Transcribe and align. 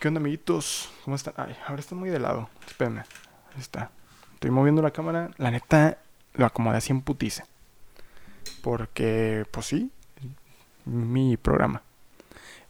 ¿Qué 0.00 0.06
onda, 0.06 0.20
amiguitos? 0.20 0.92
¿Cómo 1.04 1.16
están? 1.16 1.34
Ay, 1.36 1.56
ahora 1.66 1.80
está 1.80 1.96
muy 1.96 2.08
de 2.08 2.20
lado. 2.20 2.48
Espérenme. 2.68 3.00
Ahí 3.00 3.60
está. 3.60 3.90
Estoy 4.34 4.52
moviendo 4.52 4.80
la 4.80 4.92
cámara. 4.92 5.32
La 5.38 5.50
neta, 5.50 5.98
lo 6.34 6.46
acomodé 6.46 6.76
así 6.76 6.92
en 6.92 7.00
putice. 7.00 7.42
Porque, 8.62 9.44
pues 9.50 9.66
sí, 9.66 9.90
mi 10.84 11.36
programa. 11.36 11.82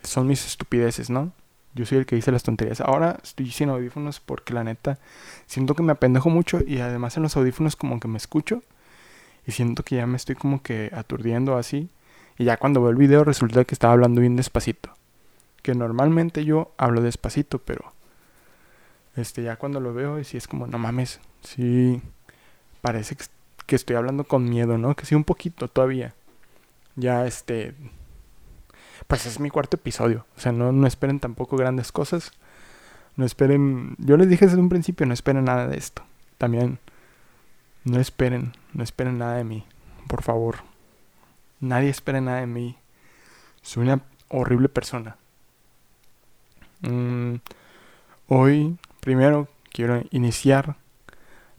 Son 0.03 0.27
mis 0.27 0.47
estupideces, 0.47 1.11
¿no? 1.11 1.33
Yo 1.75 1.85
soy 1.85 1.99
el 1.99 2.07
que 2.07 2.17
dice 2.17 2.33
las 2.33 2.45
tonterías. 2.45 2.81
Ahora 2.81 3.19
estoy 3.23 3.51
sin 3.51 3.69
audífonos 3.69 4.21
porque 4.21 4.55
la 4.55 4.65
neta 4.65 4.99
siento 5.45 5.75
que 5.75 5.83
me 5.83 5.93
apendejo 5.93 6.31
mucho 6.31 6.61
y 6.67 6.81
además 6.81 7.19
en 7.19 7.25
los 7.25 7.37
audífonos 7.37 7.77
como 7.77 8.01
que 8.01 8.09
me 8.09 8.17
escucho 8.17 8.63
y 9.47 9.53
siento 9.53 9.83
que 9.83 9.97
ya 9.97 10.07
me 10.07 10.17
estoy 10.17 10.35
como 10.35 10.63
que 10.63 10.91
aturdiendo 10.95 11.59
así. 11.59 11.91
Y 12.39 12.45
ya 12.45 12.57
cuando 12.57 12.81
veo 12.81 12.89
el 12.91 12.97
video 12.97 13.23
resulta 13.23 13.67
que 13.67 13.75
estaba 13.75 13.93
hablando 13.93 14.23
bien 14.23 14.35
despacito. 14.35 14.98
Normalmente 15.75 16.45
yo 16.45 16.73
hablo 16.77 17.01
despacito, 17.01 17.59
pero 17.59 17.93
este 19.17 19.43
ya 19.43 19.57
cuando 19.57 19.81
lo 19.81 19.93
veo 19.95 20.23
sí 20.25 20.37
es 20.37 20.49
como, 20.49 20.67
no 20.67 20.79
mames, 20.79 21.21
sí 21.43 22.01
parece 22.81 23.17
que, 23.17 23.25
que 23.67 23.77
estoy 23.77 23.97
hablando 23.97 24.25
con 24.25 24.49
miedo, 24.49 24.79
¿no? 24.79 24.95
Que 24.95 25.07
sí 25.07 25.15
un 25.15 25.25
poquito 25.25 25.69
todavía. 25.69 26.15
Ya 26.97 27.27
este 27.27 27.75
pues 29.07 29.27
es 29.27 29.41
mi 29.41 29.51
cuarto 29.51 29.77
episodio. 29.77 30.27
O 30.37 30.41
sea, 30.41 30.53
no, 30.53 30.73
no 30.73 30.87
esperen 30.87 31.21
tampoco 31.21 31.57
grandes 31.57 31.93
cosas. 31.93 32.33
No 33.17 33.25
esperen. 33.25 33.97
Yo 33.99 34.17
les 34.17 34.29
dije 34.29 34.47
desde 34.47 34.59
un 34.59 34.69
principio, 34.69 35.07
no 35.07 35.15
esperen 35.15 35.45
nada 35.45 35.67
de 35.67 35.77
esto. 35.77 36.03
También. 36.37 36.79
No 37.85 38.01
esperen, 38.01 38.53
no 38.75 38.83
esperen 38.85 39.19
nada 39.19 39.37
de 39.37 39.45
mí. 39.45 39.65
Por 40.09 40.23
favor. 40.23 40.57
Nadie 41.61 41.89
espere 41.89 42.21
nada 42.21 42.41
de 42.41 42.47
mí. 42.47 42.77
Soy 43.63 43.85
una 43.85 44.03
horrible 44.29 44.69
persona. 44.69 45.17
Mm, 46.81 47.37
hoy, 48.29 48.79
primero, 49.01 49.49
quiero 49.73 50.03
iniciar 50.11 50.77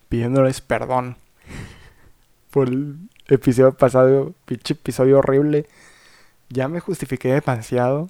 pidiéndoles 0.07 0.61
perdón 0.61 1.17
por 2.52 2.69
el 2.69 2.97
episodio 3.27 3.73
pasado, 3.73 4.33
pinche 4.45 4.73
episodio 4.73 5.19
horrible 5.19 5.67
ya 6.49 6.67
me 6.67 6.79
justifiqué 6.79 7.29
demasiado 7.29 8.09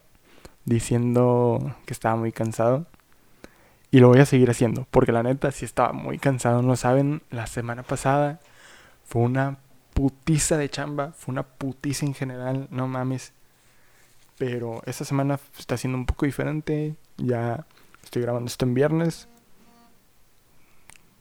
diciendo 0.65 1.75
que 1.85 1.93
estaba 1.93 2.15
muy 2.15 2.31
cansado. 2.31 2.85
Y 3.91 3.99
lo 3.99 4.09
voy 4.09 4.19
a 4.19 4.25
seguir 4.25 4.49
haciendo, 4.49 4.87
porque 4.91 5.11
la 5.11 5.23
neta 5.23 5.51
sí 5.51 5.65
estaba 5.65 5.93
muy 5.93 6.19
cansado. 6.19 6.61
No 6.61 6.75
saben, 6.75 7.23
la 7.31 7.47
semana 7.47 7.83
pasada 7.83 8.39
fue 9.03 9.23
una 9.23 9.57
putiza 9.93 10.57
de 10.57 10.69
chamba, 10.69 11.11
fue 11.11 11.31
una 11.31 11.43
putiza 11.43 12.05
en 12.05 12.13
general, 12.13 12.67
no 12.69 12.87
mames. 12.87 13.33
Pero 14.39 14.81
esta 14.85 15.03
semana 15.03 15.37
está 15.59 15.77
siendo 15.77 15.97
un 15.97 16.05
poco 16.05 16.25
diferente. 16.25 16.95
Ya 17.17 17.65
estoy 18.03 18.21
grabando 18.21 18.47
esto 18.47 18.65
en 18.65 18.73
viernes. 18.73 19.27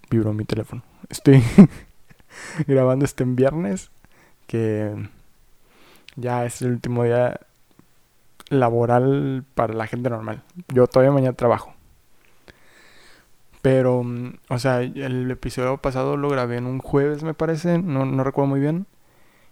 Vibró 0.08 0.32
mi 0.32 0.44
teléfono. 0.44 0.84
Estoy 1.10 1.42
grabando 2.66 3.04
esto 3.04 3.24
en 3.24 3.34
viernes. 3.34 3.90
Que 4.46 4.94
ya 6.14 6.46
es 6.46 6.62
el 6.62 6.70
último 6.70 7.02
día 7.02 7.40
laboral 8.50 9.44
para 9.56 9.74
la 9.74 9.88
gente 9.88 10.08
normal. 10.08 10.44
Yo 10.68 10.86
todavía 10.86 11.10
mañana 11.10 11.36
trabajo. 11.36 11.74
Pero, 13.62 14.04
mm, 14.04 14.34
o 14.48 14.58
sea, 14.60 14.80
el 14.80 15.28
episodio 15.28 15.76
pasado 15.78 16.16
lo 16.16 16.28
grabé 16.28 16.58
en 16.58 16.66
un 16.66 16.78
jueves, 16.78 17.24
me 17.24 17.34
parece, 17.34 17.78
no, 17.78 18.04
no 18.04 18.22
recuerdo 18.22 18.50
muy 18.50 18.60
bien. 18.60 18.86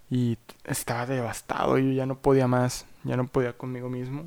Y 0.09 0.39
estaba 0.65 1.05
devastado, 1.07 1.79
yo 1.79 1.91
ya 1.91 2.07
no 2.07 2.19
podía 2.19 2.47
más, 2.47 2.87
ya 3.07 3.17
no 3.17 3.27
podía 3.27 3.57
conmigo 3.57 3.89
mismo. 3.89 4.25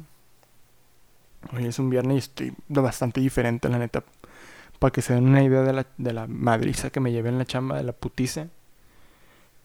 Hoy 1.53 1.65
es 1.65 1.79
un 1.79 1.89
viernes 1.89 2.15
y 2.15 2.19
estoy 2.19 2.53
bastante 2.67 3.21
diferente, 3.21 3.69
la 3.69 3.77
neta. 3.77 4.03
Para 4.79 4.91
que 4.91 5.01
se 5.01 5.13
den 5.13 5.27
una 5.27 5.43
idea 5.43 5.61
de 5.61 5.73
la, 5.73 5.85
de 5.97 6.13
la 6.13 6.27
madriza 6.27 6.89
que 6.89 6.99
me 6.99 7.11
llevé 7.11 7.29
en 7.29 7.37
la 7.37 7.45
chamba, 7.45 7.77
de 7.77 7.83
la 7.83 7.91
putice. 7.91 8.49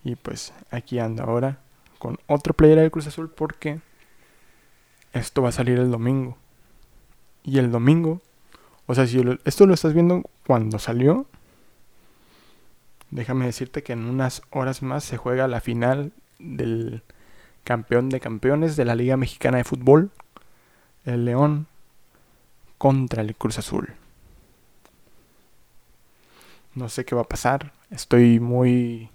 Y 0.02 0.16
pues 0.16 0.52
aquí 0.70 0.98
ando 0.98 1.22
ahora 1.22 1.58
con 1.98 2.18
otra 2.26 2.52
playera 2.52 2.82
de 2.82 2.90
Cruz 2.90 3.06
Azul 3.06 3.30
porque 3.30 3.80
esto 5.12 5.42
va 5.42 5.48
a 5.50 5.52
salir 5.52 5.78
el 5.78 5.90
domingo. 5.90 6.36
Y 7.44 7.58
el 7.58 7.70
domingo, 7.70 8.20
o 8.86 8.94
sea, 8.94 9.06
si 9.06 9.22
esto 9.44 9.66
lo 9.66 9.74
estás 9.74 9.94
viendo 9.94 10.22
cuando 10.46 10.78
salió, 10.78 11.26
déjame 13.10 13.46
decirte 13.46 13.82
que 13.82 13.92
en 13.92 14.06
unas 14.06 14.42
horas 14.50 14.82
más 14.82 15.04
se 15.04 15.16
juega 15.16 15.46
la 15.46 15.60
final 15.60 16.12
del 16.38 17.02
campeón 17.64 18.10
de 18.10 18.20
campeones 18.20 18.76
de 18.76 18.84
la 18.84 18.94
Liga 18.94 19.16
Mexicana 19.16 19.58
de 19.58 19.64
Fútbol, 19.64 20.10
el 21.04 21.24
León, 21.24 21.66
contra 22.78 23.22
el 23.22 23.34
Cruz 23.34 23.58
Azul. 23.58 23.94
No 26.74 26.88
sé 26.88 27.04
qué 27.04 27.14
va 27.14 27.22
a 27.22 27.28
pasar, 27.28 27.72
estoy 27.90 28.40
muy 28.40 29.10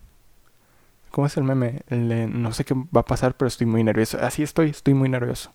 ¿Cómo 1.11 1.27
es 1.27 1.37
el 1.37 1.43
meme? 1.43 1.81
no 1.89 2.51
sé 2.53 2.65
qué 2.65 2.75
va 2.75 3.01
a 3.01 3.05
pasar, 3.05 3.35
pero 3.35 3.47
estoy 3.47 3.65
muy 3.65 3.83
nervioso. 3.83 4.19
Así 4.21 4.43
estoy, 4.43 4.69
estoy 4.69 4.93
muy 4.93 5.09
nervioso. 5.09 5.51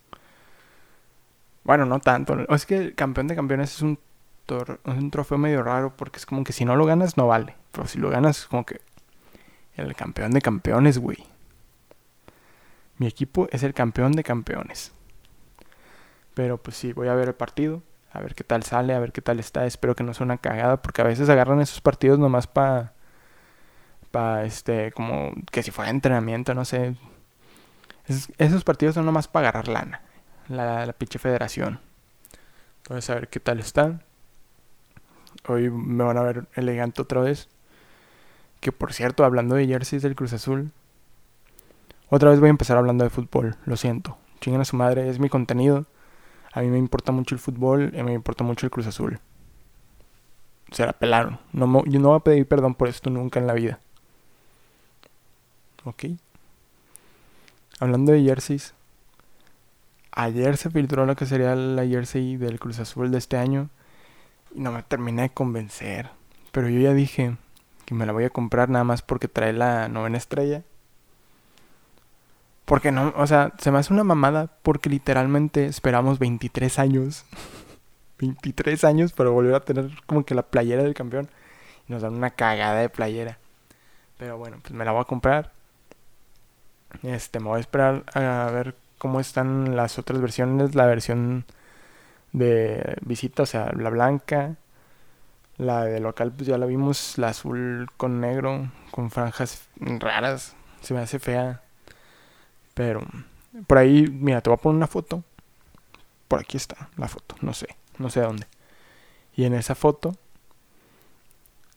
Bueno, 1.63 1.87
no 1.87 2.01
tanto. 2.01 2.39
Es 2.53 2.67
que 2.67 2.77
el 2.77 2.95
campeón 2.95 3.29
de 3.29 3.37
campeones 3.37 3.75
es 3.75 3.83
un, 3.83 3.99
un 4.85 5.11
trofeo 5.11 5.39
medio 5.39 5.63
raro 5.63 5.97
porque 5.97 6.19
es 6.19 6.27
como 6.27 6.45
que 6.45 6.53
si 6.53 6.65
no 6.65 6.77
lo 6.77 6.87
ganas 6.87 7.17
no 7.17 7.29
vale. 7.29 7.55
Pero 7.71 7.87
si 7.87 7.99
lo 7.99 8.11
ganas 8.11 8.41
es 8.41 8.47
como 8.47 8.67
que 8.67 8.81
el 9.77 9.95
campeón 9.95 10.33
de 10.33 10.43
campeones, 10.43 10.99
güey. 10.99 11.19
Mi 12.99 13.07
equipo 13.07 13.49
es 13.51 13.63
el 13.63 13.75
campeón 13.75 14.13
de 14.13 14.25
campeones. 14.25 14.93
Pero 16.35 16.59
pues 16.59 16.77
sí, 16.77 16.93
voy 16.93 17.09
a 17.09 17.15
ver 17.15 17.29
el 17.29 17.35
partido. 17.35 17.83
A 18.13 18.21
ver 18.21 18.35
qué 18.35 18.45
tal 18.45 18.63
sale, 18.63 18.95
a 18.95 19.01
ver 19.01 19.13
qué 19.13 19.23
tal 19.23 19.41
está. 19.41 19.67
Espero 19.67 19.97
que 19.97 20.05
no 20.05 20.15
sea 20.15 20.25
una 20.25 20.39
cagada 20.39 20.81
porque 20.81 21.03
a 21.03 21.05
veces 21.05 21.29
agarran 21.29 21.61
esos 21.61 21.81
partidos 21.81 22.19
nomás 22.19 22.47
para 22.47 22.95
este, 24.45 24.93
como 24.93 25.33
que 25.51 25.63
si 25.63 25.71
fuera 25.71 25.91
entrenamiento, 25.91 26.55
no 26.55 26.65
sé. 26.65 26.95
esos 28.39 28.65
partidos 28.65 28.95
son 28.95 29.07
nomás 29.07 29.29
para 29.29 29.49
agarrar 29.49 29.69
lana, 29.69 30.03
la, 30.49 30.87
la 30.87 30.93
pinche 30.93 31.19
federación. 31.19 31.81
Entonces, 32.83 33.11
a 33.11 33.15
ver 33.15 33.29
qué 33.29 33.41
tal 33.41 33.59
están. 33.61 34.03
Hoy 35.49 35.71
me 35.71 36.05
van 36.05 36.17
a 36.17 36.23
ver 36.23 36.47
elegante 36.55 37.03
otra 37.03 37.21
vez. 37.21 37.49
Que 38.61 38.73
por 38.73 38.93
cierto, 38.93 39.25
hablando 39.25 39.57
de 39.57 39.67
jerseys 39.67 40.03
del 40.03 40.15
Cruz 40.15 40.33
Azul, 40.33 40.71
otra 42.15 42.31
vez 42.31 42.41
voy 42.41 42.49
a 42.49 42.51
empezar 42.51 42.77
hablando 42.77 43.05
de 43.05 43.11
fútbol, 43.11 43.57
lo 43.65 43.77
siento. 43.77 44.17
Chingan 44.41 44.61
a 44.61 44.65
su 44.65 44.77
madre, 44.77 45.09
es 45.09 45.19
mi 45.19 45.29
contenido. 45.29 45.87
A 46.53 46.61
mí 46.61 46.69
me 46.69 46.79
importa 46.79 47.13
mucho 47.13 47.35
el 47.35 47.41
fútbol 47.41 47.93
y 47.95 48.03
me 48.03 48.13
importa 48.13 48.45
mucho 48.45 48.67
el 48.67 48.71
Cruz 48.71 48.87
Azul. 48.87 49.19
Se 50.71 50.87
la 50.87 50.93
pelaron. 50.93 51.39
No, 51.53 51.85
yo 51.85 52.01
no 52.01 52.09
voy 52.09 52.17
a 52.17 52.21
pedir 52.21 52.47
perdón 52.47 52.75
por 52.75 52.89
esto 52.89 53.11
nunca 53.11 53.41
en 53.41 53.47
la 53.47 53.55
vida. 53.55 53.79
¿ok? 55.85 56.05
Hablando 57.81 58.13
de 58.13 58.23
jerseys, 58.23 58.75
ayer 60.13 60.57
se 60.57 60.71
filtró 60.71 61.07
lo 61.07 61.17
que 61.17 61.27
sería 61.27 61.55
la 61.55 61.87
jersey 61.87 62.37
del 62.37 62.59
Cruz 62.59 62.79
Azul 62.79 63.11
de 63.11 63.19
este 63.19 63.37
año 63.37 63.69
y 64.55 64.61
no 64.61 64.73
me 64.73 64.83
terminé 64.83 65.23
de 65.23 65.31
convencer. 65.31 66.11
Pero 66.53 66.69
yo 66.69 66.81
ya 66.81 66.95
dije 66.95 67.37
que 67.85 67.95
me 67.95 68.07
la 68.07 68.13
voy 68.13 68.25
a 68.25 68.31
comprar 68.31 68.69
nada 68.69 68.85
más 68.85 69.03
porque 69.03 69.29
trae 69.29 69.53
la 69.53 69.89
novena 69.89 70.19
estrella. 70.19 70.63
Porque 72.65 72.93
no, 72.93 73.13
o 73.17 73.27
sea, 73.27 73.53
se 73.59 73.71
me 73.71 73.79
hace 73.79 73.93
una 73.93 74.05
mamada 74.05 74.49
porque 74.63 74.89
literalmente 74.89 75.67
esperamos 75.67 76.19
23 76.19 76.79
años. 76.79 77.25
23 78.19 78.85
años 78.85 79.13
para 79.13 79.31
volver 79.31 79.55
a 79.55 79.61
tener 79.61 79.91
como 80.07 80.25
que 80.25 80.35
la 80.35 80.43
playera 80.43 80.83
del 80.83 80.95
campeón. 80.95 81.29
Y 81.89 81.93
nos 81.93 82.03
dan 82.03 82.15
una 82.15 82.31
cagada 82.31 82.81
de 82.81 82.89
playera. 82.89 83.39
Pero 84.17 84.39
bueno, 84.39 84.59
pues 84.63 84.73
me 84.73 84.85
la 84.85 84.93
voy 84.93 85.03
a 85.03 85.05
comprar. 85.05 85.53
Este, 87.03 87.41
me 87.41 87.49
voy 87.49 87.59
a 87.59 87.61
esperar 87.61 88.05
a 88.15 88.51
ver 88.53 88.77
cómo 88.99 89.21
están 89.21 89.77
las 89.77 89.99
otras 89.99 90.21
versiones. 90.21 90.75
La 90.75 90.87
versión 90.87 91.45
de 92.33 92.97
visita, 93.03 93.43
o 93.43 93.47
sea, 93.47 93.73
la 93.77 93.91
blanca. 93.91 94.57
La 95.59 95.85
de 95.85 96.01
local, 96.01 96.33
pues 96.33 96.49
ya 96.49 96.57
la 96.57 96.67
vimos. 96.67 97.19
La 97.19 97.29
azul 97.29 97.89
con 97.99 98.21
negro, 98.21 98.71
con 98.91 99.11
franjas 99.11 99.69
raras. 99.77 100.57
Se 100.81 100.95
me 100.95 101.01
hace 101.01 101.19
fea. 101.19 101.64
Pero 102.75 103.03
por 103.67 103.79
ahí, 103.79 104.07
mira, 104.11 104.41
te 104.41 104.51
voy 104.51 104.57
a 104.57 104.61
poner 104.61 104.77
una 104.77 104.87
foto. 104.87 105.23
Por 106.29 106.41
aquí 106.41 106.57
está 106.57 106.89
la 106.97 107.09
foto, 107.09 107.37
no 107.41 107.53
sé, 107.53 107.69
no 107.99 108.11
sé 108.11 108.21
dónde. 108.21 108.47
Y 109.37 109.45
en 109.45 109.55
esa 109.55 109.75
foto, 109.75 110.17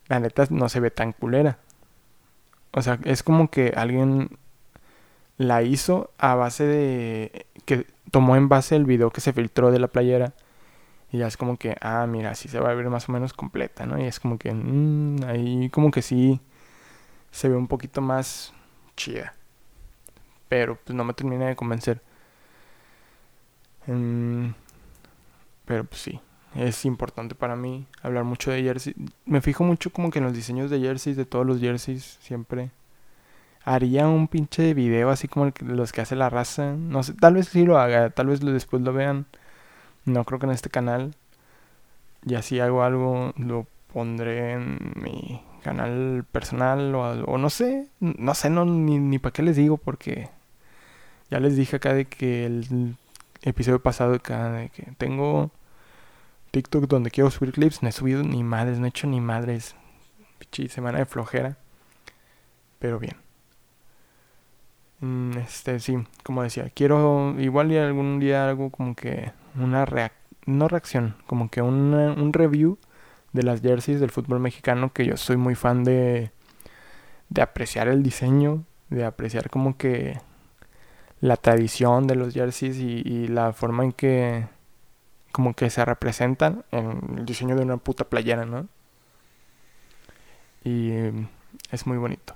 la 0.07 0.19
neta 0.19 0.45
no 0.49 0.69
se 0.69 0.79
ve 0.79 0.91
tan 0.91 1.13
culera. 1.13 1.59
O 2.71 2.81
sea, 2.81 2.99
es 3.03 3.23
como 3.23 3.49
que 3.49 3.73
alguien 3.75 4.37
la 5.37 5.61
hizo 5.61 6.11
a 6.17 6.35
base 6.35 6.65
de 6.65 7.45
que 7.65 7.85
tomó 8.11 8.35
en 8.35 8.49
base 8.49 8.75
el 8.75 8.85
video 8.85 9.11
que 9.11 9.21
se 9.21 9.33
filtró 9.33 9.71
de 9.71 9.79
la 9.79 9.87
playera 9.87 10.33
y 11.11 11.19
ya 11.19 11.27
es 11.27 11.37
como 11.37 11.57
que 11.57 11.75
ah 11.79 12.07
mira 12.07 12.31
así 12.31 12.49
se 12.49 12.59
va 12.59 12.71
a 12.71 12.73
ver 12.73 12.89
más 12.89 13.07
o 13.07 13.11
menos 13.11 13.33
completa 13.33 13.85
no 13.85 13.99
y 13.99 14.05
es 14.05 14.19
como 14.19 14.37
que 14.37 14.51
mmm, 14.51 15.23
ahí 15.27 15.69
como 15.69 15.91
que 15.91 16.01
sí 16.01 16.41
se 17.31 17.49
ve 17.49 17.55
un 17.55 17.67
poquito 17.67 18.01
más 18.01 18.53
chida 18.95 19.36
pero 20.49 20.77
pues 20.83 20.95
no 20.95 21.03
me 21.03 21.13
termina 21.13 21.47
de 21.47 21.55
convencer 21.55 22.01
mm, 23.87 24.49
pero 25.65 25.83
pues 25.85 26.01
sí 26.01 26.19
es 26.57 26.85
importante 26.85 27.35
para 27.35 27.55
mí 27.55 27.85
hablar 28.01 28.23
mucho 28.23 28.51
de 28.51 28.63
jersey. 28.63 28.95
Me 29.25 29.41
fijo 29.41 29.63
mucho 29.63 29.91
como 29.91 30.09
que 30.09 30.19
en 30.19 30.25
los 30.25 30.33
diseños 30.33 30.71
de 30.71 30.79
jerseys, 30.79 31.17
de 31.17 31.25
todos 31.25 31.45
los 31.45 31.59
jerseys, 31.59 32.17
siempre. 32.21 32.71
Haría 33.63 34.07
un 34.07 34.27
pinche 34.27 34.73
video 34.73 35.09
así 35.09 35.27
como 35.27 35.51
los 35.59 35.91
que 35.91 36.01
hace 36.01 36.15
la 36.15 36.29
raza. 36.29 36.73
No 36.73 37.03
sé, 37.03 37.13
tal 37.13 37.35
vez 37.35 37.49
sí 37.49 37.65
lo 37.65 37.77
haga, 37.77 38.09
tal 38.09 38.27
vez 38.27 38.39
después 38.39 38.81
lo 38.81 38.93
vean. 38.93 39.25
No 40.05 40.23
creo 40.25 40.39
que 40.39 40.45
en 40.47 40.53
este 40.53 40.69
canal. 40.69 41.15
Y 42.25 42.35
así 42.35 42.59
hago 42.59 42.83
algo, 42.83 43.33
lo 43.37 43.67
pondré 43.93 44.53
en 44.53 44.93
mi 44.95 45.41
canal 45.63 46.25
personal 46.31 46.95
o, 46.95 47.37
no 47.37 47.49
sé, 47.49 47.89
no 47.99 48.33
sé, 48.35 48.49
no, 48.49 48.65
ni, 48.65 48.99
ni 48.99 49.19
para 49.19 49.33
qué 49.33 49.43
les 49.43 49.55
digo 49.57 49.77
porque 49.77 50.29
ya 51.29 51.39
les 51.39 51.55
dije 51.55 51.77
acá 51.77 51.93
de 51.93 52.05
que 52.05 52.45
el 52.45 52.95
episodio 53.41 53.81
pasado 53.81 54.15
acá 54.15 54.51
de 54.51 54.69
que 54.69 54.91
tengo 54.97 55.51
TikTok 56.51 56.87
donde 56.87 57.11
quiero 57.11 57.31
subir 57.31 57.53
clips, 57.53 57.83
no 57.83 57.89
he 57.89 57.91
subido 57.91 58.23
ni 58.23 58.43
madres, 58.43 58.79
no 58.79 58.85
he 58.85 58.89
hecho 58.89 59.07
ni 59.07 59.21
madres. 59.21 59.75
Pichi, 60.39 60.69
semana 60.69 60.99
de 60.99 61.05
flojera. 61.05 61.57
Pero 62.79 62.99
bien. 62.99 63.17
Mm, 64.99 65.37
este, 65.37 65.79
sí, 65.79 65.97
como 66.23 66.43
decía, 66.43 66.71
quiero 66.73 67.35
igual 67.39 67.71
y 67.71 67.77
algún 67.77 68.19
día 68.19 68.47
algo 68.47 68.71
como 68.71 68.95
que 68.95 69.31
una 69.55 69.85
reacción, 69.85 70.17
no 70.47 70.67
reacción, 70.69 71.15
como 71.27 71.49
que 71.49 71.61
un 71.61 72.31
review 72.33 72.77
de 73.33 73.43
las 73.43 73.61
jerseys 73.61 73.99
del 73.99 74.11
fútbol 74.11 74.39
mexicano, 74.39 74.93
que 74.93 75.05
yo 75.05 75.17
soy 75.17 75.35
muy 75.37 75.55
fan 75.55 75.83
de, 75.83 76.31
de 77.29 77.41
apreciar 77.41 77.87
el 77.89 78.01
diseño, 78.01 78.63
de 78.89 79.05
apreciar 79.05 79.49
como 79.49 79.77
que 79.77 80.19
la 81.21 81.37
tradición 81.37 82.07
de 82.07 82.15
los 82.15 82.33
jerseys 82.33 82.77
y 82.77 83.27
la 83.27 83.53
forma 83.53 83.83
en 83.83 83.91
que 83.91 84.45
como 85.37 85.53
que 85.53 85.69
se 85.69 85.85
representan 85.85 86.65
en 86.71 87.17
el 87.17 87.25
diseño 87.25 87.55
de 87.55 87.61
una 87.61 87.77
puta 87.77 88.05
playera, 88.05 88.45
¿no? 88.45 88.67
Y 90.63 90.91
es 91.71 91.85
muy 91.85 91.97
bonito. 91.97 92.35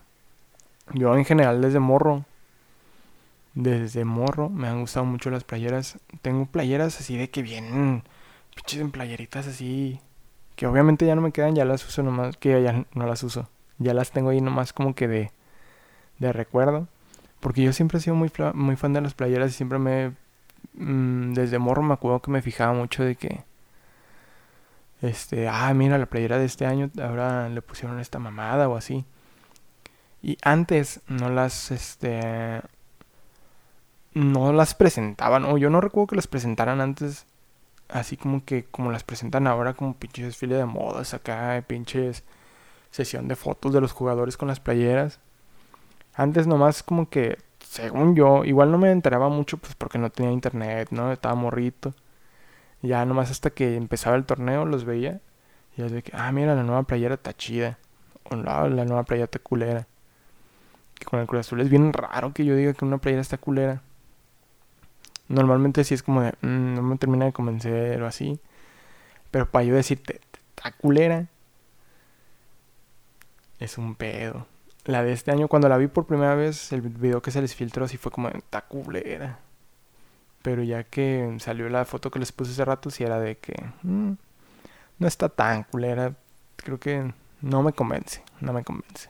Yo 0.94 1.16
en 1.16 1.26
general 1.26 1.62
desde 1.62 1.80
morro, 1.80 2.26
desde 3.56 4.06
morro 4.06 4.50
me 4.50 4.68
han 4.68 4.82
gustado 4.82 5.06
mucho 5.06 5.32
las 5.32 5.44
playeras. 5.44 5.98
Tengo 6.22 6.46
playeras 6.46 7.00
así 7.00 7.18
de 7.18 7.30
que 7.30 7.42
vienen 7.42 8.04
pinches 8.56 8.80
en 8.82 8.92
playeritas 8.92 9.48
así, 9.48 10.00
que 10.56 10.68
obviamente 10.68 11.06
ya 11.06 11.16
no 11.16 11.22
me 11.22 11.32
quedan, 11.32 11.56
ya 11.56 11.66
las 11.66 11.84
uso 11.88 12.04
nomás, 12.04 12.38
que 12.38 12.62
ya 12.62 12.86
no 12.94 13.08
las 13.08 13.24
uso. 13.24 13.50
Ya 13.80 13.96
las 13.96 14.12
tengo 14.12 14.30
ahí 14.30 14.42
nomás 14.42 14.74
como 14.74 14.94
que 14.94 15.08
de, 15.08 15.32
de 16.20 16.34
recuerdo. 16.34 16.88
Porque 17.42 17.64
yo 17.64 17.74
siempre 17.74 17.98
he 17.98 18.02
sido 18.02 18.16
muy, 18.16 18.32
muy 18.54 18.76
fan 18.78 18.94
de 18.94 19.02
las 19.02 19.14
playeras 19.14 19.52
y 19.52 19.54
siempre 19.54 19.80
me 19.80 20.14
Mm, 20.74 21.34
desde 21.34 21.60
morro 21.60 21.84
me 21.84 21.94
acuerdo 21.94 22.22
que 22.22 22.32
me 22.32 22.42
fijaba 22.42 22.74
mucho 22.74 23.04
de 23.04 23.16
que 23.16 23.44
este, 25.02 25.48
ah, 25.48 25.74
mira 25.74 25.98
la 25.98 26.06
playera 26.06 26.38
de 26.38 26.46
este 26.46 26.66
año, 26.66 26.92
ahora 27.02 27.50
le 27.50 27.62
pusieron 27.62 28.00
esta 28.00 28.20
mamada 28.20 28.70
o 28.70 28.76
así. 28.78 29.06
Y 30.22 30.38
antes 30.44 31.02
no 31.08 31.30
las 31.30 31.72
este 31.72 32.62
no 34.14 34.52
las 34.54 34.76
presentaban 34.76 35.46
o 35.46 35.58
yo 35.58 35.70
no 35.70 35.82
recuerdo 35.82 36.08
que 36.08 36.16
las 36.18 36.28
presentaran 36.28 36.82
antes 36.82 37.26
así 37.90 38.18
como 38.18 38.44
que 38.46 38.66
como 38.66 38.92
las 38.92 39.04
presentan 39.04 39.48
ahora 39.48 39.74
como 39.74 39.96
pinches 39.98 40.26
desfile 40.26 40.56
de 40.56 40.66
modas 40.66 41.14
acá, 41.14 41.64
pinches 41.68 42.24
sesión 42.92 43.28
de 43.28 43.36
fotos 43.36 43.74
de 43.74 43.82
los 43.82 43.94
jugadores 43.94 44.38
con 44.38 44.48
las 44.50 44.60
playeras. 44.60 45.20
Antes 46.14 46.48
nomás 46.48 46.84
como 46.84 47.10
que 47.10 47.38
según 47.72 48.16
yo, 48.16 48.44
igual 48.44 48.72
no 48.72 48.78
me 48.78 48.92
enteraba 48.92 49.30
mucho 49.30 49.58
pues 49.58 49.76
porque 49.76 49.98
no 49.98 50.10
tenía 50.10 50.32
internet, 50.32 50.90
¿no? 50.92 51.12
Estaba 51.14 51.36
morrito. 51.36 51.94
Ya 52.82 53.06
nomás 53.06 53.32
hasta 53.32 53.52
que 53.52 53.76
empezaba 53.78 54.16
el 54.18 54.26
torneo 54.26 54.66
los 54.66 54.86
veía. 54.86 55.22
Y 55.78 55.84
de 55.84 56.04
que, 56.04 56.12
ah, 56.16 56.32
mira, 56.32 56.56
la 56.56 56.64
nueva 56.64 56.84
playera 56.84 57.16
está 57.16 57.34
chida. 57.34 57.78
O 58.30 58.36
la, 58.36 58.68
la 58.70 58.86
nueva 58.86 59.04
playera 59.04 59.26
está 59.26 59.40
culera. 59.40 59.88
Que 61.00 61.06
con 61.06 61.20
el 61.20 61.28
Cruz 61.28 61.42
Azul 61.42 61.62
es 61.62 61.70
bien 61.70 61.94
raro 61.94 62.34
que 62.34 62.46
yo 62.46 62.56
diga 62.56 62.74
que 62.74 62.86
una 62.86 62.98
playera 62.98 63.22
está 63.22 63.38
culera. 63.38 63.82
Normalmente 65.30 65.84
sí 65.86 65.94
es 65.94 66.04
como 66.04 66.22
de, 66.22 66.34
mm, 66.42 66.76
no 66.76 66.82
me 66.84 66.98
termina 66.98 67.26
de 67.26 67.34
convencer 67.34 68.02
o 68.04 68.08
así. 68.08 68.40
Pero 69.32 69.50
para 69.50 69.66
yo 69.66 69.76
decirte, 69.76 70.22
está 70.56 70.72
culera. 70.74 71.28
Es 73.60 73.78
un 73.78 73.96
pedo. 73.96 74.46
La 74.86 75.04
de 75.04 75.12
este 75.12 75.32
año, 75.32 75.48
cuando 75.48 75.70
la 75.70 75.78
vi 75.78 75.88
por 75.88 76.06
primera 76.08 76.36
vez, 76.36 76.72
el 76.72 76.82
video 76.82 77.22
que 77.22 77.32
se 77.32 77.42
les 77.42 77.56
filtró, 77.56 77.88
sí 77.88 77.98
fue 77.98 78.12
como, 78.12 78.30
está 78.30 78.62
culera. 78.62 79.40
Pero 80.42 80.64
ya 80.64 80.84
que 80.84 81.36
salió 81.40 81.70
la 81.70 81.86
foto 81.86 82.10
que 82.12 82.20
les 82.20 82.32
puse 82.32 82.52
hace 82.52 82.66
rato, 82.66 82.90
sí 82.90 83.04
era 83.04 83.20
de 83.20 83.38
que 83.38 83.54
mm, 83.84 84.14
no 85.00 85.08
está 85.08 85.30
tan 85.30 85.64
culera. 85.64 86.16
Creo 86.58 86.80
que 86.80 87.14
no 87.42 87.64
me 87.64 87.74
convence, 87.74 88.24
no 88.40 88.54
me 88.54 88.64
convence. 88.64 89.10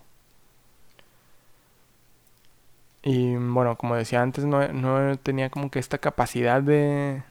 Y 3.04 3.36
bueno, 3.36 3.78
como 3.78 3.96
decía 3.96 4.22
antes, 4.22 4.46
no, 4.46 4.68
no 4.70 5.18
tenía 5.18 5.50
como 5.50 5.72
que 5.72 5.80
esta 5.80 5.98
capacidad 5.98 6.62
de 6.62 7.24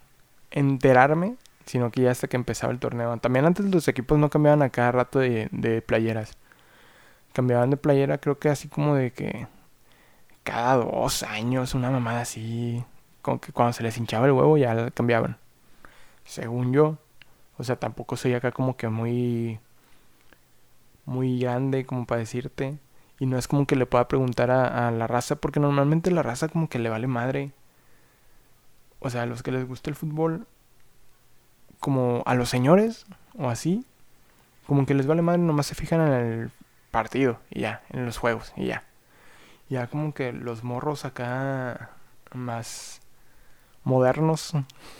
enterarme, 0.51 1.37
sino 1.67 1.91
que 1.93 2.03
ya 2.03 2.11
hasta 2.11 2.29
que 2.29 2.37
empezaba 2.37 2.73
el 2.73 2.81
torneo. 2.81 3.17
También 3.19 3.45
antes 3.45 3.67
los 3.67 3.87
equipos 3.89 4.19
no 4.19 4.31
cambiaban 4.31 4.63
a 4.63 4.71
cada 4.71 4.93
rato 4.93 5.19
de, 5.21 5.49
de 5.53 5.83
playeras 5.83 6.37
cambiaban 7.32 7.71
de 7.71 7.77
playera, 7.77 8.19
creo 8.19 8.38
que 8.38 8.49
así 8.49 8.69
como 8.69 8.94
de 8.94 9.12
que 9.12 9.47
cada 10.43 10.77
dos 10.77 11.23
años, 11.23 11.75
una 11.75 11.91
mamada 11.91 12.23
así, 12.23 12.85
como 13.23 13.41
que 13.41 13.53
cuando 13.53 13.73
se 13.73 13.82
les 13.82 13.97
hinchaba 13.99 14.27
el 14.27 14.32
huevo 14.32 14.56
ya 14.56 14.75
la 14.75 14.91
cambiaban. 14.91 15.38
Según 16.25 16.73
yo, 16.73 16.99
o 17.59 17.65
sea, 17.65 17.77
tampoco 17.77 18.17
soy 18.17 18.35
acá 18.35 18.53
como 18.53 18.77
que 18.77 18.88
muy, 18.88 19.61
muy 21.06 21.41
grande 21.41 21.87
como 21.87 22.06
para 22.06 22.21
decirte. 22.21 22.79
Y 23.19 23.27
no 23.27 23.38
es 23.38 23.49
como 23.49 23.67
que 23.67 23.77
le 23.77 23.87
pueda 23.87 24.09
preguntar 24.09 24.50
a, 24.50 24.88
a 24.88 24.91
la 24.91 25.06
raza, 25.06 25.37
porque 25.37 25.61
normalmente 25.61 26.11
la 26.11 26.23
raza 26.23 26.49
como 26.49 26.69
que 26.69 26.79
le 26.79 26.88
vale 26.91 27.06
madre. 27.06 27.53
O 29.00 29.11
sea, 29.11 29.23
a 29.23 29.27
los 29.27 29.43
que 29.43 29.53
les 29.53 29.67
gusta 29.69 29.91
el 29.91 29.97
fútbol, 29.97 30.47
como 31.81 32.23
a 32.27 32.35
los 32.35 32.49
señores 32.49 33.06
o 33.37 33.49
así, 33.49 33.85
como 34.67 34.87
que 34.87 34.94
les 34.94 35.06
vale 35.06 35.23
madre, 35.23 35.41
nomás 35.41 35.67
se 35.67 35.75
fijan 35.75 36.00
en 36.00 36.12
el 36.12 36.50
partido 36.91 37.41
y 37.51 37.61
ya, 37.61 37.83
en 37.91 38.07
los 38.07 38.19
juegos 38.19 38.53
y 38.57 38.67
ya. 38.67 38.85
Ya 39.69 39.87
como 39.87 40.13
que 40.15 40.33
los 40.33 40.65
morros 40.65 41.05
acá 41.05 41.91
más 42.33 43.01
modernos 43.85 44.53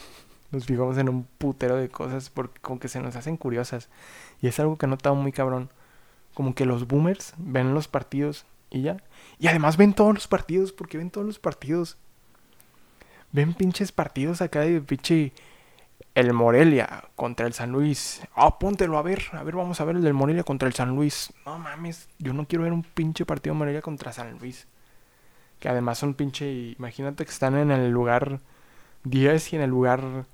nos 0.51 0.67
fijamos 0.67 0.99
en 0.99 1.09
un 1.09 1.25
putero 1.25 1.77
de 1.77 1.89
cosas 1.89 2.31
porque 2.31 2.61
como 2.61 2.81
que 2.81 2.89
se 2.89 3.01
nos 3.01 3.17
hacen 3.17 3.37
curiosas. 3.37 3.89
Y 4.41 4.49
es 4.49 4.59
algo 4.61 4.77
que 4.79 4.87
he 4.87 4.89
notado 4.89 5.15
muy 5.15 5.33
cabrón. 5.33 5.71
Como 6.35 6.55
que 6.55 6.65
los 6.65 6.87
boomers 6.87 7.35
ven 7.37 7.75
los 7.75 7.89
partidos 7.89 8.47
y 8.71 8.83
ya. 8.83 8.97
Y 9.39 9.49
además 9.49 9.77
ven 9.77 9.93
todos 9.93 10.15
los 10.15 10.29
partidos 10.29 10.73
porque 10.73 10.99
ven 10.99 11.11
todos 11.11 11.27
los 11.27 11.39
partidos. 11.39 11.99
Ven 13.33 13.55
pinches 13.55 13.93
partidos 13.93 14.41
acá 14.41 14.61
de 14.61 14.81
pinche 14.81 15.33
el 16.15 16.33
Morelia 16.33 17.05
contra 17.17 17.47
el 17.47 17.53
San 17.53 17.73
Luis. 17.73 18.23
Ah, 18.35 18.59
póntelo 18.59 18.99
a 18.99 19.03
ver. 19.03 19.23
A 19.33 19.43
ver, 19.43 19.57
vamos 19.57 19.81
a 19.81 19.85
ver 19.85 19.97
el 19.97 20.03
del 20.03 20.15
Morelia 20.15 20.45
contra 20.45 20.69
el 20.69 20.75
San 20.75 20.95
Luis. 20.95 21.33
No 21.47 21.59
mames, 21.59 22.09
yo 22.19 22.33
no 22.33 22.47
quiero 22.47 22.65
ver 22.65 22.73
un 22.73 22.83
pinche 22.83 23.25
partido 23.25 23.55
Morelia 23.55 23.83
contra 23.83 24.13
San 24.13 24.39
Luis. 24.39 24.67
Que 25.59 25.69
además 25.69 25.99
son 25.99 26.15
pinche. 26.15 26.75
Imagínate 26.79 27.25
que 27.25 27.31
están 27.31 27.57
en 27.57 27.71
el 27.71 27.91
lugar 27.91 28.41
10 29.05 29.53
y 29.53 29.57
en 29.57 29.63
el 29.63 29.71
lugar 29.71 30.25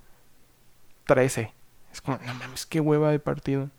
13. 1.06 1.52
Es 1.92 2.00
como, 2.00 2.18
no 2.24 2.34
mames, 2.34 2.66
qué 2.66 2.80
hueva 2.80 3.10
de 3.10 3.18
partido. 3.18 3.70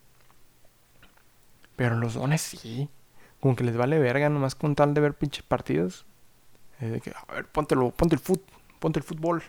Pero 1.75 1.95
los 1.95 2.15
dones 2.15 2.41
sí. 2.41 2.89
Como 3.39 3.55
que 3.55 3.63
les 3.63 3.77
vale 3.77 3.99
verga 3.99 4.29
nomás 4.29 4.55
con 4.55 4.75
tal 4.75 4.93
de 4.93 5.01
ver 5.01 5.13
pinche 5.13 5.43
partidos. 5.43 6.05
que, 6.79 7.13
a 7.15 7.33
ver, 7.33 7.45
póntelo, 7.47 7.91
ponte 7.91 8.15
el 8.15 8.21
fut, 8.21 8.41
ponte 8.79 8.99
el 8.99 9.03
fútbol. 9.03 9.43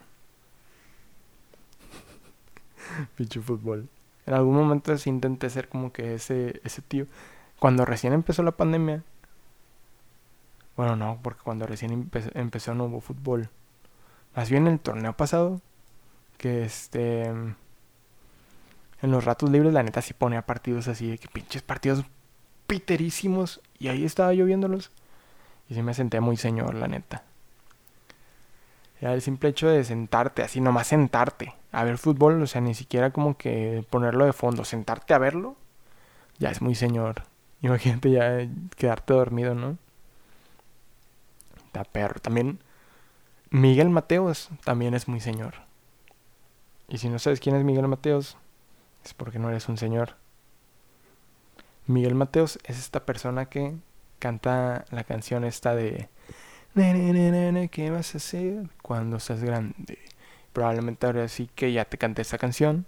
Pinche 3.16 3.40
fútbol. 3.40 3.88
En 4.26 4.35
algún 4.35 4.57
momento 4.57 4.97
sí 4.99 5.09
intenté 5.09 5.49
ser 5.50 5.68
como 5.68 5.92
que 5.92 6.14
ese, 6.14 6.61
ese 6.64 6.83
tío. 6.83 7.07
Cuando 7.59 7.85
recién 7.85 8.12
empezó 8.12 8.42
la 8.42 8.52
pandemia. 8.52 9.02
Bueno, 10.76 10.97
no, 10.97 11.18
porque 11.23 11.42
cuando 11.42 11.66
recién 11.66 12.11
empezó 12.35 12.75
no 12.75 12.85
hubo 12.85 13.00
fútbol. 13.00 13.49
Más 14.37 14.50
bien 14.50 14.66
el 14.66 14.78
torneo 14.78 15.14
pasado. 15.14 15.61
Que 16.37 16.64
este. 16.64 17.25
En 17.25 19.11
los 19.11 19.25
ratos 19.25 19.50
libres, 19.50 19.73
la 19.73 19.83
neta 19.83 20.02
sí 20.02 20.12
ponía 20.12 20.42
partidos 20.42 20.88
así. 20.88 21.11
De 21.11 21.18
que 21.18 21.28
pinches 21.28 21.62
partidos 21.62 22.04
piterísimos. 22.66 23.61
Y 23.78 23.88
ahí 23.88 24.04
estaba 24.04 24.35
yo 24.35 24.45
viéndolos. 24.45 24.90
Y 25.68 25.75
sí 25.75 25.83
me 25.83 25.95
senté 25.95 26.21
muy 26.21 26.37
señor, 26.37 26.75
la 26.75 26.87
neta. 26.87 27.25
El 29.00 29.22
simple 29.22 29.50
hecho 29.50 29.68
de 29.68 29.84
sentarte, 29.84 30.42
así 30.42 30.60
nomás 30.60 30.88
sentarte 30.88 31.54
a 31.72 31.84
ver 31.84 31.98
fútbol, 31.98 32.42
o 32.42 32.46
sea, 32.46 32.60
ni 32.60 32.74
siquiera 32.74 33.12
como 33.12 33.36
que 33.36 33.84
ponerlo 33.90 34.24
de 34.24 34.32
fondo, 34.32 34.64
sentarte 34.64 35.14
a 35.14 35.18
verlo, 35.18 35.56
ya 36.38 36.50
es 36.50 36.62
muy 36.62 36.74
señor. 36.74 37.24
Imagínate 37.62 38.10
ya 38.10 38.48
quedarte 38.76 39.14
dormido, 39.14 39.54
¿no? 39.54 39.78
Está 41.66 41.84
perro. 41.84 42.20
También 42.20 42.60
Miguel 43.50 43.90
Mateos 43.90 44.48
también 44.64 44.94
es 44.94 45.08
muy 45.08 45.20
señor. 45.20 45.54
Y 46.88 46.98
si 46.98 47.08
no 47.08 47.18
sabes 47.18 47.40
quién 47.40 47.56
es 47.56 47.64
Miguel 47.64 47.88
Mateos, 47.88 48.36
es 49.04 49.14
porque 49.14 49.38
no 49.38 49.50
eres 49.50 49.68
un 49.68 49.76
señor. 49.76 50.16
Miguel 51.86 52.14
Mateos 52.14 52.58
es 52.64 52.78
esta 52.78 53.04
persona 53.04 53.46
que 53.46 53.74
canta 54.18 54.84
la 54.90 55.04
canción 55.04 55.44
esta 55.44 55.74
de 55.74 56.08
¿Qué 56.75 57.90
vas 57.90 58.14
a 58.14 58.18
hacer 58.18 58.68
cuando 58.82 59.18
seas 59.20 59.42
grande? 59.42 59.98
Probablemente 60.52 61.06
ahora 61.06 61.28
sí 61.28 61.50
que 61.54 61.72
ya 61.72 61.84
te 61.84 61.98
canté 61.98 62.22
esa 62.22 62.38
canción. 62.38 62.87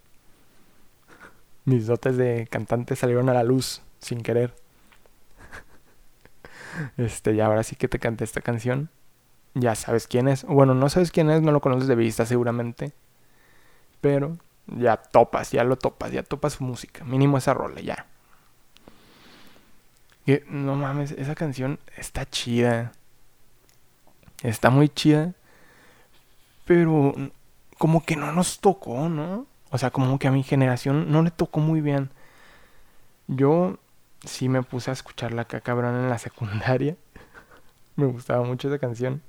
Mis 1.65 1.87
dotes 1.87 2.17
de 2.17 2.47
cantante 2.51 2.97
salieron 2.97 3.29
a 3.29 3.35
la 3.35 3.43
luz 3.43 3.83
sin 3.99 4.23
querer. 4.23 4.55
Este, 6.97 7.33
y 7.35 7.41
ahora 7.41 7.63
sí 7.63 7.77
que 7.77 7.89
te 7.89 7.99
canté 7.99 8.25
esta 8.25 8.41
canción. 8.41 8.91
Ya 9.55 9.75
sabes 9.75 10.07
quién 10.07 10.29
es. 10.29 10.45
Bueno, 10.45 10.75
no 10.75 10.89
sabes 10.89 11.11
quién 11.11 11.29
es, 11.31 11.43
no 11.43 11.53
lo 11.53 11.61
conoces 11.61 11.89
de 11.89 11.97
vista 11.97 12.25
seguramente. 12.27 12.93
Pero 14.01 14.39
ya 14.67 14.97
topas, 14.97 15.51
ya 15.51 15.65
lo 15.65 15.77
topas, 15.77 16.13
ya 16.13 16.23
topas 16.23 16.55
su 16.55 16.65
música. 16.65 17.05
Mínimo 17.05 17.39
esa 17.39 17.55
rola, 17.55 17.81
ya. 17.81 18.07
No 20.47 20.77
mames, 20.77 21.11
esa 21.13 21.35
canción 21.35 21.81
está 21.97 22.25
chida. 22.25 22.93
Está 24.43 24.71
muy 24.71 24.89
chida. 24.89 25.35
Pero 26.65 27.15
como 27.79 28.05
que 28.05 28.17
no 28.17 28.33
nos 28.33 28.61
tocó, 28.61 29.09
¿no? 29.09 29.47
O 29.71 29.79
sea, 29.79 29.91
como 29.91 30.19
que 30.19 30.29
a 30.29 30.33
mi 30.33 30.43
generación 30.43 31.11
no 31.11 31.23
le 31.23 31.31
tocó 31.31 31.61
muy 31.61 31.81
bien. 31.81 32.11
Yo 33.29 33.79
sí 34.25 34.49
me 34.49 34.63
puse 34.63 34.91
a 34.91 34.95
escucharla 34.95 35.43
acá 35.43 35.61
cabrón 35.61 35.95
en 35.97 36.09
la 36.11 36.19
secundaria. 36.19 36.97
me 37.97 38.07
gustaba 38.07 38.45
mucho 38.45 38.69
esa 38.69 38.79
canción. 38.79 39.23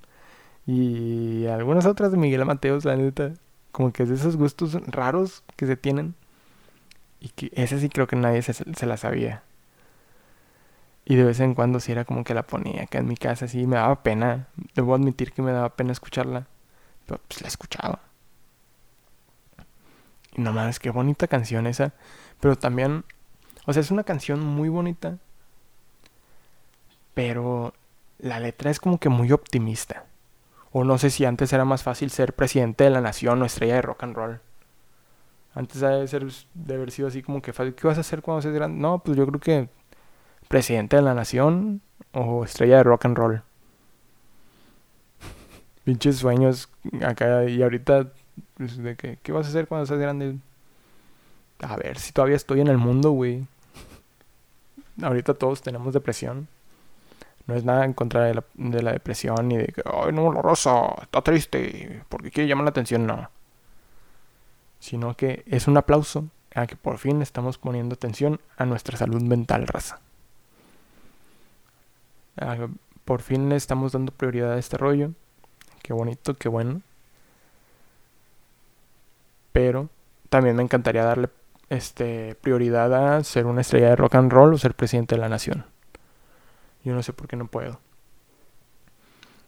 Y 0.65 1.46
algunas 1.48 1.86
otras 1.86 2.12
de 2.12 2.18
Miguel 2.18 2.46
Mateos, 2.46 2.86
la 2.86 2.96
neta. 2.96 3.34
Como 3.72 3.94
que 3.94 4.03
es 4.03 4.10
de 4.10 4.15
esos 4.15 4.38
gustos 4.38 4.74
raros 4.88 5.44
que 5.56 5.65
se 5.65 5.77
tienen. 5.77 6.15
Y 7.20 7.30
que 7.30 7.51
ese 7.53 7.80
sí 7.80 7.89
creo 7.89 8.08
que 8.08 8.15
nadie 8.15 8.41
se, 8.41 8.53
se 8.53 8.86
la 8.86 8.98
sabía. 8.98 9.44
Y 11.05 11.15
de 11.15 11.24
vez 11.24 11.39
en 11.39 11.55
cuando 11.55 11.79
sí 11.79 11.91
era 11.91 12.05
como 12.05 12.24
que 12.24 12.34
la 12.34 12.43
ponía 12.43 12.84
acá 12.84 13.00
en 13.00 13.08
mi 13.08 13.17
casa, 13.17 13.48
sí 13.48 13.65
me 13.65 13.75
daba 13.77 14.03
pena. 14.03 14.48
Debo 14.75 14.96
admitir 14.96 15.31
que 15.34 15.41
me 15.41 15.51
daba 15.51 15.70
pena 15.75 15.91
escucharla. 15.91 16.48
Pero 17.05 17.20
pues 17.27 17.41
la 17.41 17.48
escuchaba. 17.48 18.00
Y 20.36 20.41
no 20.41 20.53
mames, 20.53 20.79
qué 20.79 20.91
bonita 20.91 21.27
canción 21.27 21.67
esa. 21.67 21.93
Pero 22.39 22.55
también, 22.55 23.03
o 23.65 23.74
sea, 23.74 23.81
es 23.81 23.91
una 23.91 24.03
canción 24.03 24.39
muy 24.46 24.70
bonita. 24.70 25.17
Pero 27.13 27.74
la 28.20 28.39
letra 28.39 28.72
es 28.72 28.79
como 28.79 29.00
que 29.00 29.10
muy 29.10 29.31
optimista. 29.31 30.05
O 30.72 30.84
no 30.84 30.98
sé 30.98 31.10
si 31.10 31.25
antes 31.25 31.51
era 31.51 31.65
más 31.65 31.84
fácil 31.84 32.12
ser 32.12 32.34
presidente 32.34 32.86
de 32.86 32.91
la 32.91 33.01
nación 33.01 33.41
o 33.41 33.46
estrella 33.46 33.75
de 33.75 33.81
rock 33.81 34.03
and 34.03 34.15
roll. 34.15 34.41
Antes 35.53 35.81
de, 35.81 36.08
ser, 36.08 36.25
de 36.53 36.74
haber 36.75 36.91
sido 36.91 37.10
así 37.10 37.22
como 37.22 37.41
que 37.41 37.51
fácil. 37.51 37.75
¿Qué 37.75 37.88
vas 37.88 37.98
a 37.98 38.01
hacer 38.01 38.22
cuando 38.22 38.41
seas 38.41 38.53
grande? 38.53 38.79
No, 38.79 39.00
pues 39.00 39.17
yo 39.17 39.27
creo 39.27 39.39
que 39.39 39.70
presidente 40.51 40.98
de 40.98 41.01
la 41.01 41.13
nación 41.13 41.81
o 42.12 42.43
estrella 42.43 42.77
de 42.77 42.84
rock 42.84 43.05
and 43.05 43.17
roll. 43.17 43.41
Pinches 45.86 46.17
sueños 46.17 46.70
acá 47.01 47.46
y 47.46 47.63
ahorita 47.63 48.12
pues, 48.58 48.77
de 48.77 48.98
que, 48.98 49.17
¿qué 49.24 49.31
vas 49.31 49.48
a 49.48 49.50
hacer 49.50 49.67
cuando 49.67 49.86
seas 49.86 50.00
grande? 50.00 50.36
A 51.62 51.77
ver 51.77 51.98
si 51.98 52.12
todavía 52.12 52.36
estoy 52.36 52.60
en 52.60 52.67
el 52.67 52.77
mundo, 52.77 53.12
güey. 53.12 53.48
Ahorita 55.01 55.36
todos 55.36 55.62
tenemos 55.62 55.93
depresión. 55.93 56.50
No 57.48 57.55
es 57.55 57.63
nada 57.63 57.86
en 57.86 57.93
contra 57.93 58.25
de 58.25 58.36
la, 58.36 58.43
de 58.55 58.84
la 58.84 58.91
depresión 58.91 59.48
ni 59.48 59.58
de 59.58 59.67
que, 59.67 59.81
ay, 59.86 60.12
no, 60.12 60.34
la 60.34 60.41
rosa 60.41 60.96
está 61.01 61.22
triste 61.22 62.03
porque 62.10 62.29
quiere 62.29 62.50
llamar 62.50 62.65
la 62.65 62.72
atención, 62.72 63.08
no. 63.08 63.29
Sino 64.79 65.15
que 65.15 65.43
es 65.46 65.67
un 65.67 65.77
aplauso 65.77 66.25
a 66.53 66.67
que 66.67 66.75
por 66.75 66.98
fin 66.98 67.22
estamos 67.22 67.58
poniendo 67.58 67.93
atención 67.93 68.41
a 68.58 68.65
nuestra 68.65 68.98
salud 68.98 69.22
mental, 69.22 69.65
raza. 69.67 70.01
Por 73.05 73.21
fin 73.21 73.50
le 73.50 73.55
estamos 73.55 73.91
dando 73.91 74.12
prioridad 74.12 74.53
a 74.53 74.60
este 74.60 74.77
rollo. 74.77 75.12
Qué 75.83 75.93
bonito, 75.93 76.36
qué 76.36 76.50
bueno. 76.50 76.81
Pero 79.51 79.89
también 80.29 80.55
me 80.55 80.63
encantaría 80.63 81.03
darle 81.03 81.29
este, 81.69 82.36
prioridad 82.36 82.93
a 82.93 83.24
ser 83.24 83.45
una 83.45 83.62
estrella 83.62 83.89
de 83.89 83.95
rock 83.95 84.15
and 84.15 84.31
roll 84.31 84.53
o 84.53 84.57
ser 84.57 84.75
presidente 84.75 85.15
de 85.15 85.21
la 85.21 85.29
nación. 85.29 85.65
Yo 86.83 86.93
no 86.93 87.03
sé 87.03 87.13
por 87.13 87.27
qué 87.27 87.36
no 87.36 87.48
puedo. 87.48 87.79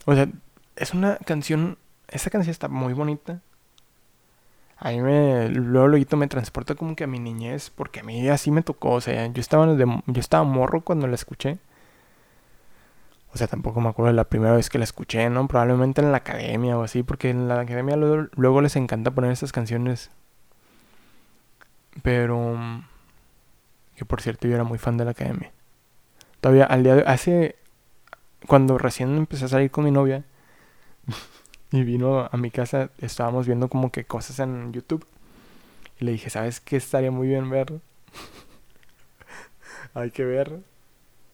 O 0.05 0.13
sea, 0.15 0.27
es 0.75 0.93
una 0.93 1.17
canción. 1.17 1.77
Esta 2.07 2.29
canción 2.29 2.51
está 2.51 2.67
muy 2.67 2.93
bonita. 2.93 3.41
A 4.77 4.89
mí 4.91 5.01
me. 5.01 5.49
Luego, 5.49 5.87
luego 5.87 6.17
me 6.17 6.27
transporta 6.27 6.75
como 6.75 6.95
que 6.95 7.05
a 7.05 7.07
mi 7.07 7.19
niñez. 7.19 7.69
Porque 7.69 8.01
a 8.01 8.03
mí 8.03 8.27
así 8.29 8.51
me 8.51 8.61
tocó. 8.61 8.91
O 8.91 9.01
sea, 9.01 9.25
yo 9.27 9.41
estaba, 9.41 9.67
yo 9.75 10.19
estaba 10.19 10.43
morro 10.43 10.81
cuando 10.81 11.07
la 11.07 11.15
escuché. 11.15 11.57
O 13.33 13.37
sea, 13.37 13.47
tampoco 13.47 13.81
me 13.81 13.89
acuerdo 13.89 14.11
de 14.11 14.15
la 14.15 14.25
primera 14.25 14.53
vez 14.55 14.69
que 14.69 14.77
la 14.77 14.83
escuché, 14.83 15.29
¿no? 15.29 15.47
Probablemente 15.47 16.01
en 16.01 16.11
la 16.11 16.17
academia 16.17 16.77
o 16.77 16.83
así. 16.83 17.01
Porque 17.01 17.31
en 17.31 17.47
la 17.47 17.61
academia 17.61 17.95
luego, 17.95 18.29
luego 18.35 18.61
les 18.61 18.75
encanta 18.75 19.11
poner 19.11 19.31
estas 19.31 19.51
canciones. 19.51 20.11
Pero. 22.03 22.55
Que 23.95 24.05
por 24.05 24.21
cierto, 24.21 24.47
yo 24.47 24.55
era 24.55 24.63
muy 24.63 24.77
fan 24.77 24.97
de 24.97 25.05
la 25.05 25.11
academia. 25.11 25.51
Todavía 26.41 26.65
al 26.65 26.83
día 26.83 26.95
de 26.95 27.03
hace 27.03 27.55
cuando 28.47 28.77
recién 28.77 29.15
empecé 29.17 29.45
a 29.45 29.47
salir 29.47 29.71
con 29.71 29.85
mi 29.85 29.91
novia 29.91 30.23
y 31.71 31.83
vino 31.83 32.29
a 32.31 32.37
mi 32.37 32.51
casa, 32.51 32.89
estábamos 32.99 33.47
viendo 33.47 33.69
como 33.69 33.91
que 33.91 34.05
cosas 34.05 34.39
en 34.39 34.73
YouTube. 34.73 35.05
Y 35.99 36.05
le 36.05 36.11
dije, 36.11 36.29
¿sabes 36.29 36.59
qué 36.59 36.77
estaría 36.77 37.11
muy 37.11 37.27
bien 37.27 37.49
ver? 37.49 37.79
Hay 39.93 40.11
que 40.11 40.25
ver 40.25 40.59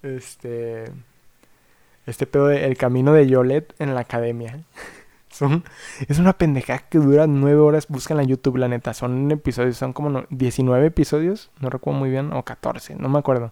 este 0.01 0.91
este 2.09 2.27
pedo 2.27 2.47
de 2.47 2.65
El 2.65 2.77
camino 2.77 3.13
de 3.13 3.27
Yolet 3.27 3.73
en 3.79 3.95
la 3.95 4.01
academia. 4.01 4.59
Son, 5.29 5.63
es 6.07 6.19
una 6.19 6.33
pendejada 6.33 6.79
que 6.79 6.97
dura 6.97 7.27
nueve 7.27 7.59
horas. 7.59 7.87
Buscan 7.87 8.19
en 8.19 8.27
YouTube, 8.27 8.57
la 8.57 8.67
neta. 8.67 8.93
Son 8.93 9.31
episodios, 9.31 9.77
son 9.77 9.93
como 9.93 10.23
19 10.29 10.87
episodios. 10.87 11.51
No 11.59 11.69
recuerdo 11.69 11.99
muy 11.99 12.09
bien. 12.09 12.33
O 12.33 12.43
14, 12.43 12.95
no 12.95 13.09
me 13.09 13.19
acuerdo. 13.19 13.51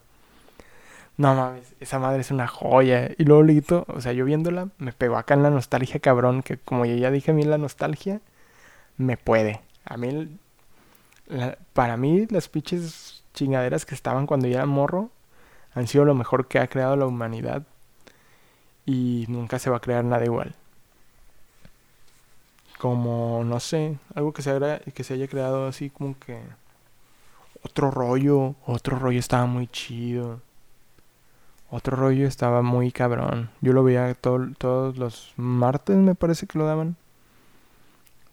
No 1.18 1.34
mames, 1.34 1.74
esa 1.80 1.98
madre 2.00 2.22
es 2.22 2.32
una 2.32 2.48
joya. 2.48 3.10
Y 3.18 3.24
luego, 3.24 3.44
Lito, 3.44 3.86
o 3.90 4.02
sea, 4.02 4.14
yo 4.14 4.26
viéndola, 4.26 4.70
me 4.78 4.92
pegó 4.92 5.18
acá 5.18 5.34
en 5.34 5.44
la 5.44 5.50
nostalgia, 5.50 6.00
cabrón. 6.00 6.44
Que 6.44 6.58
como 6.58 6.86
ya 6.86 7.12
dije, 7.12 7.32
a 7.32 7.34
mí 7.34 7.44
la 7.44 7.58
nostalgia 7.58 8.22
me 8.98 9.18
puede. 9.18 9.62
A 9.86 9.98
mí, 9.98 10.38
para 11.74 11.98
mí, 11.98 12.28
las 12.30 12.50
pinches 12.50 13.24
chingaderas 13.34 13.86
que 13.86 13.96
estaban 13.96 14.28
cuando 14.28 14.48
yo 14.48 14.56
era 14.56 14.66
morro 14.66 15.12
han 15.74 15.88
sido 15.88 16.06
lo 16.06 16.16
mejor 16.16 16.48
que 16.48 16.60
ha 16.60 16.68
creado 16.68 16.96
la 16.96 17.06
humanidad. 17.06 17.64
Y 18.88 19.26
nunca 19.28 19.60
se 19.60 19.70
va 19.70 19.78
a 19.78 19.82
crear 19.82 20.04
nada 20.04 20.26
igual. 20.26 20.56
Como, 22.80 23.44
no 23.44 23.60
sé, 23.60 24.00
algo 24.16 24.34
que 24.34 24.42
se, 24.42 24.82
que 24.94 25.04
se 25.04 25.14
haya 25.14 25.28
creado 25.28 25.68
así 25.68 25.92
como 25.92 26.18
que. 26.18 26.42
Otro 27.64 27.92
rollo, 27.92 28.56
otro 28.66 28.98
rollo 28.98 29.20
estaba 29.20 29.46
muy 29.46 29.68
chido 29.68 30.42
otro 31.70 31.98
rollo 31.98 32.28
estaba 32.28 32.62
muy 32.62 32.92
cabrón. 32.92 33.50
Yo 33.62 33.74
lo 33.74 33.84
veía 33.84 34.14
todos 34.16 34.98
los 34.98 35.34
martes, 35.36 35.98
me 35.98 36.16
parece 36.16 36.48
que 36.48 36.58
lo 36.58 36.66
daban. 36.66 36.96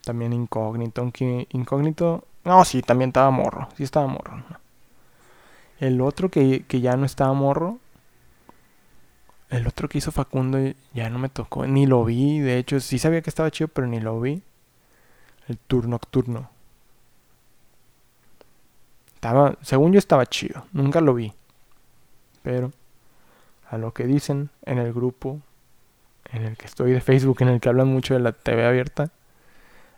También 0.04 0.32
incógnito, 0.32 1.00
aunque 1.00 1.48
incógnito... 1.50 2.24
No, 2.44 2.64
sí, 2.64 2.82
también 2.82 3.08
estaba 3.08 3.30
morro. 3.30 3.68
Sí 3.76 3.82
estaba 3.82 4.06
morro. 4.06 4.42
El 5.80 6.00
otro 6.00 6.30
que, 6.30 6.64
que 6.68 6.80
ya 6.80 6.96
no 6.96 7.06
estaba 7.06 7.32
morro. 7.32 7.78
El 9.54 9.68
otro 9.68 9.88
que 9.88 9.98
hizo 9.98 10.10
Facundo 10.10 10.58
ya 10.92 11.08
no 11.10 11.18
me 11.18 11.28
tocó. 11.28 11.66
Ni 11.66 11.86
lo 11.86 12.04
vi. 12.04 12.40
De 12.40 12.58
hecho, 12.58 12.80
sí 12.80 12.98
sabía 12.98 13.22
que 13.22 13.30
estaba 13.30 13.50
chido, 13.50 13.68
pero 13.68 13.86
ni 13.86 14.00
lo 14.00 14.20
vi. 14.20 14.42
El 15.46 15.58
tour 15.58 15.86
nocturno. 15.86 16.50
Estaba, 19.14 19.56
según 19.62 19.92
yo 19.92 19.98
estaba 19.98 20.26
chido. 20.26 20.66
Nunca 20.72 21.00
lo 21.00 21.14
vi. 21.14 21.32
Pero 22.42 22.72
a 23.70 23.78
lo 23.78 23.94
que 23.94 24.06
dicen 24.06 24.50
en 24.66 24.78
el 24.78 24.92
grupo 24.92 25.40
en 26.32 26.44
el 26.44 26.56
que 26.56 26.66
estoy 26.66 26.90
de 26.90 27.00
Facebook, 27.00 27.38
en 27.42 27.48
el 27.48 27.60
que 27.60 27.68
hablan 27.68 27.88
mucho 27.88 28.14
de 28.14 28.20
la 28.20 28.32
TV 28.32 28.66
abierta, 28.66 29.10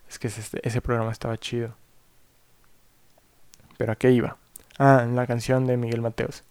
es 0.07 0.19
que 0.19 0.27
ese, 0.27 0.59
ese 0.61 0.81
programa 0.81 1.11
estaba 1.11 1.37
chido. 1.37 1.73
Pero 3.77 3.93
¿a 3.93 3.95
qué 3.95 4.11
iba? 4.11 4.37
Ah, 4.77 5.01
en 5.03 5.15
la 5.15 5.25
canción 5.25 5.65
de 5.65 5.77
Miguel 5.77 6.01
Mateos. 6.01 6.43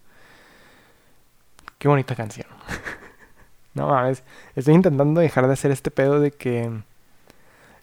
Qué 1.77 1.87
bonita 1.87 2.15
canción. 2.15 2.56
No 3.77 3.87
mames, 3.87 4.23
estoy 4.55 4.73
intentando 4.73 5.21
dejar 5.21 5.47
de 5.47 5.53
hacer 5.53 5.71
este 5.71 5.91
pedo 5.91 6.19
de 6.19 6.31
que 6.31 6.71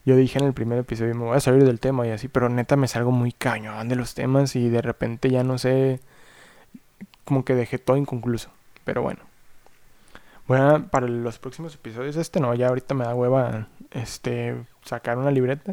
yo 0.04 0.16
dije 0.16 0.38
en 0.38 0.44
el 0.44 0.52
primer 0.52 0.78
episodio 0.78 1.14
me 1.14 1.24
voy 1.24 1.36
a 1.36 1.40
salir 1.40 1.64
del 1.64 1.80
tema 1.80 2.06
y 2.06 2.10
así, 2.10 2.28
pero 2.28 2.48
neta 2.48 2.76
me 2.76 2.88
salgo 2.88 3.10
muy 3.10 3.32
cañón 3.32 3.88
de 3.88 3.96
los 3.96 4.14
temas 4.14 4.56
y 4.56 4.68
de 4.68 4.82
repente 4.82 5.30
ya 5.30 5.44
no 5.44 5.56
sé, 5.58 6.00
como 7.24 7.44
que 7.44 7.54
dejé 7.54 7.78
todo 7.78 7.96
inconcluso. 7.96 8.50
Pero 8.84 9.02
bueno. 9.02 9.20
Bueno, 10.46 10.88
para 10.90 11.08
los 11.08 11.38
próximos 11.38 11.74
episodios, 11.74 12.16
este 12.16 12.38
no, 12.40 12.54
ya 12.54 12.68
ahorita 12.68 12.94
me 12.94 13.04
da 13.04 13.14
hueva 13.14 13.68
este 13.92 14.66
sacar 14.82 15.16
una 15.18 15.30
libreta. 15.30 15.72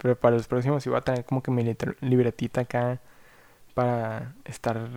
Pero 0.00 0.16
para 0.18 0.36
los 0.36 0.46
próximos 0.48 0.82
sí 0.82 0.88
voy 0.88 0.98
a 0.98 1.02
tener 1.02 1.24
como 1.24 1.42
que 1.42 1.50
mi 1.50 1.64
libretita 2.00 2.62
acá 2.62 3.00
para 3.74 4.34
estar 4.44 4.88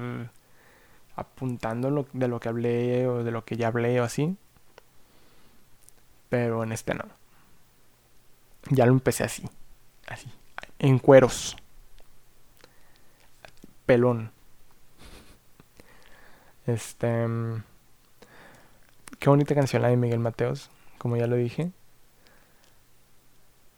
apuntando 1.16 1.90
lo, 1.90 2.08
de 2.14 2.28
lo 2.30 2.40
que 2.40 2.50
hablé 2.50 3.08
o 3.08 3.24
de 3.24 3.32
lo 3.32 3.44
que 3.46 3.58
ya 3.58 3.68
hablé 3.68 4.00
o 4.00 4.04
así. 4.06 4.38
Pero 6.30 6.64
en 6.64 6.72
este 6.72 6.94
no. 6.94 7.06
Ya 8.70 8.86
lo 8.86 8.92
empecé 8.92 9.24
así. 9.24 9.44
Así. 10.08 10.32
En 10.78 11.00
cueros. 11.00 11.58
Pelón. 13.86 14.32
Este. 16.68 17.28
Mm, 17.28 17.64
qué 19.18 19.30
bonita 19.30 19.56
canción 19.56 19.82
la 19.82 19.90
de 19.90 19.98
Miguel 19.98 20.20
Mateos. 20.20 20.70
Como 20.98 21.18
ya 21.18 21.28
lo 21.28 21.36
dije. 21.36 21.72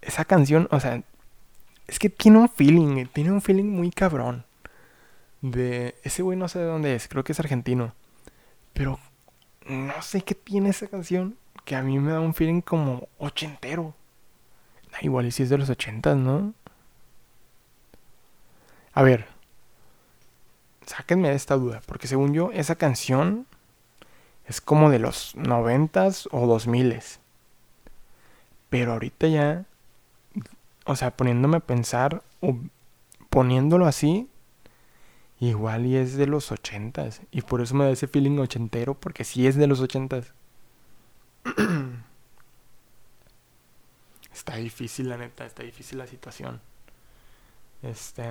Esa 0.02 0.26
canción, 0.26 0.68
o 0.72 0.80
sea. 0.80 1.04
Es 1.88 2.00
que 2.00 2.10
tiene 2.10 2.40
un 2.40 2.50
feeling. 2.50 3.08
Tiene 3.08 3.32
un 3.32 3.42
feeling 3.42 3.66
muy 3.66 3.92
cabrón. 3.92 4.46
De. 5.42 5.96
Ese 6.04 6.22
güey 6.22 6.38
no 6.38 6.48
sé 6.48 6.60
de 6.60 6.66
dónde 6.66 6.96
es. 6.96 7.08
Creo 7.08 7.24
que 7.24 7.32
es 7.32 7.40
argentino. 7.40 7.94
Pero. 8.74 9.00
No 9.68 10.02
sé 10.02 10.22
qué 10.22 10.36
tiene 10.36 10.70
esa 10.70 10.88
canción. 10.88 11.38
Que 11.66 11.76
a 11.76 11.84
mí 11.84 12.00
me 12.00 12.12
da 12.12 12.20
un 12.20 12.34
feeling 12.34 12.62
como 12.62 13.08
ochentero. 13.20 13.94
Igual 15.02 15.28
y 15.28 15.32
si 15.32 15.44
es 15.44 15.50
de 15.50 15.58
los 15.58 15.70
ochentas, 15.70 16.18
¿no? 16.18 16.54
A 18.94 19.04
ver, 19.04 19.26
sáquenme 20.86 21.30
de 21.30 21.36
esta 21.36 21.56
duda, 21.56 21.82
porque 21.86 22.08
según 22.08 22.34
yo, 22.34 22.52
esa 22.52 22.76
canción 22.76 23.46
es 24.48 24.60
como 24.60 24.90
de 24.90 25.00
los 25.00 25.36
noventas 25.36 26.28
o 26.32 26.46
dos 26.46 26.68
miles. 26.68 27.20
Pero 28.70 28.94
ahorita 28.94 29.28
ya, 29.28 29.66
o 30.86 30.96
sea, 30.96 31.12
poniéndome 31.12 31.58
a 31.58 31.62
pensar 31.62 32.22
o 32.42 32.58
poniéndolo 33.30 33.86
así, 33.88 34.28
igual 35.50 35.86
y 35.86 35.98
es 35.98 36.16
de 36.16 36.28
los 36.28 36.52
ochentas. 36.52 37.22
Y 37.32 37.42
por 37.42 37.62
eso 37.62 37.76
me 37.76 37.86
da 37.86 37.92
ese 37.92 38.08
feeling 38.08 38.38
ochentero, 38.40 38.94
porque 38.94 39.24
sí 39.24 39.48
es 39.48 39.56
de 39.56 39.68
los 39.68 39.82
ochentas. 39.82 40.34
está 44.34 44.56
difícil, 44.56 45.10
la 45.10 45.18
neta, 45.18 45.46
está 45.46 45.64
difícil 45.64 45.98
la 45.98 46.08
situación. 46.08 46.62
Este, 47.82 48.24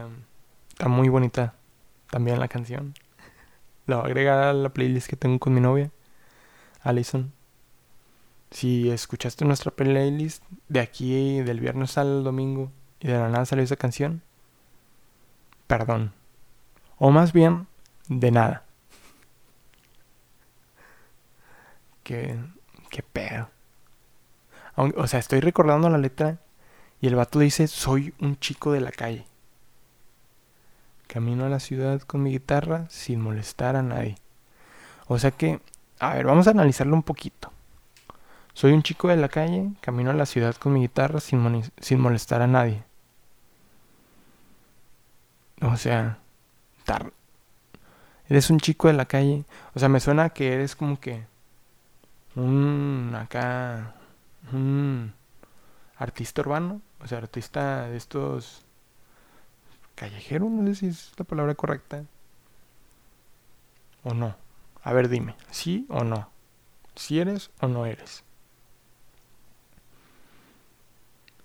está 0.71 0.89
muy 0.89 1.09
bonita 1.09 1.55
también 2.11 2.39
la 2.39 2.49
canción. 2.49 2.95
La 3.87 3.97
voy 3.97 4.05
a 4.05 4.07
agregar 4.07 4.39
a 4.39 4.53
la 4.53 4.69
playlist 4.69 5.09
que 5.09 5.17
tengo 5.17 5.41
con 5.41 5.53
mi 5.53 5.61
novia, 5.61 5.91
Alison. 6.83 7.33
Si 8.53 8.89
escuchaste 8.91 9.45
nuestra 9.45 9.73
playlist 9.73 10.45
de 10.69 10.81
aquí, 10.81 11.41
del 11.41 11.61
viernes 11.61 11.99
al 11.99 12.23
domingo, 12.23 12.71
y 13.01 13.09
de 13.09 13.15
la 13.15 13.29
nada 13.29 13.47
salió 13.47 13.65
esa 13.65 13.77
canción, 13.77 14.23
perdón. 15.67 16.13
O 17.01 17.11
más 17.11 17.33
bien, 17.33 17.67
de 18.09 18.31
nada. 18.31 18.63
Qué, 22.03 22.39
qué 22.91 23.03
pedo. 23.03 23.49
O 24.77 25.07
sea, 25.07 25.19
estoy 25.19 25.41
recordando 25.41 25.89
la 25.89 25.97
letra 25.97 26.39
y 27.01 27.07
el 27.07 27.15
vato 27.15 27.39
dice, 27.39 27.69
soy 27.69 28.13
un 28.21 28.39
chico 28.39 28.73
de 28.73 28.83
la 28.83 28.93
calle. 28.93 29.25
Camino 31.07 31.47
a 31.47 31.49
la 31.49 31.59
ciudad 31.59 32.03
con 32.03 32.23
mi 32.23 32.33
guitarra 32.33 32.87
sin 32.91 33.23
molestar 33.23 33.77
a 33.77 33.83
nadie. 33.83 34.17
O 35.07 35.19
sea 35.19 35.31
que, 35.31 35.59
a 36.01 36.15
ver, 36.15 36.27
vamos 36.27 36.49
a 36.49 36.51
analizarlo 36.51 36.95
un 36.95 37.03
poquito. 37.03 37.51
Soy 38.53 38.73
un 38.73 38.83
chico 38.83 39.09
de 39.09 39.17
la 39.17 39.31
calle, 39.31 39.71
camino 39.81 40.11
a 40.11 40.15
la 40.15 40.27
ciudad 40.27 40.55
con 40.55 40.75
mi 40.75 40.81
guitarra 40.81 41.21
sin, 41.21 41.63
sin 41.81 41.99
molestar 41.99 42.43
a 42.43 42.47
nadie. 42.47 42.85
O 45.63 45.79
sea, 45.79 46.19
eres 48.29 48.51
un 48.51 48.61
chico 48.61 48.89
de 48.89 48.95
la 48.95 49.07
calle. 49.07 49.45
O 49.75 49.79
sea, 49.79 49.89
me 49.89 50.01
suena 50.01 50.31
que 50.31 50.55
eres 50.55 50.77
como 50.77 51.01
que 51.01 51.25
un 52.37 53.15
acá 53.15 53.95
un 54.53 55.13
artista 55.97 56.41
urbano, 56.41 56.81
o 57.01 57.07
sea, 57.07 57.19
artista 57.19 57.89
de 57.89 57.97
estos 57.97 58.65
callejero, 59.95 60.49
no 60.49 60.67
sé 60.69 60.75
si 60.75 60.87
es 60.87 61.13
la 61.19 61.25
palabra 61.25 61.55
correcta. 61.55 62.05
O 64.03 64.15
no. 64.15 64.35
A 64.83 64.93
ver, 64.95 65.09
dime, 65.09 65.35
¿sí 65.51 65.87
o 65.91 66.05
no? 66.05 66.31
¿Si 66.95 67.21
eres 67.21 67.51
o 67.61 67.69
no 67.69 67.85
eres? 67.85 68.25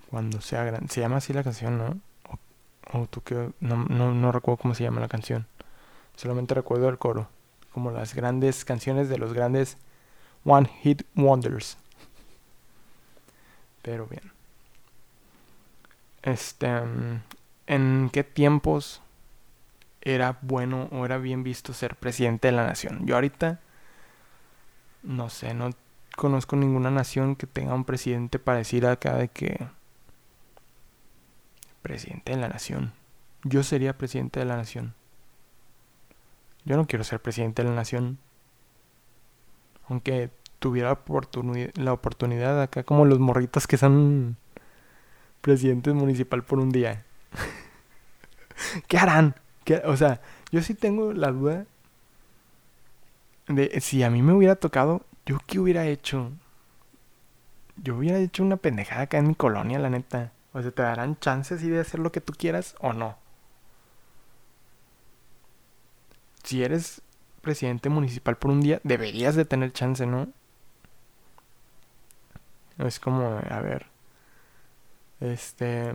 Cuando 0.10 0.40
sea 0.40 0.64
grande. 0.64 0.88
Se 0.94 1.02
llama 1.02 1.18
así 1.18 1.34
la 1.34 1.44
canción, 1.44 1.78
¿no? 1.78 2.00
O, 2.96 3.08
tú 3.08 3.22
que... 3.22 3.52
No, 3.60 3.86
no, 3.86 4.14
no 4.14 4.32
recuerdo 4.32 4.58
cómo 4.58 4.76
se 4.76 4.84
llama 4.84 5.02
la 5.02 5.08
canción. 5.08 5.48
Solamente 6.16 6.54
recuerdo 6.54 6.90
el 6.90 6.98
coro. 6.98 7.28
Como 7.74 7.92
las 7.92 8.16
grandes 8.16 8.64
canciones 8.64 9.10
de 9.10 9.18
los 9.18 9.34
grandes 9.34 9.78
One 10.46 10.70
Hit 10.82 11.04
Wonders. 11.16 11.78
Pero 13.82 14.08
bien. 14.08 14.32
Este. 16.22 16.68
Mm, 16.68 17.22
¿En 17.68 18.10
qué 18.12 18.24
tiempos 18.24 19.02
era 20.02 20.38
bueno 20.42 20.88
o 20.92 21.06
era 21.06 21.18
bien 21.18 21.44
visto 21.44 21.74
ser 21.74 21.96
presidente 21.96 22.48
de 22.48 22.52
la 22.54 22.66
nación? 22.66 23.06
Yo 23.06 23.16
ahorita. 23.16 23.60
No 25.04 25.30
sé, 25.30 25.54
no 25.54 25.70
conozco 26.16 26.56
ninguna 26.56 26.90
nación 26.90 27.36
que 27.36 27.46
tenga 27.46 27.76
un 27.76 27.86
presidente 27.86 28.40
para 28.40 28.60
decir 28.60 28.86
acá 28.86 29.16
de 29.18 29.28
que. 29.28 29.68
Presidente 31.86 32.32
de 32.32 32.42
la 32.42 32.48
nación. 32.48 32.94
Yo 33.44 33.62
sería 33.62 33.96
presidente 33.96 34.40
de 34.40 34.48
la 34.48 34.58
nación. 34.58 34.96
Yo 36.64 36.78
no 36.78 36.88
quiero 36.88 37.04
ser 37.04 37.22
presidente 37.22 37.62
de 37.62 37.70
la 37.70 37.76
nación. 37.76 38.18
Aunque 39.88 40.32
tuviera 40.58 40.98
la 41.76 41.94
oportunidad 41.94 42.60
acá 42.60 42.82
como 42.82 43.06
los 43.06 43.20
morritos 43.20 43.68
que 43.68 43.78
son 43.78 44.36
presidentes 45.42 45.94
municipal 45.94 46.44
por 46.44 46.58
un 46.58 46.72
día. 46.72 47.06
¿Qué 48.88 48.98
harán? 48.98 49.36
O 49.84 49.96
sea, 49.96 50.22
yo 50.52 50.64
sí 50.64 50.74
tengo 50.74 51.14
la 51.14 51.32
duda 51.32 51.68
de 53.48 53.80
si 53.80 54.02
a 54.02 54.10
mí 54.10 54.24
me 54.24 54.34
hubiera 54.34 54.56
tocado, 54.56 55.06
¿yo 55.28 55.38
qué 55.46 55.60
hubiera 55.60 55.86
hecho? 55.86 56.32
Yo 57.76 57.96
hubiera 57.96 58.18
hecho 58.18 58.42
una 58.42 58.58
pendejada 58.58 59.04
acá 59.04 59.20
en 59.20 59.28
mi 59.28 59.36
colonia, 59.36 59.78
la 59.78 59.92
neta. 59.92 60.32
O 60.56 60.62
sea, 60.62 60.72
¿te 60.72 60.84
darán 60.84 61.20
chances 61.20 61.62
de 61.62 61.78
hacer 61.82 62.00
lo 62.00 62.14
que 62.14 62.22
tú 62.22 62.32
quieras 62.32 62.76
o 62.80 62.94
no? 62.94 63.18
Si 66.44 66.64
eres 66.64 67.02
presidente 67.42 67.90
municipal 67.90 68.38
por 68.38 68.52
un 68.52 68.62
día, 68.62 68.80
deberías 68.86 69.36
de 69.36 69.44
tener 69.44 69.74
chance, 69.74 70.06
¿no? 70.06 70.30
Es 72.78 73.02
como, 73.02 73.42
a 73.50 73.60
ver, 73.60 73.88
este... 75.20 75.94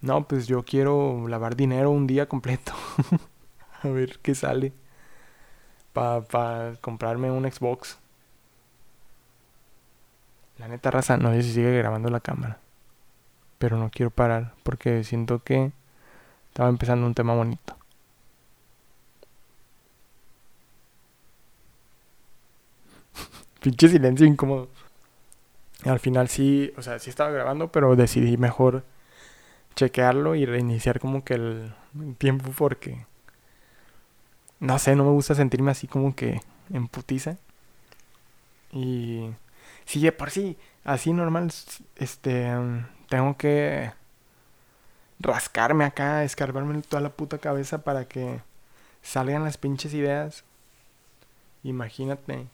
No, 0.00 0.28
pues 0.28 0.46
yo 0.46 0.62
quiero 0.62 1.26
lavar 1.26 1.56
dinero 1.56 1.90
un 1.90 2.06
día 2.06 2.28
completo. 2.28 2.72
a 3.82 3.88
ver 3.88 4.20
qué 4.20 4.36
sale. 4.36 4.72
Para 5.92 6.20
pa 6.22 6.72
comprarme 6.80 7.32
un 7.32 7.50
Xbox. 7.50 7.98
La 10.58 10.68
neta 10.68 10.90
raza, 10.90 11.16
no 11.16 11.32
sé 11.32 11.42
si 11.42 11.52
sigue 11.52 11.76
grabando 11.78 12.10
la 12.10 12.20
cámara. 12.20 12.58
Pero 13.58 13.76
no 13.78 13.90
quiero 13.90 14.10
parar 14.10 14.54
porque 14.62 15.04
siento 15.04 15.42
que 15.42 15.72
estaba 16.48 16.68
empezando 16.68 17.06
un 17.06 17.14
tema 17.14 17.34
bonito. 17.34 17.76
Pinche 23.62 23.88
silencio 23.88 24.26
incómodo. 24.26 24.68
Al 25.84 26.00
final 26.00 26.28
sí, 26.28 26.72
o 26.76 26.82
sea, 26.82 26.98
sí 26.98 27.10
estaba 27.10 27.30
grabando, 27.30 27.68
pero 27.70 27.94
decidí 27.96 28.36
mejor 28.36 28.84
chequearlo 29.76 30.34
y 30.34 30.46
reiniciar 30.46 31.00
como 31.00 31.24
que 31.24 31.34
el 31.34 31.74
tiempo 32.18 32.50
porque 32.56 33.06
no 34.60 34.78
sé, 34.78 34.96
no 34.96 35.04
me 35.04 35.10
gusta 35.10 35.34
sentirme 35.34 35.70
así 35.70 35.86
como 35.86 36.14
que 36.14 36.40
en 36.72 36.88
putiza. 36.88 37.36
Y 38.72 39.30
sí, 39.84 40.10
por 40.10 40.30
sí, 40.30 40.56
así 40.84 41.12
normal, 41.12 41.52
este, 41.96 42.50
tengo 43.08 43.36
que 43.36 43.92
rascarme 45.20 45.84
acá, 45.84 46.24
escarbarme 46.24 46.82
toda 46.82 47.02
la 47.02 47.10
puta 47.10 47.38
cabeza 47.38 47.82
para 47.84 48.06
que 48.06 48.40
salgan 49.02 49.44
las 49.44 49.58
pinches 49.58 49.94
ideas. 49.94 50.44
Imagínate 51.62 52.48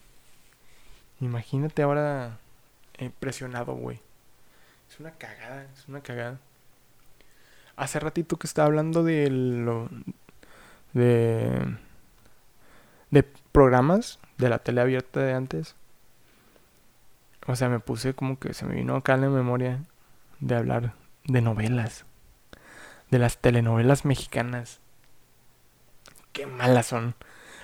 Imagínate 1.20 1.82
ahora 1.82 2.38
eh, 2.98 3.10
presionado, 3.20 3.74
güey. 3.74 4.00
Es 4.88 4.98
una 4.98 5.12
cagada, 5.12 5.64
es 5.64 5.86
una 5.86 6.00
cagada. 6.00 6.38
Hace 7.76 8.00
ratito 8.00 8.38
que 8.38 8.46
estaba 8.46 8.66
hablando 8.66 9.04
de 9.04 9.28
lo. 9.30 9.88
de. 10.94 11.76
de 13.10 13.22
programas 13.52 14.18
de 14.38 14.48
la 14.48 14.60
tele 14.60 14.80
abierta 14.80 15.20
de 15.20 15.34
antes. 15.34 15.76
O 17.46 17.56
sea, 17.56 17.68
me 17.68 17.80
puse 17.80 18.14
como 18.14 18.38
que 18.38 18.54
se 18.54 18.64
me 18.66 18.74
vino 18.74 18.96
acá 18.96 19.14
en 19.14 19.22
la 19.22 19.28
memoria 19.28 19.80
de 20.40 20.54
hablar 20.56 20.94
de 21.24 21.40
novelas. 21.40 22.04
de 23.10 23.18
las 23.18 23.38
telenovelas 23.38 24.04
mexicanas. 24.04 24.80
Qué 26.32 26.46
malas 26.46 26.86
son. 26.86 27.14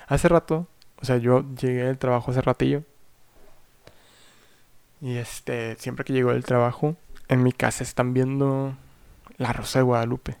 Hace 0.07 0.27
rato, 0.27 0.67
o 1.01 1.05
sea, 1.05 1.17
yo 1.17 1.45
llegué 1.55 1.83
del 1.83 1.97
trabajo 1.97 2.31
hace 2.31 2.41
ratillo. 2.41 2.83
Y 4.99 5.17
este, 5.17 5.75
siempre 5.77 6.03
que 6.05 6.13
llego 6.13 6.33
del 6.33 6.43
trabajo, 6.43 6.95
en 7.27 7.43
mi 7.43 7.51
casa 7.53 7.83
están 7.83 8.13
viendo 8.13 8.75
La 9.37 9.53
Rosa 9.53 9.79
de 9.79 9.83
Guadalupe. 9.83 10.37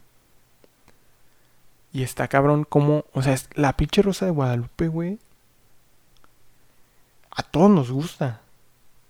Y 1.93 2.03
está 2.03 2.27
cabrón 2.27 2.63
como, 2.63 3.05
o 3.13 3.21
sea, 3.21 3.33
es 3.33 3.49
la 3.55 3.77
pinche 3.77 4.01
Rosa 4.01 4.25
de 4.25 4.31
Guadalupe, 4.31 4.87
güey. 4.87 5.19
A 7.31 7.43
todos 7.43 7.69
nos 7.69 7.91
gusta. 7.91 8.41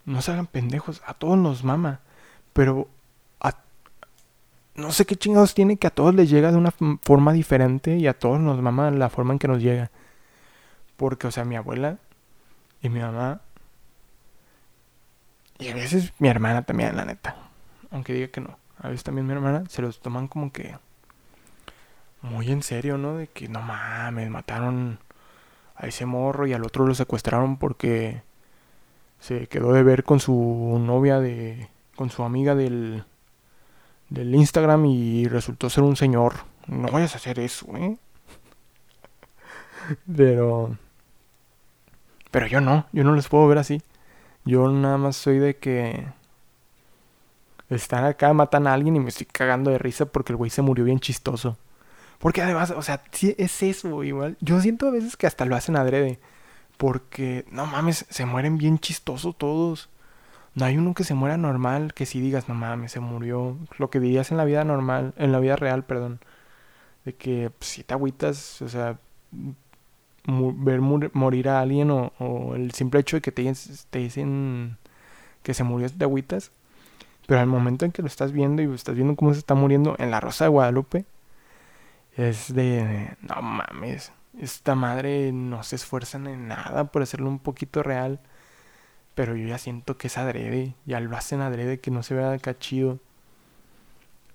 No 0.08 0.22
se 0.22 0.32
hagan 0.32 0.46
pendejos, 0.46 1.02
a 1.06 1.14
todos 1.14 1.36
nos 1.36 1.64
mama. 1.64 2.00
Pero 2.52 2.88
no 4.78 4.92
sé 4.92 5.04
qué 5.04 5.16
chingados 5.16 5.54
tiene 5.54 5.76
que 5.76 5.88
a 5.88 5.90
todos 5.90 6.14
les 6.14 6.30
llega 6.30 6.52
de 6.52 6.56
una 6.56 6.72
forma 7.02 7.32
diferente 7.32 7.96
y 7.96 8.06
a 8.06 8.16
todos 8.16 8.38
nos 8.38 8.62
mama 8.62 8.92
la 8.92 9.10
forma 9.10 9.32
en 9.32 9.40
que 9.40 9.48
nos 9.48 9.60
llega. 9.60 9.90
Porque, 10.96 11.26
o 11.26 11.30
sea, 11.32 11.44
mi 11.44 11.56
abuela 11.56 11.98
y 12.80 12.88
mi 12.88 13.00
mamá. 13.00 13.40
Y 15.58 15.68
a 15.68 15.74
veces 15.74 16.12
mi 16.20 16.28
hermana 16.28 16.62
también, 16.62 16.96
la 16.96 17.04
neta. 17.04 17.36
Aunque 17.90 18.12
diga 18.12 18.28
que 18.28 18.40
no. 18.40 18.56
A 18.80 18.88
veces 18.88 19.02
también 19.02 19.26
mi 19.26 19.32
hermana 19.32 19.64
se 19.68 19.82
los 19.82 20.00
toman 20.00 20.28
como 20.28 20.52
que. 20.52 20.76
Muy 22.22 22.50
en 22.50 22.62
serio, 22.62 22.98
¿no? 22.98 23.16
De 23.16 23.26
que 23.26 23.48
no 23.48 23.60
mames, 23.60 24.30
mataron 24.30 25.00
a 25.74 25.88
ese 25.88 26.06
morro 26.06 26.46
y 26.46 26.52
al 26.52 26.64
otro 26.64 26.86
lo 26.86 26.94
secuestraron 26.94 27.56
porque 27.58 28.22
se 29.20 29.46
quedó 29.46 29.72
de 29.72 29.82
ver 29.82 30.04
con 30.04 30.20
su 30.20 30.78
novia 30.80 31.20
de. 31.20 31.68
con 31.96 32.10
su 32.10 32.22
amiga 32.22 32.54
del 32.54 33.04
del 34.10 34.34
Instagram 34.34 34.86
y 34.86 35.26
resultó 35.26 35.70
ser 35.70 35.84
un 35.84 35.96
señor. 35.96 36.34
No 36.66 36.88
vayas 36.88 37.14
a 37.14 37.18
hacer 37.18 37.38
eso, 37.38 37.66
¿eh? 37.76 37.96
Pero... 40.16 40.76
Pero 42.30 42.46
yo 42.46 42.60
no, 42.60 42.86
yo 42.92 43.04
no 43.04 43.14
les 43.14 43.28
puedo 43.28 43.48
ver 43.48 43.58
así. 43.58 43.82
Yo 44.44 44.70
nada 44.70 44.98
más 44.98 45.16
soy 45.16 45.38
de 45.38 45.56
que... 45.56 46.06
Están 47.70 48.04
acá, 48.04 48.32
matan 48.32 48.66
a 48.66 48.72
alguien 48.72 48.96
y 48.96 49.00
me 49.00 49.10
estoy 49.10 49.26
cagando 49.26 49.70
de 49.70 49.78
risa 49.78 50.06
porque 50.06 50.32
el 50.32 50.38
güey 50.38 50.50
se 50.50 50.62
murió 50.62 50.84
bien 50.86 51.00
chistoso. 51.00 51.58
Porque 52.18 52.42
además, 52.42 52.70
o 52.70 52.80
sea, 52.80 53.02
sí 53.12 53.34
es 53.36 53.62
eso, 53.62 54.02
igual. 54.04 54.38
Yo 54.40 54.60
siento 54.60 54.88
a 54.88 54.90
veces 54.90 55.16
que 55.16 55.26
hasta 55.26 55.44
lo 55.44 55.54
hacen 55.54 55.76
adrede. 55.76 56.18
Porque, 56.78 57.44
no 57.50 57.66
mames, 57.66 58.06
se 58.08 58.24
mueren 58.26 58.58
bien 58.58 58.78
chistosos 58.78 59.36
todos. 59.36 59.90
No 60.54 60.64
hay 60.64 60.78
uno 60.78 60.94
que 60.94 61.04
se 61.04 61.14
muera 61.14 61.36
normal, 61.36 61.94
que 61.94 62.06
si 62.06 62.20
digas, 62.20 62.48
no 62.48 62.54
mames, 62.54 62.92
se 62.92 63.00
murió. 63.00 63.58
Lo 63.78 63.90
que 63.90 64.00
dirías 64.00 64.30
en 64.30 64.38
la 64.38 64.44
vida 64.44 64.64
normal, 64.64 65.14
en 65.18 65.32
la 65.32 65.40
vida 65.40 65.56
real, 65.56 65.84
perdón. 65.84 66.20
De 67.04 67.14
que 67.14 67.50
pues, 67.58 67.70
si 67.70 67.84
te 67.84 67.94
agüitas, 67.94 68.62
o 68.62 68.68
sea, 68.68 68.98
ver 70.26 70.80
morir 70.80 71.48
a 71.48 71.60
alguien 71.60 71.90
o, 71.90 72.54
el 72.54 72.72
simple 72.72 73.00
hecho 73.00 73.16
de 73.16 73.22
que 73.22 73.32
te, 73.32 73.52
te 73.90 73.98
dicen 73.98 74.78
que 75.42 75.54
se 75.54 75.64
murió 75.64 75.88
de 75.88 76.04
agüitas. 76.04 76.52
Pero 77.26 77.40
al 77.40 77.46
momento 77.46 77.84
en 77.84 77.92
que 77.92 78.02
lo 78.02 78.08
estás 78.08 78.32
viendo 78.32 78.62
y 78.62 78.74
estás 78.74 78.94
viendo 78.94 79.16
cómo 79.16 79.32
se 79.34 79.40
está 79.40 79.54
muriendo 79.54 79.96
en 79.98 80.10
la 80.10 80.20
Rosa 80.20 80.44
de 80.44 80.50
Guadalupe, 80.50 81.04
es 82.16 82.54
de, 82.54 83.16
no 83.20 83.42
mames, 83.42 84.12
esta 84.40 84.74
madre 84.74 85.32
no 85.32 85.62
se 85.62 85.76
esfuerzan 85.76 86.26
en 86.26 86.48
nada 86.48 86.84
por 86.84 87.02
hacerlo 87.02 87.28
un 87.28 87.38
poquito 87.38 87.82
real. 87.82 88.20
Pero 89.14 89.34
yo 89.34 89.48
ya 89.48 89.58
siento 89.58 89.96
que 89.98 90.06
es 90.06 90.16
adrede. 90.16 90.74
Ya 90.86 91.00
lo 91.00 91.16
hacen 91.16 91.40
adrede 91.40 91.80
que 91.80 91.90
no 91.90 92.02
se 92.02 92.14
vea 92.14 92.38
cachido. 92.38 93.00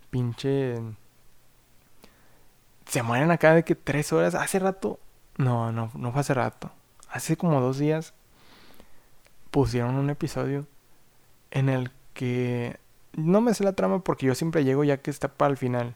Pinche. 0.10 0.76
Se 2.86 3.02
mueren 3.02 3.32
acá 3.32 3.54
de 3.54 3.64
que 3.64 3.76
tres 3.76 4.12
horas. 4.12 4.36
Hace 4.36 4.60
rato. 4.60 5.00
No, 5.38 5.72
no, 5.72 5.90
no 5.96 6.12
fue 6.12 6.22
hace 6.22 6.34
rato. 6.34 6.70
Hace 7.10 7.38
como 7.38 7.62
dos 7.62 7.78
días. 7.78 8.14
Pusieron 9.52 9.96
un 9.96 10.10
episodio. 10.10 10.68
En 11.52 11.70
el 11.70 11.92
que. 12.14 12.78
No 13.14 13.40
me 13.40 13.54
sé 13.54 13.64
la 13.64 13.74
trama 13.74 14.04
porque 14.04 14.26
yo 14.26 14.36
siempre 14.36 14.66
llego 14.66 14.84
ya 14.84 14.98
que 14.98 15.12
está 15.12 15.30
para 15.30 15.52
el 15.52 15.58
final. 15.58 15.96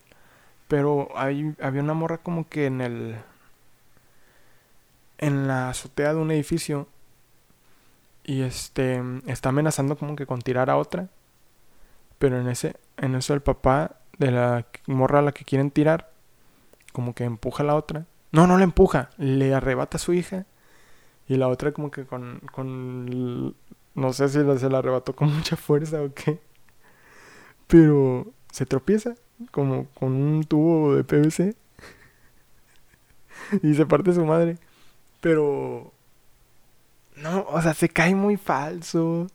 Pero 0.70 1.10
hay, 1.16 1.56
había 1.62 1.82
una 1.82 1.94
morra 1.94 2.20
como 2.20 2.48
que 2.48 2.68
en 2.68 2.80
el. 2.82 3.18
En 5.18 5.48
la 5.48 5.70
azotea 5.70 6.14
de 6.14 6.20
un 6.20 6.32
edificio 6.32 6.88
y 8.24 8.42
este 8.42 9.02
está 9.26 9.50
amenazando 9.50 9.98
como 9.98 10.16
que 10.16 10.26
con 10.28 10.42
tirar 10.42 10.70
a 10.70 10.78
otra. 10.78 11.10
Pero 12.20 12.40
en 12.40 12.48
ese 12.48 12.76
en 12.98 13.16
eso 13.16 13.34
el 13.34 13.42
papá 13.42 13.98
de 14.18 14.32
la 14.32 14.68
morra 14.86 15.20
a 15.20 15.22
la 15.22 15.32
que 15.32 15.46
quieren 15.46 15.72
tirar 15.72 16.12
como 16.92 17.16
que 17.16 17.24
empuja 17.24 17.64
a 17.64 17.66
la 17.66 17.76
otra. 17.76 18.06
No, 18.32 18.46
no 18.48 18.58
la 18.58 18.66
empuja, 18.66 19.10
le 19.18 19.54
arrebata 19.54 19.98
a 19.98 20.00
su 20.00 20.14
hija. 20.14 20.46
Y 21.28 21.36
la 21.38 21.48
otra 21.48 21.72
como 21.72 21.90
que 21.90 22.06
con 22.06 22.42
con 22.52 23.56
no 23.96 24.14
sé 24.14 24.30
si 24.30 24.40
se 24.60 24.70
la 24.70 24.78
arrebató 24.80 25.16
con 25.16 25.34
mucha 25.34 25.56
fuerza 25.56 26.02
o 26.04 26.14
qué. 26.14 26.40
Pero 27.68 28.28
se 28.52 28.66
tropieza 28.66 29.16
como 29.52 29.88
con 29.94 30.14
un 30.14 30.44
tubo 30.44 30.96
de 30.96 31.04
PVC 31.04 31.56
y 33.64 33.74
se 33.74 33.86
parte 33.86 34.14
su 34.14 34.26
madre. 34.26 34.58
Pero 35.28 35.92
no, 37.18 37.46
o 37.50 37.62
sea, 37.62 37.74
se 37.74 37.90
cae 37.90 38.16
muy 38.16 38.38
falso. 38.38 39.28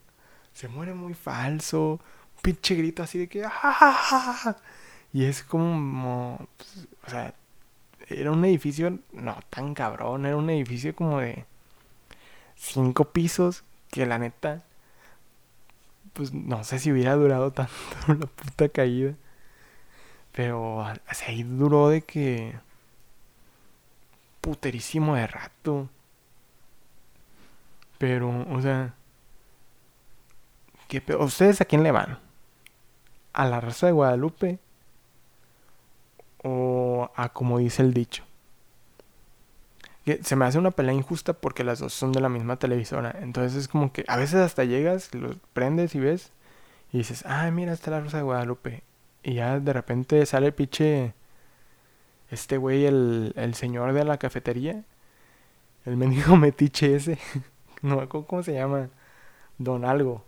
Se 0.55 0.66
muere 0.66 0.94
muy 0.94 1.12
falso. 1.12 2.00
Un 2.37 2.40
pinche 2.40 2.74
grito 2.76 3.02
así 3.02 3.18
de 3.18 3.28
que. 3.28 3.44
¡Ah! 3.44 4.57
Y 5.12 5.24
es 5.26 5.42
como. 5.42 6.48
Pues, 6.57 6.88
o 7.07 7.11
sea, 7.11 7.35
era 8.09 8.31
un 8.31 8.42
edificio. 8.46 9.00
No 9.12 9.38
tan 9.50 9.74
cabrón. 9.74 10.24
Era 10.24 10.38
un 10.38 10.48
edificio 10.48 10.96
como 10.96 11.20
de. 11.20 11.44
Cinco 12.57 13.12
pisos. 13.12 13.62
Que 13.90 14.07
la 14.07 14.18
neta. 14.18 14.62
Pues 16.14 16.33
no 16.33 16.64
sé 16.64 16.78
si 16.78 16.90
hubiera 16.90 17.16
durado 17.16 17.50
tanto 17.52 17.74
la 18.09 18.26
puta 18.28 18.70
caída. 18.70 19.12
Pero. 20.33 20.78
O 20.78 20.87
ahí 21.26 21.42
duró 21.42 21.90
de 21.90 22.00
que. 22.00 22.55
Puterísimo 24.42 25.14
de 25.14 25.26
rato. 25.26 25.88
Pero, 27.96 28.44
o 28.50 28.61
sea, 28.61 28.94
¿qué 30.88 31.02
¿ustedes 31.18 31.62
a 31.62 31.64
quién 31.64 31.83
le 31.83 31.92
van? 31.92 32.18
¿A 33.33 33.46
la 33.46 33.61
raza 33.61 33.87
de 33.87 33.92
Guadalupe? 33.92 34.59
¿O 36.42 37.11
a 37.16 37.31
como 37.31 37.59
dice 37.59 37.81
el 37.81 37.94
dicho? 37.94 38.24
se 40.22 40.37
me 40.37 40.44
hace 40.44 40.59
una 40.59 40.72
pelea 40.72 40.94
injusta 40.94 41.33
porque 41.33 41.64
las 41.64 41.78
dos 41.78 41.92
son 41.92 42.12
de 42.12 42.20
la 42.20 42.28
misma 42.28 42.57
televisora. 42.59 43.14
Entonces 43.20 43.57
es 43.57 43.68
como 43.68 43.92
que 43.92 44.05
a 44.09 44.16
veces 44.16 44.40
hasta 44.40 44.64
llegas, 44.64 45.14
los 45.14 45.37
prendes 45.52 45.94
y 45.94 46.00
ves 46.00 46.33
y 46.92 46.98
dices, 46.98 47.24
ah, 47.26 47.50
mira, 47.50 47.72
está 47.72 47.90
la 47.90 48.00
Rosa 48.00 48.18
de 48.18 48.24
Guadalupe. 48.24 48.83
Y 49.22 49.35
ya 49.35 49.61
de 49.61 49.72
repente 49.72 50.26
sale 50.26 50.48
el 50.48 50.55
pinche, 50.55 51.14
este 52.33 52.57
güey, 52.57 52.87
el, 52.87 53.35
el 53.37 53.55
señor 53.55 53.92
de 53.92 54.05
la 54.05 54.18
cafetería, 54.18 54.85
el 55.85 55.97
mendigo 55.99 56.37
metiche 56.37 56.97
ese. 56.97 57.18
No 57.83 57.97
me 57.97 58.03
acuerdo 58.05 58.29
cómo 58.29 58.45
se 58.45 58.55
llama. 58.55 58.90
Don 59.59 59.85
algo. 59.85 60.25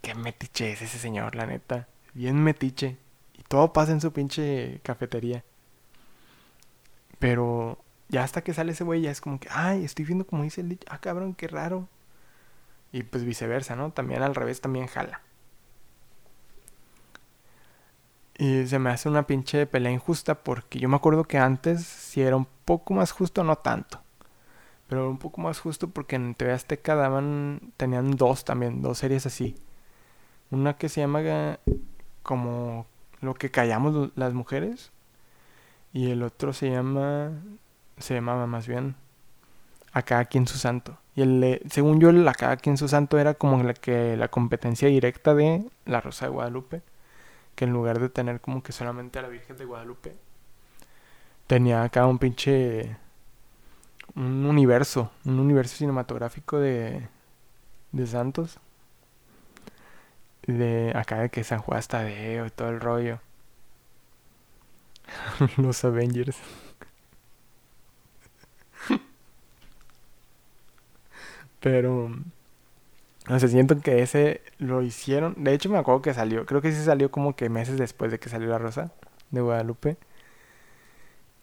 Qué 0.00 0.14
metiche 0.14 0.72
es 0.72 0.80
ese 0.80 0.98
señor, 0.98 1.34
la 1.36 1.44
neta. 1.44 1.86
Bien 2.14 2.42
metiche. 2.42 2.96
Y 3.38 3.42
todo 3.42 3.74
pasa 3.74 3.92
en 3.92 4.00
su 4.00 4.10
pinche 4.10 4.80
cafetería. 4.82 5.44
Pero 7.18 7.78
ya 8.08 8.24
hasta 8.24 8.42
que 8.42 8.54
sale 8.54 8.72
ese 8.72 8.84
güey 8.84 9.02
ya 9.02 9.10
es 9.10 9.20
como 9.20 9.38
que, 9.38 9.48
ay, 9.50 9.84
estoy 9.84 10.06
viendo 10.06 10.26
como 10.26 10.44
dice 10.44 10.62
el 10.62 10.70
dicho. 10.70 10.86
Ah, 10.88 10.98
cabrón, 10.98 11.34
qué 11.34 11.46
raro. 11.46 11.88
Y 12.90 13.02
pues 13.02 13.24
viceversa, 13.24 13.76
¿no? 13.76 13.92
También 13.92 14.22
al 14.22 14.34
revés 14.34 14.62
también 14.62 14.86
jala. 14.86 15.20
Y 18.36 18.66
se 18.66 18.78
me 18.78 18.90
hace 18.90 19.08
una 19.08 19.26
pinche 19.26 19.66
pelea 19.66 19.92
injusta 19.92 20.34
porque 20.34 20.78
yo 20.78 20.88
me 20.88 20.96
acuerdo 20.96 21.24
que 21.24 21.38
antes 21.38 21.84
si 21.84 22.22
era 22.22 22.36
un 22.36 22.48
poco 22.64 22.94
más 22.94 23.12
justo, 23.12 23.44
no 23.44 23.56
tanto 23.56 24.04
pero 24.88 25.10
un 25.10 25.18
poco 25.18 25.40
más 25.40 25.58
justo 25.60 25.88
porque 25.88 26.16
en 26.16 26.34
TV 26.34 26.52
Azteca 26.52 26.94
daban, 26.94 27.72
tenían 27.76 28.12
dos 28.12 28.44
también, 28.44 28.82
dos 28.82 28.98
series 28.98 29.26
así. 29.26 29.56
Una 30.50 30.76
que 30.76 30.88
se 30.88 31.00
llama 31.00 31.58
como 32.22 32.86
lo 33.20 33.34
que 33.34 33.50
callamos 33.50 34.12
las 34.14 34.34
mujeres 34.34 34.92
y 35.92 36.10
el 36.10 36.22
otro 36.22 36.52
se 36.52 36.70
llama, 36.70 37.32
se 37.98 38.14
llamaba 38.14 38.46
más 38.46 38.68
bien 38.68 38.94
a 39.92 40.02
cada 40.02 40.26
quien 40.26 40.46
su 40.46 40.58
santo. 40.58 40.98
Y 41.16 41.22
el, 41.22 41.62
según 41.70 42.00
yo, 42.00 42.12
la 42.12 42.34
cada 42.34 42.56
quien 42.56 42.76
su 42.76 42.88
santo 42.88 43.18
era 43.18 43.34
como 43.34 43.62
la 43.62 43.74
que 43.74 44.16
la 44.16 44.28
competencia 44.28 44.88
directa 44.88 45.34
de 45.34 45.64
la 45.86 46.00
Rosa 46.00 46.26
de 46.26 46.32
Guadalupe, 46.32 46.82
que 47.54 47.64
en 47.64 47.72
lugar 47.72 48.00
de 48.00 48.08
tener 48.08 48.40
como 48.40 48.62
que 48.62 48.72
solamente 48.72 49.18
a 49.18 49.22
la 49.22 49.28
Virgen 49.28 49.56
de 49.56 49.64
Guadalupe, 49.64 50.16
tenía 51.46 51.82
acá 51.82 52.06
un 52.06 52.18
pinche 52.18 52.96
un 54.14 54.46
universo, 54.46 55.10
un 55.24 55.38
universo 55.40 55.76
cinematográfico 55.76 56.58
de, 56.58 57.08
de 57.92 58.06
Santos. 58.06 58.58
De 60.46 60.92
acá 60.94 61.20
de 61.20 61.30
que 61.30 61.42
San 61.44 61.60
Juan 61.60 61.82
de 61.90 62.44
y 62.46 62.50
todo 62.50 62.68
el 62.68 62.80
rollo. 62.80 63.20
Los 65.56 65.84
Avengers. 65.84 66.36
Pero... 71.60 72.10
No 73.28 73.38
sé, 73.40 73.48
siento 73.48 73.80
que 73.80 74.02
ese 74.02 74.42
lo 74.58 74.82
hicieron. 74.82 75.34
De 75.42 75.54
hecho, 75.54 75.70
me 75.70 75.78
acuerdo 75.78 76.02
que 76.02 76.12
salió. 76.14 76.44
Creo 76.46 76.60
que 76.60 76.72
sí 76.72 76.82
salió 76.84 77.10
como 77.10 77.34
que 77.36 77.48
meses 77.48 77.78
después 77.78 78.10
de 78.10 78.18
que 78.18 78.28
salió 78.28 78.48
La 78.48 78.58
Rosa 78.58 78.92
de 79.30 79.40
Guadalupe. 79.40 79.96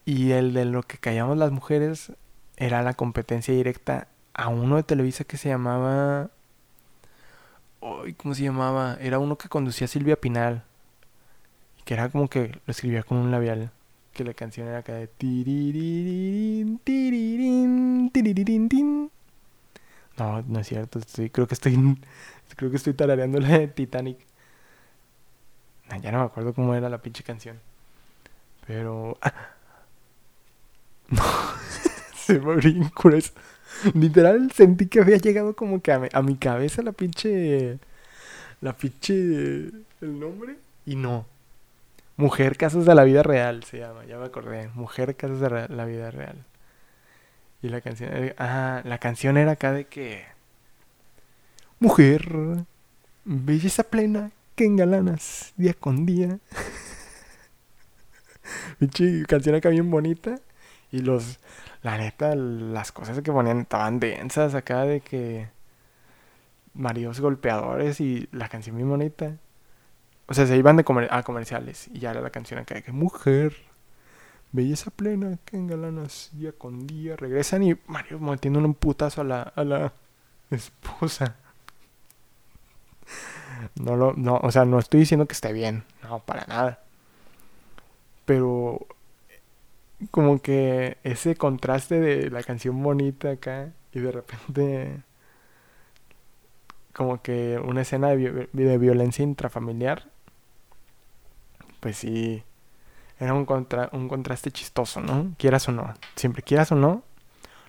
Y 0.06 0.32
el 0.32 0.54
de 0.54 0.66
lo 0.66 0.84
que 0.84 0.98
callamos 0.98 1.38
las 1.38 1.52
mujeres 1.52 2.12
era 2.58 2.84
la 2.84 2.94
competencia 2.94 3.54
directa 3.54 4.08
a 4.34 4.48
uno 4.50 4.76
de 4.78 4.84
Televisa 4.84 5.24
que 5.24 5.38
se 5.38 5.50
llamaba. 5.50 6.30
Ay, 7.82 8.14
¿Cómo 8.14 8.36
se 8.36 8.44
llamaba? 8.44 8.98
Era 9.02 9.20
uno 9.20 9.38
que 9.38 9.50
conducía 9.50 9.88
Silvia 9.88 10.16
Pinal. 10.20 10.64
Que 11.86 11.96
era 11.96 12.10
como 12.10 12.30
que 12.30 12.50
lo 12.50 12.72
escribía 12.72 13.04
con 13.04 13.18
un 13.18 13.32
labial. 13.32 13.72
Que 14.14 14.24
la 14.24 14.34
canción 14.34 14.68
era 14.68 14.80
acá 14.80 14.94
de. 14.94 15.10
No, 20.18 20.42
no 20.44 20.60
es 20.60 20.68
cierto. 20.68 21.00
Estoy, 21.00 21.30
creo 21.30 21.48
que 21.48 21.54
estoy. 21.56 21.76
Creo 22.58 22.70
que 22.70 22.78
estoy 22.78 22.94
tarareando 22.94 23.40
la 23.40 23.60
de 23.60 23.68
Titanic. 23.70 24.20
No, 25.90 25.98
ya 26.02 26.12
no 26.12 26.20
me 26.20 26.26
acuerdo 26.26 26.54
cómo 26.54 26.76
era 26.76 26.90
la 26.90 27.02
pinche 27.02 27.24
canción. 27.24 27.60
Pero. 28.68 29.18
ah, 29.22 29.34
No. 31.10 31.24
Se 32.16 32.40
me 32.40 32.52
abrió 32.54 32.74
bien. 32.74 32.92
Literal 33.96 34.52
sentí 34.52 34.88
que 34.88 35.00
había 35.02 35.18
llegado 35.18 35.56
como 35.56 35.82
que 35.82 35.92
a 35.92 36.00
mi, 36.00 36.08
a 36.14 36.22
mi 36.22 36.38
cabeza 36.38 36.82
la 36.82 36.92
pinche. 36.92 37.80
La 38.62 38.74
pinche. 38.76 39.14
El 40.02 40.20
nombre. 40.20 40.58
Y 40.86 40.96
no. 40.96 41.26
Mujer 42.18 42.58
Casos 42.58 42.86
de 42.86 42.96
la 42.96 43.04
Vida 43.04 43.24
Real 43.24 43.64
se 43.64 43.80
llama. 43.80 44.06
Ya 44.06 44.18
me 44.18 44.26
acordé. 44.26 44.70
Mujer 44.76 45.16
Casos 45.16 45.40
de 45.42 45.68
la 45.70 45.86
Vida 45.86 46.12
Real. 46.12 46.46
Y 47.62 47.70
la 47.70 47.82
canción. 47.82 48.10
eh, 48.14 48.36
Ah, 48.38 48.82
la 48.86 48.98
canción 49.00 49.38
era 49.38 49.54
acá 49.54 49.72
de 49.72 49.86
que. 49.86 50.24
Mujer. 51.80 52.66
Belleza 53.26 53.84
plena 53.84 54.32
que 54.56 54.66
engalanas 54.66 55.54
día 55.58 55.74
con 55.74 56.06
día. 56.06 56.40
Pinche 58.80 59.24
canción 59.28 59.56
acá 59.56 59.70
bien 59.70 59.90
bonita. 59.90 60.40
Y 60.92 61.00
los. 61.00 61.40
La 61.84 61.98
neta, 61.98 62.36
las 62.36 62.92
cosas 62.92 63.20
que 63.22 63.32
ponían 63.32 63.62
estaban 63.62 64.00
densas 64.00 64.56
acá 64.56 64.84
de 64.84 65.02
que. 65.02 65.48
Maridos 66.74 67.20
golpeadores 67.20 68.00
y 68.00 68.30
la 68.32 68.48
canción 68.50 68.76
bien 68.78 68.90
bonita. 68.90 69.36
O 70.28 70.34
sea, 70.34 70.46
se 70.48 70.56
iban 70.58 70.78
de 70.78 70.86
a 71.10 71.24
comerciales 71.24 71.90
y 71.94 72.00
ya 72.00 72.12
era 72.12 72.22
la 72.22 72.30
canción 72.30 72.60
acá 72.60 72.76
de 72.76 72.84
que 72.84 72.92
mujer, 72.94 73.54
belleza 74.52 74.92
plena, 74.92 75.40
que 75.46 75.58
engalanas 75.58 76.30
día 76.34 76.52
con 76.54 76.88
día, 76.88 77.16
regresan 77.16 77.64
y 77.64 77.76
Mario 77.88 78.20
metiendo 78.20 78.60
un 78.60 78.74
putazo 78.74 79.22
a 79.22 79.24
la, 79.24 79.42
a 79.44 79.64
la 79.64 79.94
esposa. 80.52 81.38
No 83.76 83.96
lo, 83.96 84.14
no, 84.14 84.38
o 84.42 84.52
sea, 84.52 84.66
no 84.66 84.80
estoy 84.80 85.02
diciendo 85.02 85.28
que 85.28 85.34
esté 85.34 85.54
bien, 85.54 85.84
no, 86.04 86.20
para 86.20 86.46
nada. 86.46 86.80
Pero 88.26 88.88
como 90.12 90.42
que 90.42 90.98
ese 91.04 91.36
contraste 91.36 92.00
de 92.00 92.30
la 92.32 92.44
canción 92.44 92.82
bonita 92.84 93.32
acá 93.32 93.74
y 93.94 94.00
de 94.00 94.12
repente 94.12 95.04
como 96.94 97.22
que 97.22 97.60
una 97.60 97.82
escena 97.82 98.10
de, 98.10 98.50
de 98.52 98.78
violencia 98.78 99.24
intrafamiliar, 99.24 100.10
pues 101.80 101.98
sí, 101.98 102.44
era 103.22 103.34
un, 103.34 103.46
contra- 103.46 103.90
un 103.94 104.10
contraste 104.10 104.52
chistoso, 104.52 105.00
¿no? 105.02 105.34
Quieras 105.40 105.70
o 105.70 105.74
no, 105.74 105.94
siempre 106.18 106.44
quieras 106.44 106.74
o 106.74 106.76
no, 106.76 107.04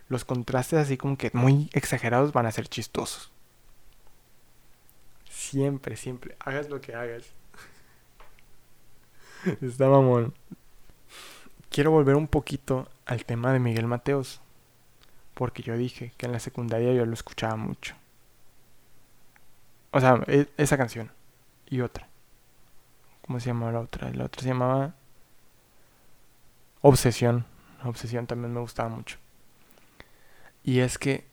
los 0.09 0.25
contrastes 0.25 0.81
así 0.81 0.97
como 0.99 1.19
que 1.19 1.31
muy 1.35 1.71
exagerados 1.75 2.33
van 2.33 2.47
a 2.47 2.53
ser 2.53 2.69
chistosos. 2.69 3.31
Siempre, 5.29 5.97
siempre, 5.97 6.37
hagas 6.41 6.69
lo 6.69 6.81
que 6.81 6.95
hagas. 6.95 7.25
Está 9.61 9.89
mamón. 9.89 10.35
Quiero 11.71 11.91
volver 11.91 12.17
un 12.17 12.29
poquito 12.29 12.89
al 13.07 13.25
tema 13.25 13.53
de 13.53 13.59
Miguel 13.59 13.87
Mateos, 13.87 14.41
porque 15.35 15.63
yo 15.63 15.77
dije 15.77 16.13
que 16.17 16.27
en 16.27 16.33
la 16.33 16.41
secundaria 16.41 16.93
yo 16.95 17.07
lo 17.07 17.15
escuchaba 17.15 17.57
mucho. 17.57 17.95
O 19.91 20.01
sea, 20.01 20.21
e- 20.27 20.49
esa 20.57 20.77
canción 20.77 21.11
y 21.69 21.81
otra. 21.81 22.09
¿Cómo 23.27 23.41
se 23.41 23.47
llamaba 23.49 23.73
la 23.73 23.81
otra? 23.81 24.11
La 24.13 24.25
otra 24.25 24.43
se 24.43 24.49
llamaba 24.49 24.95
Obsesión. 26.83 27.47
Obsesión 27.85 28.27
también 28.27 28.53
me 28.53 28.61
gustaba 28.61 28.89
mucho. 28.89 29.17
Y 30.65 30.81
es 30.81 30.99
que 30.99 31.25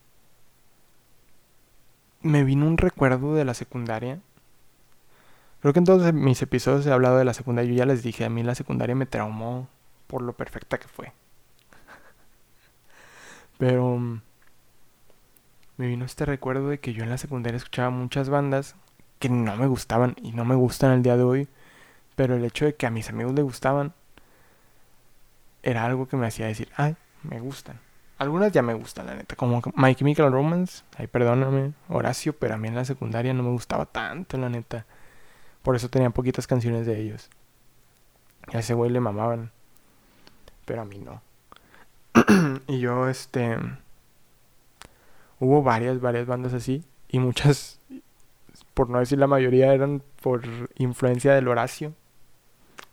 me 2.21 2.43
vino 2.43 2.67
un 2.67 2.77
recuerdo 2.77 3.35
de 3.35 3.45
la 3.45 3.53
secundaria. 3.53 4.19
Creo 5.61 5.73
que 5.73 5.79
en 5.79 5.85
todos 5.85 6.13
mis 6.13 6.41
episodios 6.41 6.85
he 6.85 6.91
hablado 6.91 7.17
de 7.17 7.25
la 7.25 7.33
secundaria. 7.33 7.71
Yo 7.71 7.77
ya 7.77 7.85
les 7.85 8.03
dije, 8.03 8.25
a 8.25 8.29
mí 8.29 8.43
la 8.43 8.55
secundaria 8.55 8.95
me 8.95 9.05
traumó 9.05 9.67
por 10.07 10.21
lo 10.21 10.33
perfecta 10.33 10.77
que 10.77 10.87
fue. 10.87 11.11
Pero 13.57 13.97
mm, 13.97 14.21
me 15.77 15.87
vino 15.87 16.05
este 16.05 16.25
recuerdo 16.25 16.69
de 16.69 16.79
que 16.79 16.93
yo 16.93 17.03
en 17.03 17.09
la 17.09 17.17
secundaria 17.17 17.57
escuchaba 17.57 17.89
muchas 17.89 18.29
bandas 18.29 18.75
que 19.19 19.29
no 19.29 19.55
me 19.57 19.67
gustaban 19.67 20.15
y 20.21 20.31
no 20.31 20.45
me 20.45 20.55
gustan 20.55 20.91
al 20.91 21.03
día 21.03 21.17
de 21.17 21.23
hoy. 21.23 21.47
Pero 22.15 22.35
el 22.35 22.45
hecho 22.45 22.65
de 22.65 22.75
que 22.75 22.85
a 22.85 22.91
mis 22.91 23.09
amigos 23.09 23.33
les 23.33 23.43
gustaban 23.43 23.93
era 25.63 25.85
algo 25.85 26.07
que 26.07 26.17
me 26.17 26.27
hacía 26.27 26.47
decir, 26.47 26.69
ay, 26.75 26.95
me 27.23 27.39
gustan. 27.39 27.79
Algunas 28.17 28.51
ya 28.51 28.61
me 28.61 28.73
gustan, 28.73 29.05
la 29.05 29.15
neta, 29.15 29.35
como 29.35 29.61
My 29.75 29.95
Chemical 29.95 30.31
Romance, 30.31 30.83
ay, 30.97 31.07
perdóname, 31.07 31.73
Horacio, 31.87 32.33
pero 32.37 32.55
a 32.55 32.57
mí 32.57 32.67
en 32.67 32.75
la 32.75 32.83
secundaria 32.83 33.33
no 33.33 33.43
me 33.43 33.49
gustaba 33.49 33.85
tanto, 33.85 34.37
la 34.37 34.49
neta. 34.49 34.85
Por 35.63 35.75
eso 35.75 35.89
tenía 35.89 36.09
poquitas 36.09 36.45
canciones 36.45 36.85
de 36.85 36.99
ellos. 36.99 37.29
Y 38.51 38.57
a 38.57 38.59
ese 38.59 38.73
güey 38.73 38.91
le 38.91 38.99
mamaban, 38.99 39.51
pero 40.65 40.81
a 40.81 40.85
mí 40.85 40.99
no. 40.99 41.21
y 42.67 42.79
yo, 42.79 43.07
este... 43.07 43.57
Hubo 45.39 45.63
varias, 45.63 46.01
varias 46.01 46.27
bandas 46.27 46.53
así, 46.53 46.83
y 47.07 47.19
muchas, 47.19 47.79
por 48.73 48.89
no 48.89 48.99
decir 48.99 49.17
la 49.17 49.27
mayoría, 49.27 49.73
eran 49.73 50.03
por 50.21 50.41
influencia 50.75 51.33
del 51.33 51.47
Horacio. 51.47 51.93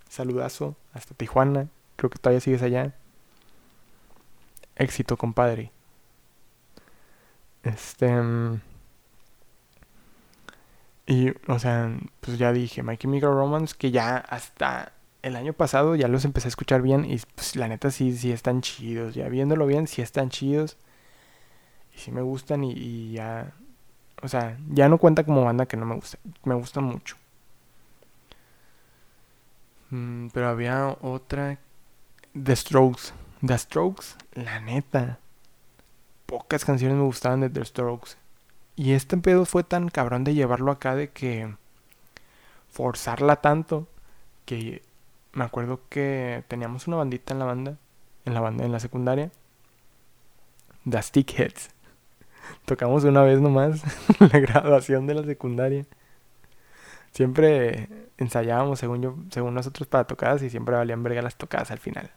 Saludazo, 0.09 0.77
hasta 0.93 1.15
Tijuana, 1.17 1.67
creo 1.97 2.11
que 2.11 2.19
todavía 2.19 2.41
sigues 2.41 2.63
allá. 2.63 2.95
Éxito, 4.77 5.17
compadre. 5.17 5.73
Este. 7.63 8.07
mm, 8.07 8.61
Y, 11.07 11.31
o 11.49 11.59
sea, 11.59 11.97
pues 12.21 12.39
ya 12.39 12.53
dije, 12.53 12.83
My 12.83 12.97
Chemical 12.97 13.31
Romance, 13.31 13.75
que 13.79 13.91
ya 13.91 14.17
hasta 14.17 14.93
el 15.23 15.37
año 15.37 15.53
pasado 15.53 15.95
ya 15.97 16.09
los 16.09 16.25
empecé 16.25 16.49
a 16.49 16.51
escuchar 16.51 16.83
bien 16.83 17.05
y 17.05 17.19
pues 17.35 17.57
la 17.57 17.69
neta 17.69 17.91
sí, 17.91 18.17
sí 18.17 18.33
están 18.33 18.61
chidos. 18.61 19.15
Ya 19.15 19.29
viéndolo 19.29 19.67
bien, 19.67 19.87
sí 19.87 20.03
están 20.03 20.31
chidos. 20.31 20.77
Y 21.95 21.99
sí 21.99 22.11
me 22.13 22.23
gustan 22.23 22.65
y, 22.65 22.73
y 22.73 23.13
ya... 23.13 23.53
O 24.23 24.29
sea, 24.29 24.59
ya 24.71 24.89
no 24.89 24.99
cuenta 24.99 25.25
como 25.25 25.45
banda 25.45 25.67
que 25.67 25.77
no 25.77 25.87
me 25.87 25.97
gusta. 25.97 26.19
Me 26.45 26.55
gusta 26.55 26.81
mucho. 26.81 27.17
Mm, 29.91 30.29
pero 30.33 30.49
había 30.49 30.97
otra... 31.01 31.59
The 32.45 32.55
Strokes. 32.55 33.15
The 33.45 33.57
Strokes, 33.57 34.17
la 34.35 34.61
neta. 34.61 35.19
Pocas 36.27 36.67
canciones 36.67 36.99
me 36.99 37.05
gustaban 37.05 37.41
de 37.41 37.49
The 37.49 37.65
Strokes. 37.65 38.19
Y 38.75 38.93
este 38.93 39.17
pedo 39.17 39.47
fue 39.47 39.65
tan 39.65 39.89
cabrón 39.89 40.23
de 40.23 40.35
llevarlo 40.35 40.71
acá 40.71 40.95
de 40.95 41.09
que 41.09 41.55
forzarla 42.69 43.37
tanto 43.37 43.89
que 44.45 44.83
me 45.33 45.45
acuerdo 45.45 45.81
que 45.89 46.45
teníamos 46.47 46.87
una 46.87 46.99
bandita 46.99 47.33
en 47.33 47.39
la 47.39 47.47
banda, 47.47 47.79
en 48.27 48.35
la 48.35 48.41
banda 48.41 48.67
en 48.67 48.73
la 48.73 48.81
secundaria, 48.81 49.31
The 50.89 51.03
Stickheads. 51.03 51.71
Tocamos 52.67 53.05
una 53.05 53.23
vez 53.23 53.41
nomás 53.41 53.83
la 54.21 54.39
graduación 54.41 55.07
de 55.07 55.15
la 55.15 55.23
secundaria. 55.23 55.87
Siempre 57.13 57.89
ensayábamos 58.19 58.79
según 58.79 59.01
yo, 59.01 59.17
según 59.31 59.55
nosotros 59.55 59.89
para 59.89 60.07
tocadas 60.07 60.43
y 60.43 60.51
siempre 60.51 60.77
valían 60.77 61.03
verga 61.03 61.23
las 61.23 61.37
tocadas 61.37 61.71
al 61.71 61.79
final. 61.79 62.11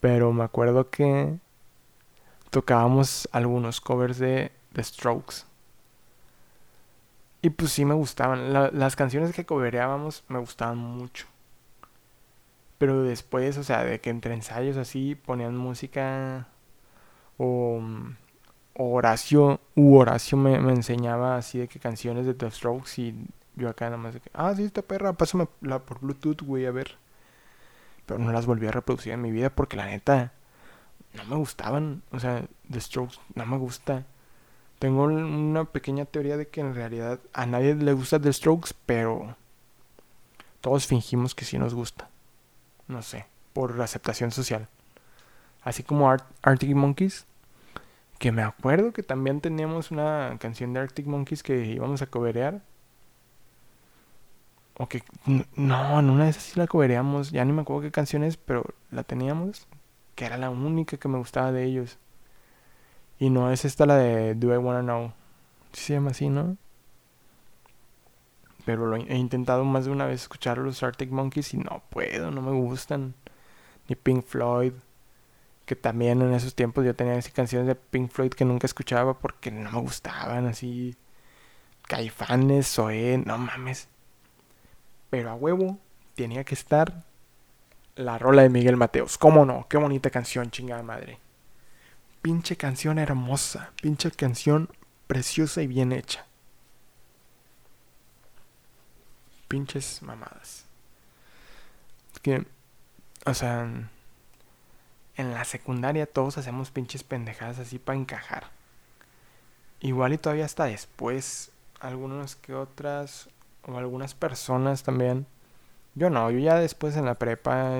Pero 0.00 0.32
me 0.32 0.44
acuerdo 0.44 0.90
que 0.90 1.38
tocábamos 2.50 3.28
algunos 3.32 3.80
covers 3.80 4.18
de 4.18 4.52
The 4.72 4.82
Strokes. 4.84 5.44
Y 7.42 7.50
pues 7.50 7.72
sí 7.72 7.84
me 7.84 7.94
gustaban. 7.94 8.52
La- 8.52 8.70
las 8.70 8.96
canciones 8.96 9.32
que 9.34 9.44
covereábamos 9.46 10.24
me 10.28 10.38
gustaban 10.38 10.78
mucho. 10.78 11.26
Pero 12.78 13.02
después, 13.02 13.58
o 13.58 13.64
sea, 13.64 13.84
de 13.84 14.00
que 14.00 14.10
entre 14.10 14.34
ensayos 14.34 14.76
así 14.76 15.14
ponían 15.14 15.56
música 15.56 16.48
o, 17.38 17.80
o 18.74 18.94
Horacio, 18.94 19.60
u 19.76 19.96
Horacio 19.98 20.38
me, 20.38 20.60
me 20.60 20.72
enseñaba 20.72 21.36
así 21.36 21.58
de 21.58 21.68
que 21.68 21.80
canciones 21.80 22.26
de 22.26 22.34
The 22.34 22.50
Strokes 22.50 23.00
y 23.02 23.14
yo 23.56 23.68
acá 23.68 23.86
nada 23.86 23.98
más 23.98 24.14
de 24.14 24.20
que, 24.20 24.30
ah, 24.34 24.54
sí, 24.56 24.64
esta 24.64 24.82
perra, 24.82 25.12
pásame 25.14 25.48
la 25.62 25.80
por 25.80 26.00
Bluetooth, 26.00 26.42
güey, 26.42 26.66
a 26.66 26.72
ver. 26.72 26.96
Pero 28.10 28.18
no 28.18 28.32
las 28.32 28.44
volví 28.44 28.66
a 28.66 28.72
reproducir 28.72 29.12
en 29.12 29.22
mi 29.22 29.30
vida 29.30 29.50
porque 29.50 29.76
la 29.76 29.86
neta 29.86 30.32
no 31.14 31.24
me 31.26 31.36
gustaban. 31.36 32.02
O 32.10 32.18
sea, 32.18 32.44
The 32.68 32.80
Strokes 32.80 33.18
no 33.36 33.46
me 33.46 33.56
gusta. 33.56 34.04
Tengo 34.80 35.04
una 35.04 35.64
pequeña 35.66 36.06
teoría 36.06 36.36
de 36.36 36.48
que 36.48 36.60
en 36.60 36.74
realidad 36.74 37.20
a 37.32 37.46
nadie 37.46 37.76
le 37.76 37.92
gusta 37.92 38.20
The 38.20 38.32
Strokes, 38.32 38.74
pero 38.84 39.36
todos 40.60 40.88
fingimos 40.88 41.36
que 41.36 41.44
sí 41.44 41.56
nos 41.56 41.72
gusta. 41.72 42.08
No 42.88 43.00
sé, 43.02 43.26
por 43.52 43.80
aceptación 43.80 44.32
social. 44.32 44.66
Así 45.62 45.84
como 45.84 46.10
Arctic 46.10 46.74
Monkeys, 46.74 47.26
que 48.18 48.32
me 48.32 48.42
acuerdo 48.42 48.92
que 48.92 49.04
también 49.04 49.40
teníamos 49.40 49.92
una 49.92 50.36
canción 50.40 50.72
de 50.72 50.80
Arctic 50.80 51.06
Monkeys 51.06 51.44
que 51.44 51.64
íbamos 51.64 52.02
a 52.02 52.06
coberear. 52.06 52.60
O 54.80 54.88
que 54.88 55.02
no, 55.56 56.00
en 56.00 56.08
una 56.08 56.24
de 56.24 56.30
esas 56.30 56.42
sí 56.42 56.58
la 56.58 56.66
cobereamos. 56.66 57.32
Ya 57.32 57.44
ni 57.44 57.52
me 57.52 57.60
acuerdo 57.60 57.82
qué 57.82 57.90
canción 57.90 58.24
es, 58.24 58.38
pero 58.38 58.64
la 58.90 59.02
teníamos. 59.02 59.68
Que 60.14 60.24
era 60.24 60.38
la 60.38 60.48
única 60.48 60.96
que 60.96 61.06
me 61.06 61.18
gustaba 61.18 61.52
de 61.52 61.64
ellos. 61.64 61.98
Y 63.18 63.28
no 63.28 63.52
es 63.52 63.66
esta 63.66 63.84
la 63.84 63.96
de 63.96 64.34
Do 64.34 64.54
I 64.54 64.56
Wanna 64.56 64.80
Know. 64.80 65.12
se 65.72 65.92
llama 65.92 66.12
así, 66.12 66.30
¿no? 66.30 66.56
Pero 68.64 68.86
lo 68.86 68.96
he 68.96 69.16
intentado 69.18 69.64
más 69.66 69.84
de 69.84 69.90
una 69.90 70.06
vez 70.06 70.22
escuchar 70.22 70.56
los 70.56 70.82
Arctic 70.82 71.10
Monkeys 71.10 71.52
y 71.52 71.58
no 71.58 71.82
puedo, 71.90 72.30
no 72.30 72.40
me 72.40 72.52
gustan. 72.52 73.14
Ni 73.86 73.96
Pink 73.96 74.24
Floyd. 74.24 74.72
Que 75.66 75.76
también 75.76 76.22
en 76.22 76.32
esos 76.32 76.54
tiempos 76.54 76.86
yo 76.86 76.96
tenía 76.96 77.16
esas 77.16 77.34
canciones 77.34 77.68
de 77.68 77.74
Pink 77.74 78.10
Floyd 78.10 78.30
que 78.30 78.46
nunca 78.46 78.66
escuchaba 78.66 79.18
porque 79.18 79.50
no 79.50 79.70
me 79.72 79.80
gustaban, 79.80 80.46
así. 80.46 80.96
Caifanes, 81.82 82.66
Zoé, 82.74 83.18
no 83.18 83.36
mames. 83.36 83.90
Pero 85.10 85.30
a 85.30 85.34
huevo 85.34 85.78
tenía 86.14 86.44
que 86.44 86.54
estar 86.54 87.04
la 87.96 88.18
rola 88.18 88.42
de 88.42 88.48
Miguel 88.48 88.76
Mateos. 88.76 89.18
¿Cómo 89.18 89.44
no? 89.44 89.66
Qué 89.68 89.76
bonita 89.76 90.10
canción, 90.10 90.50
chingada 90.50 90.82
madre. 90.82 91.18
Pinche 92.22 92.56
canción 92.56 92.98
hermosa, 92.98 93.72
pinche 93.80 94.10
canción 94.10 94.70
preciosa 95.06 95.62
y 95.62 95.66
bien 95.66 95.92
hecha. 95.92 96.26
Pinches 99.48 100.02
mamadas. 100.02 100.66
que, 102.22 102.46
o 103.26 103.34
sea, 103.34 103.68
en 105.16 105.34
la 105.34 105.44
secundaria 105.44 106.06
todos 106.06 106.38
hacemos 106.38 106.70
pinches 106.70 107.02
pendejadas 107.02 107.58
así 107.58 107.78
para 107.78 107.98
encajar. 107.98 108.50
Igual 109.80 110.12
y 110.12 110.18
todavía 110.18 110.44
hasta 110.44 110.64
después, 110.64 111.50
algunas 111.80 112.36
que 112.36 112.54
otras, 112.54 113.28
o 113.66 113.76
algunas 113.76 114.14
personas 114.14 114.82
también. 114.82 115.26
Yo 115.94 116.10
no, 116.10 116.30
yo 116.30 116.38
ya 116.38 116.56
después 116.56 116.96
en 116.96 117.04
la 117.04 117.14
prepa, 117.14 117.72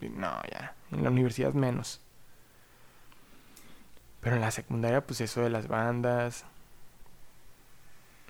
no, 0.00 0.42
ya, 0.50 0.74
en 0.92 1.04
la 1.04 1.10
universidad 1.10 1.52
menos. 1.52 2.00
Pero 4.20 4.36
en 4.36 4.42
la 4.42 4.50
secundaria, 4.50 5.04
pues 5.04 5.20
eso 5.20 5.40
de 5.40 5.50
las 5.50 5.68
bandas. 5.68 6.44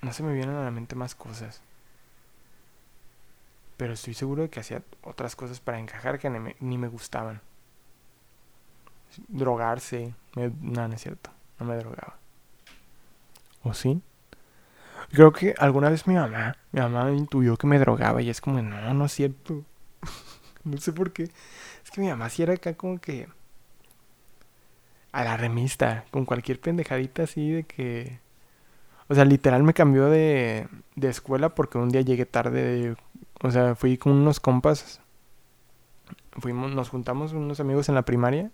No 0.02 0.12
se 0.12 0.22
me 0.22 0.32
vienen 0.32 0.56
a 0.56 0.64
la 0.64 0.70
mente 0.70 0.94
más 0.94 1.14
cosas. 1.14 1.60
Pero 3.76 3.94
estoy 3.94 4.14
seguro 4.14 4.42
de 4.42 4.50
que 4.50 4.60
hacía 4.60 4.82
otras 5.02 5.36
cosas 5.36 5.60
para 5.60 5.78
encajar 5.78 6.18
que 6.18 6.30
ni 6.60 6.78
me, 6.78 6.88
gustaban. 6.88 7.40
Drogarse. 9.28 10.14
no, 10.36 10.88
no 10.88 10.94
es 10.94 11.02
cierto. 11.02 11.30
No 11.58 11.66
me 11.66 11.76
drogaba. 11.76 12.16
¿O 13.62 13.74
sí? 13.74 14.00
Creo 15.12 15.32
que 15.32 15.54
alguna 15.58 15.90
vez 15.90 16.06
mi 16.06 16.14
mamá, 16.14 16.56
mi 16.72 16.80
mamá 16.80 17.10
intuyó 17.12 17.56
que 17.56 17.66
me 17.66 17.78
drogaba 17.78 18.22
y 18.22 18.30
es 18.30 18.40
como, 18.40 18.62
no, 18.62 18.94
no 18.94 19.04
es 19.04 19.12
cierto. 19.12 19.64
no 20.64 20.78
sé 20.78 20.92
por 20.92 21.12
qué. 21.12 21.24
Es 21.84 21.90
que 21.90 22.00
mi 22.00 22.08
mamá 22.08 22.28
sí 22.30 22.42
era 22.42 22.54
acá 22.54 22.74
como 22.74 23.00
que 23.00 23.28
a 25.12 25.24
la 25.24 25.36
remista, 25.36 26.04
con 26.10 26.24
cualquier 26.24 26.60
pendejadita 26.60 27.24
así 27.24 27.50
de 27.50 27.64
que... 27.64 28.20
O 29.08 29.14
sea, 29.14 29.24
literal 29.24 29.64
me 29.64 29.74
cambió 29.74 30.08
de, 30.08 30.68
de 30.94 31.08
escuela 31.08 31.48
porque 31.54 31.78
un 31.78 31.88
día 31.88 32.00
llegué 32.02 32.26
tarde. 32.26 32.94
o 33.42 33.50
sea, 33.50 33.74
fui 33.74 33.98
con 33.98 34.12
unos 34.12 34.38
compas. 34.38 35.00
Fuimos, 36.38 36.72
nos 36.72 36.90
juntamos 36.90 37.32
unos 37.32 37.58
amigos 37.58 37.88
en 37.88 37.96
la 37.96 38.04
primaria. 38.04 38.52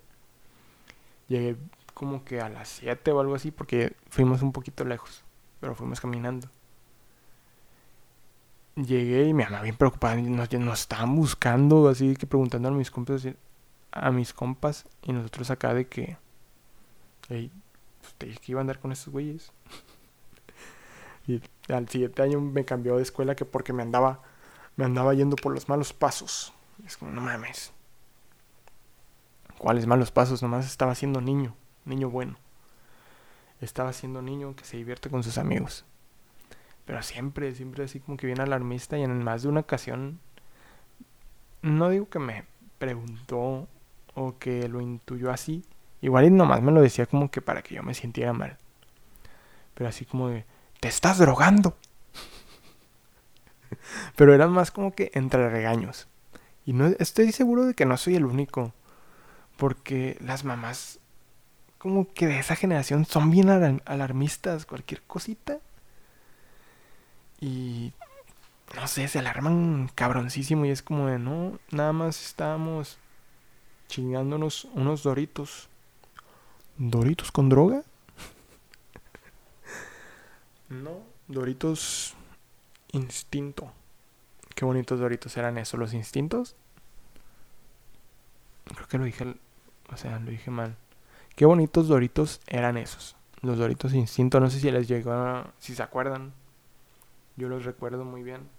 Llegué 1.27 1.57
como 1.93 2.23
que 2.23 2.41
a 2.41 2.49
las 2.49 2.69
7 2.69 3.11
o 3.11 3.19
algo 3.19 3.35
así 3.35 3.51
porque 3.51 3.95
fuimos 4.09 4.41
un 4.41 4.51
poquito 4.51 4.83
lejos. 4.83 5.23
Pero 5.59 5.75
fuimos 5.75 6.01
caminando. 6.01 6.49
Llegué 8.77 9.27
y 9.27 9.33
mi 9.33 9.43
mamá 9.43 9.61
bien 9.61 9.75
preocupada. 9.75 10.15
Nos, 10.15 10.53
nos 10.53 10.79
estaban 10.79 11.15
buscando 11.15 11.89
así 11.89 12.15
que 12.15 12.27
preguntando 12.27 12.69
a 12.69 12.71
mis 12.71 12.91
compas. 12.91 13.27
A 13.91 14.11
mis 14.11 14.33
compas 14.33 14.85
y 15.03 15.11
nosotros 15.11 15.49
acá 15.49 15.73
de 15.73 15.87
que 15.87 16.17
Ey, 17.29 17.51
usted 18.03 18.37
que 18.37 18.51
iba 18.53 18.59
a 18.59 18.61
andar 18.61 18.79
con 18.79 18.91
esos 18.91 19.11
güeyes. 19.11 19.51
y 21.27 21.41
al 21.69 21.89
siguiente 21.89 22.21
año 22.21 22.39
me 22.39 22.63
cambió 22.63 22.95
de 22.95 23.03
escuela 23.03 23.35
que 23.35 23.45
porque 23.45 23.73
me 23.73 23.83
andaba, 23.83 24.21
me 24.75 24.85
andaba 24.85 25.13
yendo 25.13 25.35
por 25.35 25.53
los 25.53 25.67
malos 25.67 25.91
pasos. 25.91 26.53
es 26.85 26.95
como, 26.95 27.11
no 27.11 27.21
mames. 27.21 27.73
¿Cuáles 29.57 29.87
malos 29.87 30.11
pasos? 30.11 30.41
Nomás 30.41 30.65
estaba 30.65 30.95
siendo 30.95 31.19
niño, 31.19 31.55
niño 31.83 32.09
bueno. 32.09 32.37
Estaba 33.59 33.91
siendo 33.91 34.21
niño 34.21 34.55
que 34.55 34.63
se 34.63 34.77
divierte 34.77 35.09
con 35.09 35.23
sus 35.23 35.37
amigos. 35.37 35.83
Pero 36.87 37.03
siempre, 37.03 37.53
siempre 37.53 37.83
así 37.83 37.99
como 37.99 38.17
que 38.17 38.25
viene 38.25 38.41
alarmista 38.41 38.97
y 38.97 39.03
en 39.03 39.23
más 39.23 39.43
de 39.43 39.49
una 39.49 39.59
ocasión, 39.59 40.19
no 41.61 41.89
digo 41.89 42.09
que 42.09 42.17
me 42.17 42.45
preguntó 42.79 43.67
o 44.15 44.39
que 44.39 44.67
lo 44.67 44.81
intuyó 44.81 45.29
así, 45.29 45.63
Igual 46.01 46.25
y 46.25 46.29
nomás 46.29 46.61
me 46.61 46.71
lo 46.71 46.81
decía 46.81 47.05
como 47.05 47.31
que 47.31 47.41
para 47.41 47.61
que 47.61 47.75
yo 47.75 47.83
me 47.83 47.93
sintiera 47.93 48.33
mal. 48.33 48.57
Pero 49.73 49.89
así 49.89 50.05
como 50.05 50.29
de, 50.29 50.45
te 50.79 50.87
estás 50.87 51.17
drogando. 51.17 51.75
Pero 54.15 54.33
eran 54.33 54.51
más 54.51 54.71
como 54.71 54.93
que 54.93 55.11
entre 55.13 55.49
regaños. 55.49 56.07
Y 56.65 56.73
no 56.73 56.87
estoy 56.99 57.31
seguro 57.31 57.65
de 57.65 57.73
que 57.73 57.85
no 57.85 57.97
soy 57.97 58.15
el 58.15 58.25
único. 58.25 58.73
Porque 59.57 60.17
las 60.21 60.43
mamás 60.43 60.99
como 61.77 62.11
que 62.11 62.27
de 62.27 62.39
esa 62.39 62.55
generación 62.55 63.05
son 63.05 63.31
bien 63.31 63.49
alarmistas, 63.85 64.65
cualquier 64.65 65.01
cosita. 65.03 65.59
Y 67.39 67.93
no 68.75 68.87
sé, 68.87 69.07
se 69.07 69.19
alarman 69.19 69.89
cabroncísimo 69.95 70.65
y 70.65 70.69
es 70.69 70.81
como 70.81 71.07
de 71.07 71.19
no, 71.19 71.59
nada 71.71 71.93
más 71.93 72.25
estábamos 72.25 72.97
chingándonos 73.87 74.65
unos 74.73 75.03
doritos. 75.03 75.69
¿Doritos 76.77 77.31
con 77.31 77.49
droga? 77.49 77.83
no, 80.69 81.01
Doritos 81.27 82.15
instinto. 82.91 83.71
Qué 84.55 84.65
bonitos 84.65 84.99
Doritos 84.99 85.37
eran 85.37 85.57
esos, 85.57 85.79
los 85.79 85.93
instintos. 85.93 86.55
Creo 88.65 88.87
que 88.87 88.97
lo 88.97 89.05
dije, 89.05 89.35
o 89.91 89.97
sea, 89.97 90.19
lo 90.19 90.31
dije 90.31 90.51
mal. 90.51 90.75
Qué 91.35 91.45
bonitos 91.45 91.87
Doritos 91.87 92.41
eran 92.47 92.77
esos. 92.77 93.15
Los 93.41 93.57
Doritos 93.57 93.93
instinto, 93.93 94.39
no 94.39 94.49
sé 94.49 94.59
si 94.59 94.71
les 94.71 94.87
llegó, 94.87 95.45
si 95.59 95.75
se 95.75 95.83
acuerdan. 95.83 96.33
Yo 97.37 97.47
los 97.47 97.65
recuerdo 97.65 98.03
muy 98.03 98.23
bien. 98.23 98.49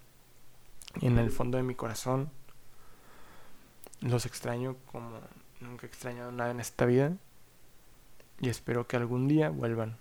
En 1.01 1.19
el 1.19 1.29
fondo 1.29 1.57
de 1.57 1.63
mi 1.63 1.75
corazón. 1.75 2.31
Los 4.01 4.25
extraño 4.25 4.77
como 4.91 5.19
nunca 5.59 5.85
he 5.85 5.89
extrañado 5.89 6.31
nada 6.31 6.51
en 6.51 6.61
esta 6.61 6.85
vida 6.85 7.11
y 8.39 8.47
espero 8.47 8.87
que 8.87 8.95
algún 8.95 9.27
día 9.27 9.49
vuelvan. 9.49 9.97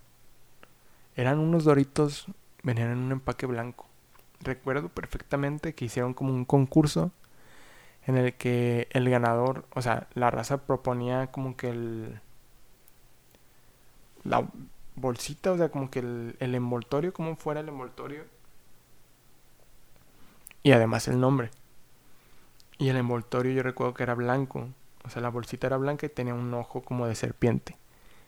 Eran 1.17 1.41
unos 1.41 1.65
doritos, 1.65 2.27
venían 2.63 2.93
en 2.93 2.99
un 2.99 3.13
empaque 3.13 3.47
blanco. 3.47 3.87
Recuerdo 4.41 4.89
perfectamente 4.89 5.75
que 5.75 5.87
hicieron 5.87 6.15
como 6.15 6.33
un 6.33 6.45
concurso 6.45 7.11
en 8.07 8.17
el 8.17 8.35
que 8.35 8.87
el 8.93 9.11
ganador, 9.11 9.67
o 9.75 9.83
sea, 9.83 10.07
la 10.15 10.31
raza 10.31 10.59
proponía 10.59 11.33
como 11.33 11.57
que 11.57 11.71
el 11.71 12.21
la 14.23 14.49
bolsita, 14.95 15.53
o 15.53 15.57
sea, 15.57 15.71
como 15.71 15.91
que 15.91 15.99
el, 16.01 16.37
el 16.39 16.55
envoltorio, 16.55 17.13
como 17.13 17.35
fuera 17.37 17.61
el 17.61 17.69
envoltorio 17.69 18.38
y 20.63 20.73
además 20.73 21.09
el 21.09 21.21
nombre. 21.21 21.51
Y 22.79 22.89
el 22.89 22.97
envoltorio 22.97 23.53
yo 23.53 23.63
recuerdo 23.63 23.95
que 23.95 24.05
era 24.05 24.15
blanco, 24.15 24.69
o 25.05 25.11
sea, 25.11 25.23
la 25.23 25.31
bolsita 25.31 25.67
era 25.67 25.77
blanca 25.77 26.07
y 26.07 26.11
tenía 26.11 26.35
un 26.35 26.53
ojo 26.55 26.83
como 26.83 27.07
de 27.07 27.15
serpiente 27.15 27.77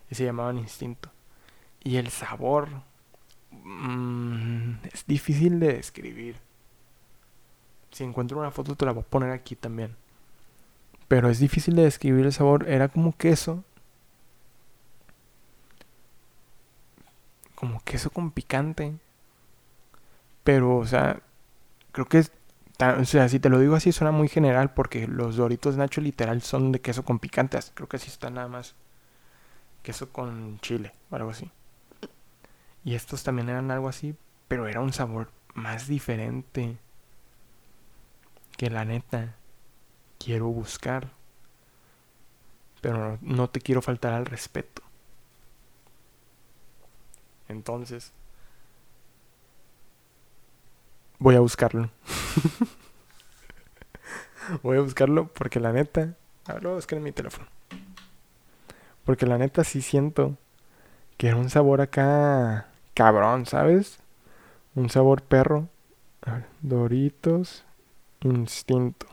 y 0.09 0.15
se 0.15 0.25
llamaban 0.25 0.57
instinto. 0.57 1.09
Y 1.83 1.97
el 1.97 2.09
sabor 2.09 2.69
mm, 3.51 4.73
es 4.91 5.05
difícil 5.07 5.59
de 5.59 5.73
describir. 5.73 6.35
Si 7.91 8.03
encuentro 8.03 8.39
una 8.39 8.51
foto 8.51 8.75
te 8.75 8.85
la 8.85 8.91
voy 8.91 9.03
a 9.03 9.05
poner 9.05 9.31
aquí 9.31 9.55
también. 9.55 9.95
Pero 11.07 11.29
es 11.29 11.39
difícil 11.39 11.75
de 11.75 11.83
describir 11.83 12.25
el 12.25 12.33
sabor. 12.33 12.69
Era 12.69 12.87
como 12.87 13.15
queso. 13.17 13.63
Como 17.55 17.81
queso 17.83 18.09
con 18.09 18.31
picante. 18.31 18.93
Pero, 20.43 20.77
o 20.77 20.85
sea, 20.85 21.21
creo 21.91 22.05
que 22.07 22.23
o 22.99 23.05
sea, 23.05 23.29
si 23.29 23.39
te 23.39 23.49
lo 23.49 23.59
digo 23.59 23.75
así 23.75 23.91
suena 23.91 24.11
muy 24.11 24.27
general 24.27 24.73
porque 24.73 25.07
los 25.07 25.35
Doritos 25.35 25.77
Nacho 25.77 26.01
literal 26.01 26.41
son 26.41 26.71
de 26.71 26.81
queso 26.81 27.03
con 27.03 27.19
picantes. 27.19 27.71
Creo 27.75 27.87
que 27.87 27.97
así 27.97 28.07
está 28.07 28.29
nada 28.29 28.47
más 28.47 28.75
queso 29.83 30.11
con 30.11 30.59
chile 30.61 30.93
o 31.11 31.15
algo 31.15 31.29
así. 31.29 31.51
Y 32.83 32.95
estos 32.95 33.23
también 33.23 33.49
eran 33.49 33.69
algo 33.69 33.87
así, 33.87 34.15
pero 34.47 34.67
era 34.67 34.81
un 34.81 34.93
sabor 34.93 35.29
más 35.53 35.87
diferente 35.87 36.77
que 38.57 38.69
la 38.69 38.85
neta 38.85 39.35
quiero 40.17 40.47
buscar. 40.47 41.11
Pero 42.81 43.19
no 43.21 43.47
te 43.47 43.61
quiero 43.61 43.83
faltar 43.83 44.13
al 44.13 44.25
respeto. 44.25 44.81
Entonces, 47.47 48.11
voy 51.21 51.35
a 51.35 51.39
buscarlo. 51.39 51.89
voy 54.63 54.77
a 54.77 54.81
buscarlo 54.81 55.27
porque 55.27 55.59
la 55.59 55.71
neta. 55.71 56.15
A 56.47 56.53
ver, 56.53 56.63
lo 56.63 56.69
voy 56.69 56.75
a 56.75 56.79
buscar 56.79 56.97
en 56.97 57.03
mi 57.03 57.11
teléfono. 57.11 57.47
Porque 59.05 59.27
la 59.27 59.37
neta 59.37 59.63
sí 59.63 59.81
siento 59.81 60.35
que 61.17 61.27
era 61.27 61.37
un 61.37 61.49
sabor 61.49 61.81
acá 61.81 62.67
cabrón, 62.95 63.45
¿sabes? 63.45 63.99
Un 64.75 64.89
sabor 64.89 65.21
perro. 65.21 65.69
A 66.23 66.33
ver, 66.33 66.45
Doritos 66.61 67.65
Instinto. 68.21 69.07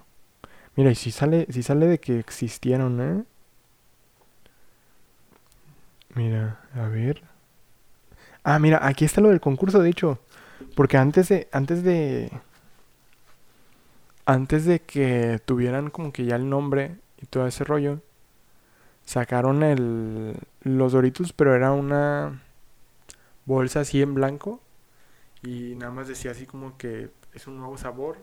Mira, 0.76 0.90
y 0.90 0.94
si 0.94 1.10
sale, 1.10 1.46
si 1.50 1.62
sale 1.62 1.86
de 1.86 1.98
que 1.98 2.18
existieron, 2.18 3.00
¿eh? 3.00 3.24
Mira, 6.14 6.60
a 6.74 6.88
ver. 6.88 7.22
Ah, 8.44 8.58
mira, 8.58 8.86
aquí 8.86 9.04
está 9.04 9.20
lo 9.20 9.28
del 9.28 9.40
concurso, 9.40 9.80
de 9.80 9.90
hecho. 9.90 10.18
Porque 10.74 10.96
antes 10.96 11.28
de. 11.28 11.48
Antes 11.52 11.82
de. 11.82 12.30
Antes 14.26 14.64
de 14.64 14.80
que 14.80 15.40
tuvieran 15.44 15.90
como 15.90 16.12
que 16.12 16.24
ya 16.24 16.36
el 16.36 16.48
nombre 16.48 16.96
y 17.20 17.26
todo 17.26 17.46
ese 17.46 17.64
rollo. 17.64 18.00
Sacaron 19.04 19.62
el. 19.62 20.36
Los 20.62 20.92
Doritos, 20.92 21.32
pero 21.32 21.54
era 21.54 21.72
una 21.72 22.42
bolsa 23.46 23.80
así 23.80 24.02
en 24.02 24.14
blanco. 24.14 24.60
Y 25.42 25.74
nada 25.76 25.92
más 25.92 26.08
decía 26.08 26.32
así 26.32 26.46
como 26.46 26.76
que 26.76 27.10
es 27.32 27.46
un 27.46 27.58
nuevo 27.58 27.78
sabor. 27.78 28.18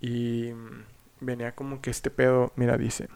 Y 0.00 0.52
venía 1.20 1.52
como 1.52 1.80
que 1.80 1.90
este 1.90 2.10
pedo, 2.10 2.52
mira, 2.56 2.76
dice, 2.76 3.08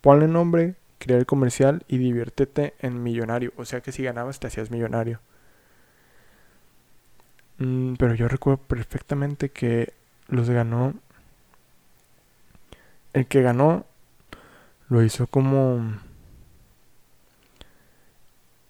ponle 0.00 0.28
nombre, 0.28 0.74
crea 0.98 1.18
el 1.18 1.26
comercial 1.26 1.84
y 1.88 1.98
diviértete 1.98 2.74
en 2.80 3.02
millonario. 3.02 3.52
O 3.56 3.64
sea 3.64 3.80
que 3.80 3.92
si 3.92 4.02
ganabas 4.02 4.40
te 4.40 4.46
hacías 4.46 4.70
millonario. 4.70 5.20
Mm, 7.58 7.94
pero 7.94 8.14
yo 8.14 8.28
recuerdo 8.28 8.58
perfectamente 8.62 9.50
que 9.50 9.92
los 10.28 10.50
ganó. 10.50 10.94
El 13.12 13.26
que 13.26 13.42
ganó 13.42 13.86
lo 14.88 15.02
hizo 15.02 15.26
como... 15.26 15.98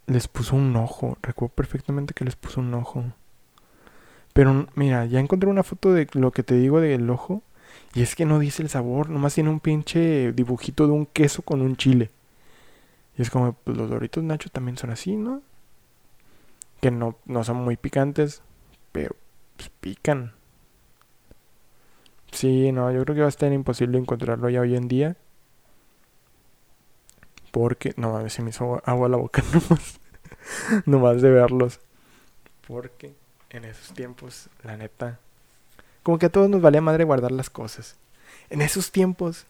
Les 0.07 0.29
puso 0.29 0.55
un 0.57 0.77
ojo. 0.77 1.19
Recuerdo 1.23 1.55
perfectamente 1.55 2.15
que 2.15 2.25
les 2.25 2.37
puso 2.37 2.61
un 2.61 2.73
ojo. 2.75 3.05
Pero 4.33 4.69
mira, 4.75 5.07
ya 5.07 5.19
encontré 5.19 5.51
una 5.51 5.65
foto 5.65 5.93
de 5.93 6.07
lo 6.13 6.31
que 6.31 6.43
te 6.45 6.55
digo 6.55 6.81
del 6.81 7.11
ojo. 7.11 7.43
Y 7.95 8.03
es 8.03 8.15
que 8.15 8.25
no 8.25 8.39
dice 8.39 8.63
el 8.63 8.69
sabor. 8.69 9.11
Nomás 9.11 9.35
tiene 9.35 9.51
un 9.51 9.61
pinche 9.61 10.33
dibujito 10.33 10.87
de 10.87 10.93
un 10.93 11.07
queso 11.07 11.43
con 11.43 11.61
un 11.61 11.77
chile. 11.77 12.11
Y 13.19 13.23
es 13.23 13.31
como, 13.31 13.55
pues 13.55 13.77
los 13.77 13.91
Doritos 13.91 14.23
Nacho 14.23 14.51
también 14.51 14.77
son 14.79 14.91
así, 14.91 15.17
¿no? 15.17 15.43
Que 16.81 16.91
no, 16.91 17.17
no 17.25 17.43
son 17.43 17.57
muy 17.57 17.77
picantes 17.77 18.43
pero 18.97 19.15
pues, 19.59 19.69
pican. 19.79 20.33
Sí, 22.33 22.73
no, 22.73 22.91
yo 22.91 23.03
creo 23.05 23.15
que 23.15 23.21
va 23.21 23.27
a 23.27 23.29
estar 23.29 23.53
imposible 23.53 23.99
encontrarlo 23.99 24.49
ya 24.49 24.63
hoy 24.63 24.75
en 24.75 24.89
día. 24.89 25.17
Porque, 27.51 27.93
no, 27.99 28.17
a 28.17 28.23
ver 28.23 28.31
si 28.31 28.41
me 28.41 28.49
hizo 28.49 28.81
agua 28.87 29.11
la 29.11 29.19
boca 29.19 29.45
nomás, 29.53 30.01
nomás 30.87 31.21
de 31.21 31.31
verlos. 31.31 31.79
Porque 32.67 33.15
en 33.51 33.67
esos 33.67 33.93
tiempos, 33.93 34.49
la 34.63 34.79
neta, 34.79 35.21
como 36.03 36.19
que 36.19 36.27
a 36.27 36.33
todos 36.33 36.49
nos 36.49 36.63
valía 36.63 36.81
madre 36.81 37.05
guardar 37.05 37.33
las 37.33 37.51
cosas. 37.51 37.97
En 38.49 38.63
esos 38.63 38.93
tiempos, 38.93 39.45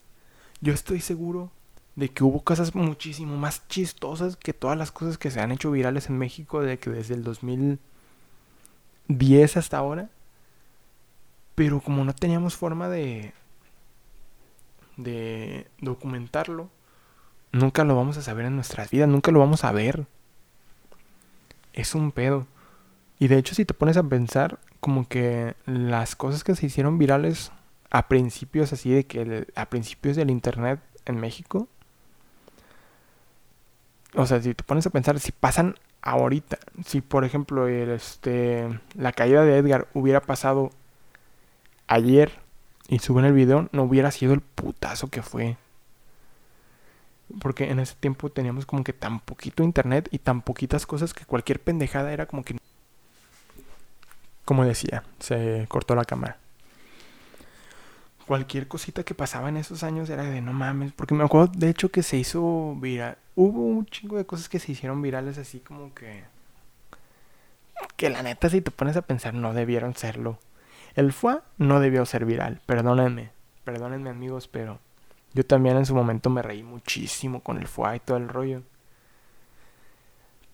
yo 0.60 0.72
estoy 0.72 1.00
seguro 1.00 1.52
de 1.94 2.08
que 2.08 2.24
hubo 2.24 2.42
cosas 2.42 2.74
muchísimo 2.74 3.36
más 3.36 3.68
chistosas 3.68 4.36
que 4.36 4.52
todas 4.52 4.76
las 4.76 4.90
cosas 4.90 5.18
que 5.18 5.30
se 5.30 5.38
han 5.38 5.52
hecho 5.52 5.70
virales 5.70 6.08
en 6.08 6.18
México 6.18 6.62
de 6.62 6.80
que 6.80 6.90
desde 6.90 7.14
el 7.14 7.22
2000 7.22 7.78
10 9.08 9.56
hasta 9.56 9.78
ahora. 9.78 10.10
Pero 11.54 11.80
como 11.80 12.04
no 12.04 12.14
teníamos 12.14 12.54
forma 12.54 12.88
de, 12.88 13.32
documentarlo, 15.80 16.68
nunca 17.52 17.84
lo 17.84 17.96
vamos 17.96 18.18
a 18.18 18.22
saber 18.22 18.46
en 18.46 18.56
nuestras 18.56 18.90
vidas, 18.90 19.08
nunca 19.08 19.30
lo 19.30 19.38
vamos 19.38 19.64
a 19.64 19.72
ver. 19.72 20.06
Es 21.72 21.94
un 21.94 22.12
pedo. 22.12 22.46
Y 23.18 23.28
de 23.28 23.38
hecho 23.38 23.54
si 23.54 23.64
te 23.64 23.74
pones 23.74 23.96
a 23.96 24.02
pensar, 24.02 24.58
como 24.80 25.08
que 25.08 25.54
las 25.64 26.14
cosas 26.14 26.44
que 26.44 26.54
se 26.54 26.66
hicieron 26.66 26.98
virales 26.98 27.52
a 27.90 28.08
principios 28.08 28.72
así 28.72 28.90
de 28.90 29.04
que 29.06 29.46
a 29.54 29.66
principios 29.70 30.16
del 30.16 30.30
internet 30.30 30.80
en 31.06 31.18
México, 31.18 31.68
o 34.14 34.26
sea, 34.26 34.42
si 34.42 34.54
te 34.54 34.64
pones 34.64 34.86
a 34.86 34.90
pensar, 34.90 35.18
si 35.20 35.32
pasan 35.32 35.76
ahorita. 36.06 36.58
Si 36.84 37.00
por 37.00 37.24
ejemplo 37.24 37.66
el, 37.66 37.90
este, 37.90 38.80
la 38.94 39.12
caída 39.12 39.44
de 39.44 39.58
Edgar 39.58 39.88
hubiera 39.92 40.20
pasado 40.20 40.70
ayer 41.88 42.32
y 42.88 43.00
suben 43.00 43.24
el 43.24 43.32
video, 43.32 43.68
no 43.72 43.82
hubiera 43.82 44.10
sido 44.12 44.32
el 44.32 44.40
putazo 44.40 45.08
que 45.08 45.22
fue. 45.22 45.56
Porque 47.40 47.70
en 47.70 47.80
ese 47.80 47.96
tiempo 47.96 48.30
teníamos 48.30 48.66
como 48.66 48.84
que 48.84 48.92
tan 48.92 49.18
poquito 49.18 49.64
internet 49.64 50.08
y 50.12 50.20
tan 50.20 50.42
poquitas 50.42 50.86
cosas 50.86 51.12
que 51.12 51.24
cualquier 51.24 51.60
pendejada 51.60 52.12
era 52.12 52.26
como 52.26 52.44
que... 52.44 52.56
Como 54.44 54.64
decía, 54.64 55.02
se 55.18 55.66
cortó 55.68 55.96
la 55.96 56.04
cámara. 56.04 56.38
Cualquier 58.28 58.68
cosita 58.68 59.02
que 59.02 59.14
pasaba 59.14 59.48
en 59.48 59.56
esos 59.56 59.82
años 59.82 60.08
era 60.08 60.22
de 60.22 60.40
no 60.40 60.52
mames. 60.52 60.92
Porque 60.92 61.14
me 61.14 61.24
acuerdo 61.24 61.50
de 61.56 61.68
hecho 61.68 61.90
que 61.90 62.04
se 62.04 62.16
hizo 62.16 62.76
viral 62.76 63.18
hubo 63.36 63.60
un 63.60 63.86
chingo 63.86 64.16
de 64.16 64.26
cosas 64.26 64.48
que 64.48 64.58
se 64.58 64.72
hicieron 64.72 65.00
virales 65.00 65.38
así 65.38 65.60
como 65.60 65.94
que... 65.94 66.24
Que 67.96 68.10
la 68.10 68.22
neta 68.22 68.48
si 68.48 68.62
te 68.62 68.70
pones 68.70 68.96
a 68.96 69.02
pensar 69.02 69.34
no 69.34 69.52
debieron 69.54 69.94
serlo. 69.94 70.38
El 70.94 71.12
FUA 71.12 71.44
no 71.58 71.78
debió 71.78 72.04
ser 72.06 72.24
viral, 72.24 72.60
perdónenme, 72.64 73.30
perdónenme 73.64 74.08
amigos, 74.08 74.48
pero 74.48 74.80
yo 75.34 75.44
también 75.44 75.76
en 75.76 75.84
su 75.84 75.94
momento 75.94 76.30
me 76.30 76.40
reí 76.40 76.62
muchísimo 76.62 77.42
con 77.42 77.58
el 77.58 77.68
FUA 77.68 77.96
y 77.96 78.00
todo 78.00 78.16
el 78.16 78.28
rollo. 78.28 78.62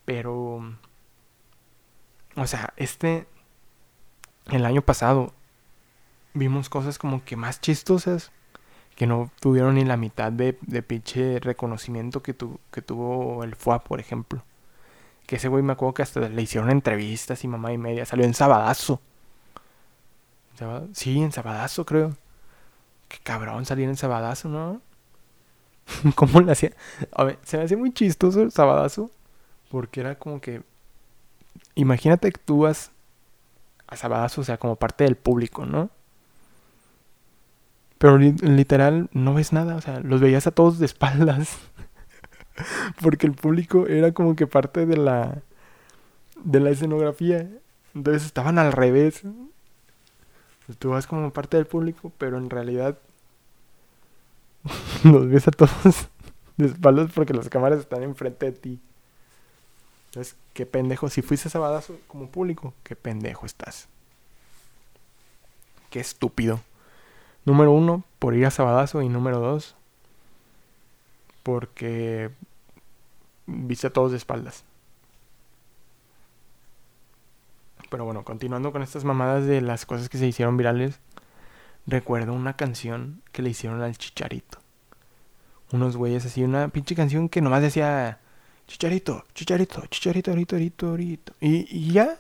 Pero... 0.05 0.77
O 2.35 2.47
sea, 2.47 2.75
este... 2.77 3.29
El 4.51 4.67
año 4.67 4.83
pasado 4.83 5.33
vimos 6.35 6.69
cosas 6.69 6.99
como 6.99 7.25
que 7.25 7.37
más 7.37 7.61
chistosas 7.61 8.33
que 8.95 9.07
no 9.07 9.31
tuvieron 9.41 9.75
ni 9.77 9.85
la 9.85 9.97
mitad 9.97 10.33
de, 10.33 10.59
de 10.63 10.83
pinche 10.83 11.41
reconocimiento 11.41 12.23
que, 12.23 12.35
que 12.71 12.83
tuvo 12.83 13.45
el 13.45 13.55
FUA, 13.57 13.85
por 13.85 14.01
ejemplo. 14.01 14.45
Que 15.27 15.37
ese 15.37 15.49
güey 15.49 15.63
me 15.63 15.73
acuerdo 15.73 15.95
que 15.95 16.03
hasta 16.03 16.21
le 16.29 16.43
hicieron 16.43 16.71
entrevistas 16.71 17.45
y 17.45 17.49
mamá 17.49 17.73
y 17.73 17.79
media. 17.79 18.05
Salió 18.05 18.25
en 18.25 18.35
Sabadazo. 18.35 19.01
Sí, 20.93 21.21
en 21.21 21.33
Sabadazo 21.33 21.85
creo. 21.85 22.17
Qué 23.09 23.19
cabrón 23.23 23.65
salir 23.67 23.89
en 23.89 23.97
Sabadazo, 23.97 24.49
¿no? 24.49 24.81
¿Cómo 26.15 26.41
le 26.41 26.53
hacía? 26.53 26.73
A 27.13 27.25
ver, 27.25 27.39
se 27.43 27.59
me 27.59 27.65
hacía 27.65 27.77
muy 27.77 27.93
chistoso 27.93 28.43
el 28.43 28.53
Sabadazo. 28.53 29.11
Porque 29.71 30.01
era 30.01 30.15
como 30.17 30.41
que... 30.41 30.63
Imagínate 31.75 32.31
que 32.31 32.41
tú 32.45 32.61
vas 32.61 32.93
a 33.87 33.97
Sabadazo, 33.97 34.43
o 34.43 34.45
sea, 34.45 34.59
como 34.59 34.77
parte 34.77 35.05
del 35.05 35.17
público, 35.17 35.67
¿no? 35.67 35.91
Pero 38.03 38.19
literal 38.19 39.09
no 39.13 39.33
ves 39.33 39.53
nada, 39.53 39.77
o 39.77 39.81
sea, 39.81 40.01
los 40.01 40.21
veías 40.21 40.49
a 40.49 40.51
todos 40.51 40.81
de 40.81 40.87
espaldas. 40.87 41.57
Porque 43.01 43.29
el 43.29 43.33
público 43.33 43.87
era 43.87 44.11
como 44.11 44.35
que 44.35 44.49
parte 44.49 44.87
de 44.87 44.97
la 44.97 45.41
de 46.43 46.59
la 46.59 46.71
escenografía. 46.71 47.49
Entonces 47.95 48.25
estaban 48.25 48.59
al 48.59 48.73
revés. 48.73 49.23
Tú 50.81 50.91
vas 50.91 51.07
como 51.07 51.33
parte 51.33 51.57
del 51.57 51.67
público, 51.67 52.11
pero 52.19 52.39
en 52.39 52.51
realidad 52.51 52.99
los 55.05 55.29
ves 55.29 55.47
a 55.47 55.53
todos 55.53 56.09
de 56.57 56.67
espaldas 56.67 57.13
porque 57.15 57.35
las 57.35 57.49
cámaras 57.49 57.79
están 57.79 58.03
enfrente 58.03 58.47
de 58.47 58.53
ti. 58.53 58.81
Entonces, 60.07 60.35
qué 60.55 60.67
pendejo. 60.67 61.09
Si 61.09 61.23
fuiste 61.23 61.49
sabadazo 61.49 61.97
como 62.09 62.27
público, 62.27 62.75
qué 62.83 62.97
pendejo 62.97 63.47
estás. 63.47 63.87
Qué 65.89 66.01
estúpido. 66.01 66.61
Número 67.45 67.73
uno, 67.73 68.05
por 68.19 68.35
ir 68.35 68.47
a 68.47 68.51
Sabadazo. 68.51 69.03
Y 69.03 69.09
número 69.09 69.41
dos, 69.41 69.77
porque 71.43 72.31
viste 73.47 73.89
a 73.89 73.93
todos 73.93 74.13
de 74.13 74.17
espaldas. 74.19 74.65
Pero 77.91 78.05
bueno, 78.05 78.25
continuando 78.25 78.73
con 78.73 78.83
estas 78.83 79.05
mamadas 79.05 79.47
de 79.47 79.61
las 79.61 79.85
cosas 79.85 80.09
que 80.09 80.19
se 80.19 80.27
hicieron 80.27 80.57
virales. 80.57 80.99
recuerdo 81.87 82.33
una 82.33 82.55
canción 82.57 83.23
que 83.33 83.43
le 83.43 83.51
hicieron 83.51 83.83
al 83.83 83.99
Chicharito. 83.99 84.59
Unos 85.73 85.97
güeyes 85.97 86.25
así, 86.25 86.43
una 86.45 86.69
pinche 86.69 86.95
canción 86.95 87.29
que 87.29 87.41
nomás 87.41 87.63
decía 87.63 88.21
Chicharito, 88.67 89.25
Chicharito, 89.35 89.85
Chicharito, 89.87 90.31
ahorita, 90.31 90.57
ahorita, 90.57 90.87
ahorita. 90.87 91.33
Y, 91.41 91.67
y 91.71 91.93
ya. 91.93 92.19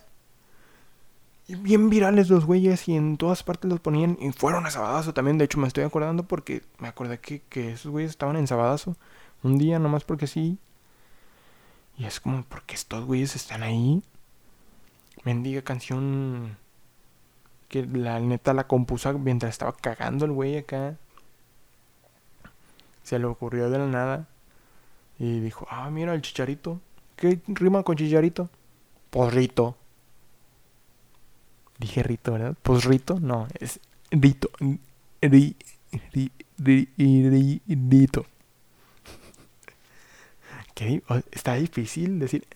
Bien 1.60 1.90
virales 1.90 2.28
los 2.30 2.44
güeyes 2.44 2.88
y 2.88 2.96
en 2.96 3.16
todas 3.16 3.42
partes 3.42 3.70
los 3.70 3.80
ponían. 3.80 4.16
Y 4.20 4.32
fueron 4.32 4.66
a 4.66 4.70
Sabadazo 4.70 5.12
también. 5.14 5.38
De 5.38 5.44
hecho, 5.44 5.58
me 5.58 5.68
estoy 5.68 5.84
acordando 5.84 6.24
porque 6.24 6.62
me 6.78 6.88
acordé 6.88 7.18
que, 7.18 7.42
que 7.48 7.72
esos 7.72 7.90
güeyes 7.90 8.10
estaban 8.10 8.36
en 8.36 8.46
Sabadazo. 8.46 8.96
Un 9.42 9.58
día 9.58 9.78
nomás 9.78 10.04
porque 10.04 10.26
sí. 10.26 10.58
Y 11.98 12.04
es 12.04 12.20
como, 12.20 12.42
porque 12.44 12.74
estos 12.74 13.04
güeyes 13.04 13.36
están 13.36 13.62
ahí? 13.62 14.02
Mendiga 15.24 15.62
canción 15.62 16.56
que 17.68 17.86
la 17.86 18.20
neta 18.20 18.52
la 18.54 18.66
compuso 18.66 19.18
mientras 19.18 19.50
estaba 19.50 19.72
cagando 19.72 20.24
el 20.24 20.32
güey 20.32 20.58
acá. 20.58 20.96
Se 23.02 23.18
le 23.18 23.26
ocurrió 23.26 23.70
de 23.70 23.78
la 23.78 23.86
nada. 23.86 24.28
Y 25.18 25.40
dijo, 25.40 25.66
ah, 25.70 25.90
mira 25.90 26.14
el 26.14 26.22
chicharito. 26.22 26.80
¿Qué 27.16 27.40
rima 27.46 27.82
con 27.82 27.96
chicharito? 27.96 28.48
Porrito. 29.10 29.76
Dije 31.82 32.04
rito, 32.04 32.30
¿verdad? 32.30 32.54
Posrito, 32.62 33.18
no, 33.18 33.48
es 33.58 33.80
rito. 34.12 34.50
Ri, 35.20 35.56
ri, 36.12 36.30
ri, 36.56 37.60
rito. 37.66 38.24
¿Qué? 40.76 41.02
Está 41.32 41.56
difícil 41.56 42.20
decir 42.20 42.46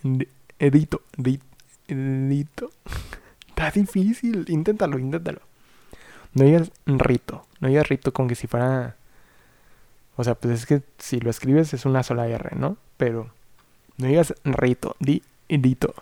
rito, 0.60 1.02
rito. 1.18 2.70
Está 3.48 3.72
difícil. 3.72 4.44
Inténtalo, 4.46 4.96
inténtalo. 4.96 5.40
No 6.34 6.44
digas 6.44 6.70
rito. 6.86 7.44
No 7.58 7.66
digas 7.66 7.88
rito 7.88 8.12
como 8.12 8.28
que 8.28 8.36
si 8.36 8.46
fuera. 8.46 8.94
O 10.14 10.22
sea, 10.22 10.36
pues 10.36 10.60
es 10.60 10.66
que 10.66 10.82
si 10.98 11.18
lo 11.18 11.30
escribes 11.30 11.74
es 11.74 11.84
una 11.84 12.04
sola 12.04 12.28
R, 12.28 12.54
¿no? 12.54 12.76
Pero 12.96 13.32
no 13.96 14.06
digas 14.06 14.34
rito. 14.44 14.94
Di 15.00 15.24
rito. 15.48 15.96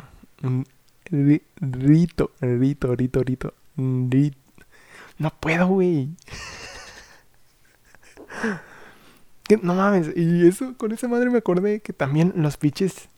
Rito, 1.10 2.30
rito, 2.40 2.94
rito, 2.94 3.22
rito. 3.22 3.54
No 3.76 5.30
puedo, 5.40 5.66
güey. 5.68 6.10
No 9.62 9.74
mames. 9.74 10.10
Y 10.16 10.46
eso, 10.48 10.74
con 10.78 10.92
esa 10.92 11.06
madre 11.06 11.28
me 11.28 11.36
acordé 11.36 11.80
que 11.80 11.92
también 11.92 12.32
los 12.34 12.56
pitches 12.56 13.10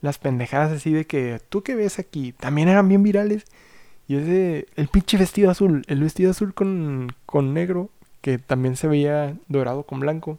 las 0.00 0.18
pendejadas 0.18 0.70
así 0.72 0.92
de 0.92 1.04
que 1.04 1.40
tú 1.48 1.62
que 1.62 1.74
ves 1.74 1.98
aquí 1.98 2.32
también 2.32 2.68
eran 2.68 2.88
bien 2.88 3.02
virales. 3.02 3.44
Y 4.06 4.16
ese, 4.16 4.68
el 4.76 4.88
pinche 4.88 5.18
vestido 5.18 5.50
azul, 5.50 5.84
el 5.88 6.00
vestido 6.00 6.30
azul 6.30 6.54
con, 6.54 7.12
con 7.26 7.52
negro, 7.52 7.90
que 8.22 8.38
también 8.38 8.76
se 8.76 8.88
veía 8.88 9.36
dorado 9.48 9.82
con 9.82 10.00
blanco. 10.00 10.38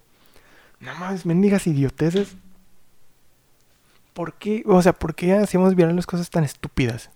Nada 0.79 0.97
más, 0.97 1.25
mendigas 1.25 1.67
idioteces. 1.67 2.35
¿Por 4.19 4.33
qué? 4.33 4.63
O 4.65 4.81
sea, 4.81 4.91
¿por 4.91 5.15
qué 5.15 5.33
hacíamos 5.33 5.75
virales 5.75 6.05
cosas 6.05 6.29
tan 6.29 6.43
estúpidas? 6.43 7.09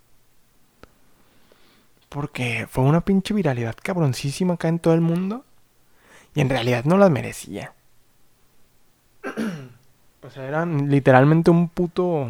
Porque 2.07 2.65
fue 2.69 2.85
una 2.85 3.01
pinche 3.01 3.33
viralidad 3.33 3.75
cabroncísima 3.83 4.53
acá 4.53 4.69
en 4.69 4.79
todo 4.79 4.93
el 4.93 5.01
mundo. 5.01 5.43
Y 6.33 6.39
en 6.39 6.47
realidad 6.47 6.85
no 6.85 6.97
las 6.97 7.11
merecía. 7.11 7.73
O 10.25 10.29
sea, 10.29 10.47
era 10.47 10.65
literalmente 10.65 11.51
un 11.51 11.67
puto 11.67 12.29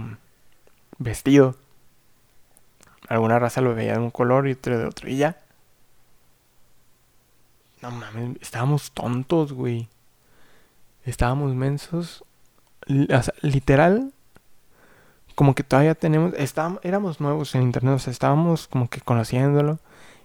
vestido. 0.98 1.56
Alguna 3.08 3.38
raza 3.38 3.62
lo 3.62 3.76
veía 3.76 3.94
de 3.94 4.00
un 4.00 4.10
color 4.10 4.48
y 4.48 4.54
otro 4.54 4.80
de 4.80 4.86
otro. 4.88 5.08
Y 5.08 5.18
ya. 5.18 5.38
No 7.84 7.92
mames, 7.92 8.42
estábamos 8.42 8.92
tontos, 8.92 9.54
güey. 9.54 9.88
Estábamos 11.06 11.54
mensos. 11.54 12.24
O 12.90 13.22
sea, 13.22 13.36
literal. 13.44 14.12
Como 15.36 15.56
que 15.56 15.64
todavía 15.64 15.96
tenemos. 15.96 16.34
Estábamos, 16.36 16.80
éramos 16.84 17.20
nuevos 17.20 17.56
en 17.56 17.64
internet. 17.64 17.96
O 17.96 18.00
sea, 18.00 18.12
estábamos 18.12 18.68
como 18.68 18.90
que 18.90 19.02
conociéndolo. 19.02 19.80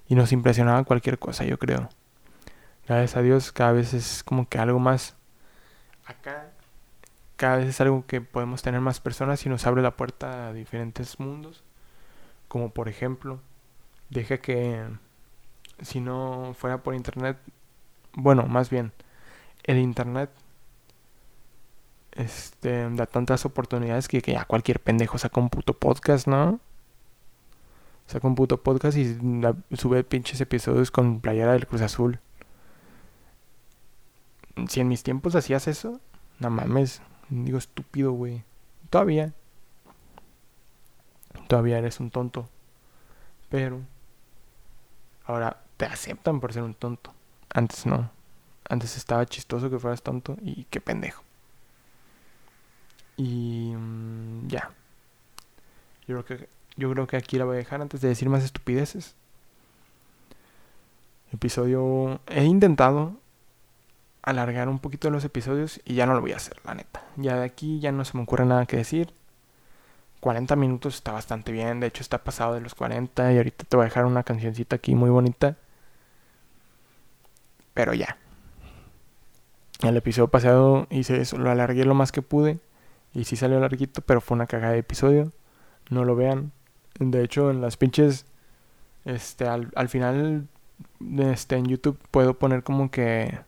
Y 0.08 0.14
nos 0.14 0.32
impresionaba 0.32 0.84
cualquier 0.84 1.18
cosa, 1.18 1.44
yo 1.44 1.58
creo. 1.58 1.88
Gracias 2.86 3.16
a 3.16 3.22
Dios, 3.22 3.52
cada 3.52 3.72
vez 3.72 3.92
es 3.92 4.22
como 4.24 4.48
que 4.48 4.58
algo 4.58 4.78
más. 4.78 5.14
Acá 6.06 6.50
cada 7.38 7.58
vez 7.58 7.68
es 7.68 7.80
algo 7.80 8.04
que 8.04 8.20
podemos 8.20 8.62
tener 8.62 8.80
más 8.80 8.98
personas 8.98 9.46
y 9.46 9.48
nos 9.48 9.64
abre 9.64 9.80
la 9.80 9.92
puerta 9.92 10.48
a 10.48 10.52
diferentes 10.52 11.20
mundos. 11.20 11.62
Como 12.48 12.70
por 12.70 12.88
ejemplo, 12.88 13.40
deja 14.10 14.38
que 14.38 14.82
si 15.80 16.00
no 16.00 16.56
fuera 16.58 16.82
por 16.82 16.96
internet, 16.96 17.38
bueno, 18.12 18.46
más 18.48 18.70
bien, 18.70 18.92
el 19.62 19.78
internet 19.78 20.30
este, 22.18 22.90
da 22.90 23.06
tantas 23.06 23.46
oportunidades 23.46 24.08
que, 24.08 24.20
que 24.20 24.32
ya 24.32 24.44
cualquier 24.44 24.80
pendejo 24.80 25.18
saca 25.18 25.40
un 25.40 25.48
puto 25.48 25.74
podcast, 25.74 26.26
¿no? 26.26 26.60
Saca 28.06 28.26
un 28.26 28.34
puto 28.34 28.62
podcast 28.62 28.98
y 28.98 29.16
sube 29.72 30.04
pinches 30.04 30.40
episodios 30.40 30.90
con 30.90 31.20
playera 31.20 31.52
del 31.52 31.66
Cruz 31.66 31.82
Azul. 31.82 32.20
Si 34.68 34.80
en 34.80 34.88
mis 34.88 35.02
tiempos 35.02 35.34
hacías 35.36 35.68
eso, 35.68 36.00
no 36.40 36.50
mames, 36.50 37.00
Digo, 37.28 37.58
estúpido, 37.58 38.12
güey. 38.12 38.44
Todavía. 38.90 39.34
Todavía 41.46 41.78
eres 41.78 42.00
un 42.00 42.10
tonto. 42.10 42.48
Pero. 43.50 43.82
Ahora 45.24 45.62
te 45.76 45.84
aceptan 45.84 46.40
por 46.40 46.52
ser 46.52 46.62
un 46.62 46.74
tonto. 46.74 47.12
Antes 47.50 47.84
no. 47.84 48.10
Antes 48.68 48.96
estaba 48.96 49.26
chistoso 49.26 49.70
que 49.70 49.78
fueras 49.78 50.02
tonto 50.02 50.36
y 50.40 50.64
qué 50.64 50.80
pendejo. 50.80 51.22
Y 53.18 53.74
mm, 53.76 54.48
ya. 54.48 54.70
Yo 56.06 56.22
creo 56.22 56.24
que 56.24 56.48
yo 56.78 56.90
creo 56.92 57.06
que 57.08 57.16
aquí 57.16 57.36
la 57.38 57.44
voy 57.44 57.56
a 57.56 57.58
dejar 57.58 57.82
antes 57.82 58.00
de 58.00 58.08
decir 58.08 58.28
más 58.28 58.44
estupideces. 58.44 59.16
Episodio 61.32 62.20
he 62.28 62.44
intentado 62.44 63.14
alargar 64.22 64.68
un 64.68 64.78
poquito 64.78 65.10
los 65.10 65.24
episodios 65.24 65.80
y 65.84 65.94
ya 65.94 66.06
no 66.06 66.14
lo 66.14 66.20
voy 66.20 66.32
a 66.32 66.36
hacer, 66.36 66.56
la 66.64 66.74
neta. 66.74 67.02
Ya 67.16 67.36
de 67.36 67.44
aquí 67.44 67.80
ya 67.80 67.90
no 67.90 68.04
se 68.04 68.16
me 68.16 68.22
ocurre 68.22 68.46
nada 68.46 68.64
que 68.66 68.76
decir. 68.76 69.12
40 70.20 70.54
minutos 70.54 70.94
está 70.94 71.12
bastante 71.12 71.50
bien, 71.50 71.80
de 71.80 71.88
hecho 71.88 72.02
está 72.02 72.18
pasado 72.18 72.54
de 72.54 72.60
los 72.60 72.74
40 72.76 73.32
y 73.32 73.36
ahorita 73.36 73.64
te 73.64 73.76
voy 73.76 73.84
a 73.84 73.88
dejar 73.88 74.04
una 74.06 74.22
cancioncita 74.22 74.76
aquí 74.76 74.94
muy 74.94 75.10
bonita. 75.10 75.56
Pero 77.74 77.92
ya. 77.92 78.16
El 79.82 79.96
episodio 79.96 80.28
pasado 80.28 80.86
hice 80.90 81.20
eso, 81.20 81.38
lo 81.38 81.50
alargué 81.50 81.84
lo 81.84 81.94
más 81.94 82.12
que 82.12 82.22
pude 82.22 82.60
y 83.14 83.24
sí 83.24 83.36
salió 83.36 83.60
larguito, 83.60 84.02
pero 84.02 84.20
fue 84.20 84.36
una 84.36 84.46
cagada 84.46 84.72
de 84.72 84.80
episodio. 84.80 85.32
No 85.90 86.04
lo 86.04 86.16
vean. 86.16 86.52
De 86.98 87.22
hecho, 87.22 87.50
en 87.50 87.60
las 87.60 87.76
pinches 87.76 88.26
este 89.04 89.46
al, 89.46 89.70
al 89.74 89.88
final 89.88 90.48
este 91.18 91.56
en 91.56 91.66
YouTube 91.66 91.98
puedo 92.10 92.34
poner 92.34 92.62
como 92.62 92.90
que 92.90 93.40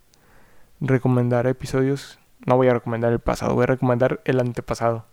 recomendar 0.81 1.47
episodios. 1.47 2.19
No 2.47 2.57
voy 2.57 2.69
a 2.69 2.75
recomendar 2.75 3.13
el 3.13 3.21
pasado, 3.21 3.55
voy 3.55 3.65
a 3.65 3.67
recomendar 3.67 4.21
el 4.25 4.41
antepasado. 4.41 5.05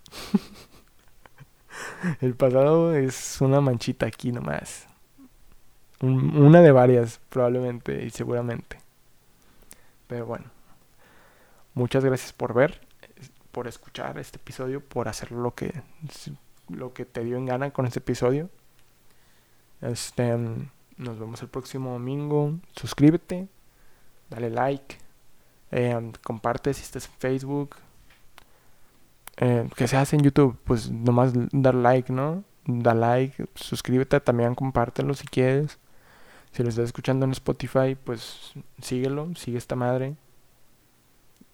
el 2.21 2.35
pasado 2.35 2.95
es 2.95 3.41
una 3.41 3.59
manchita 3.59 4.05
aquí 4.05 4.31
nomás. 4.31 4.87
una 6.01 6.61
de 6.61 6.71
varias, 6.71 7.19
probablemente 7.29 8.05
y 8.05 8.09
seguramente. 8.11 8.77
Pero 10.07 10.25
bueno. 10.25 10.57
Muchas 11.77 12.03
gracias 12.03 12.33
por 12.33 12.55
ver, 12.55 12.81
por 13.57 13.67
escuchar 13.67 14.19
este 14.19 14.37
episodio, 14.37 14.81
por 14.81 15.07
hacer 15.07 15.31
lo 15.31 15.55
que, 15.55 15.81
lo 16.69 16.93
que 16.93 17.05
te 17.05 17.23
dio 17.23 17.37
en 17.37 17.47
gana 17.47 17.71
con 17.71 17.87
este 17.87 17.97
episodio. 17.97 18.51
Este, 19.81 20.37
nos 20.95 21.17
vemos 21.17 21.41
el 21.41 21.47
próximo 21.47 21.93
domingo. 21.93 22.53
Suscríbete, 22.75 23.47
dale 24.29 24.51
like 24.51 24.97
eh, 25.71 26.11
comparte 26.23 26.71
si 26.75 26.83
estás 26.83 27.07
en 27.07 27.13
Facebook. 27.17 27.77
Eh, 29.37 29.67
que 29.75 29.87
se 29.87 29.97
hace 29.97 30.17
en 30.17 30.21
YouTube, 30.21 30.55
pues 30.63 30.91
nomás 30.91 31.33
dar 31.51 31.73
like, 31.73 32.13
¿no? 32.13 32.43
Da 32.67 32.93
like, 32.93 33.43
suscríbete, 33.55 34.19
también 34.19 34.53
compártelo 34.53 35.15
si 35.15 35.25
quieres. 35.25 35.79
Si 36.51 36.61
lo 36.61 36.69
estás 36.69 36.85
escuchando 36.85 37.25
en 37.25 37.31
Spotify, 37.31 37.97
pues 38.03 38.53
síguelo, 38.83 39.33
sigue 39.33 39.57
esta 39.57 39.75
madre. 39.75 40.15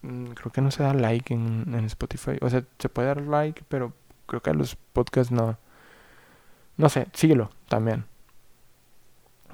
Mm, 0.03 0.31
creo 0.33 0.51
que 0.51 0.61
no 0.61 0.69
se 0.69 0.83
da 0.83 0.93
like 0.93 1.33
en, 1.33 1.85
Spotify. 1.85 2.37
O 2.41 2.49
sea, 2.49 2.63
se 2.77 2.89
puede 2.89 3.07
dar 3.07 3.21
like, 3.21 3.63
pero 3.69 3.93
creo 4.27 4.41
que 4.41 4.51
a 4.51 4.53
los 4.53 4.75
podcasts 4.75 5.31
no. 5.31 5.57
No 6.77 6.89
sé, 6.89 7.07
síguelo 7.13 7.49
también. 7.69 8.05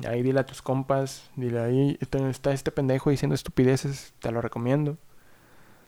Ahí 0.07 0.23
dile 0.23 0.39
a 0.39 0.45
tus 0.45 0.61
compas, 0.61 1.29
dile 1.35 1.59
ahí 1.59 1.97
está 1.99 2.51
este 2.53 2.71
pendejo 2.71 3.09
diciendo 3.09 3.35
estupideces, 3.35 4.13
te 4.19 4.31
lo 4.31 4.41
recomiendo. 4.41 4.97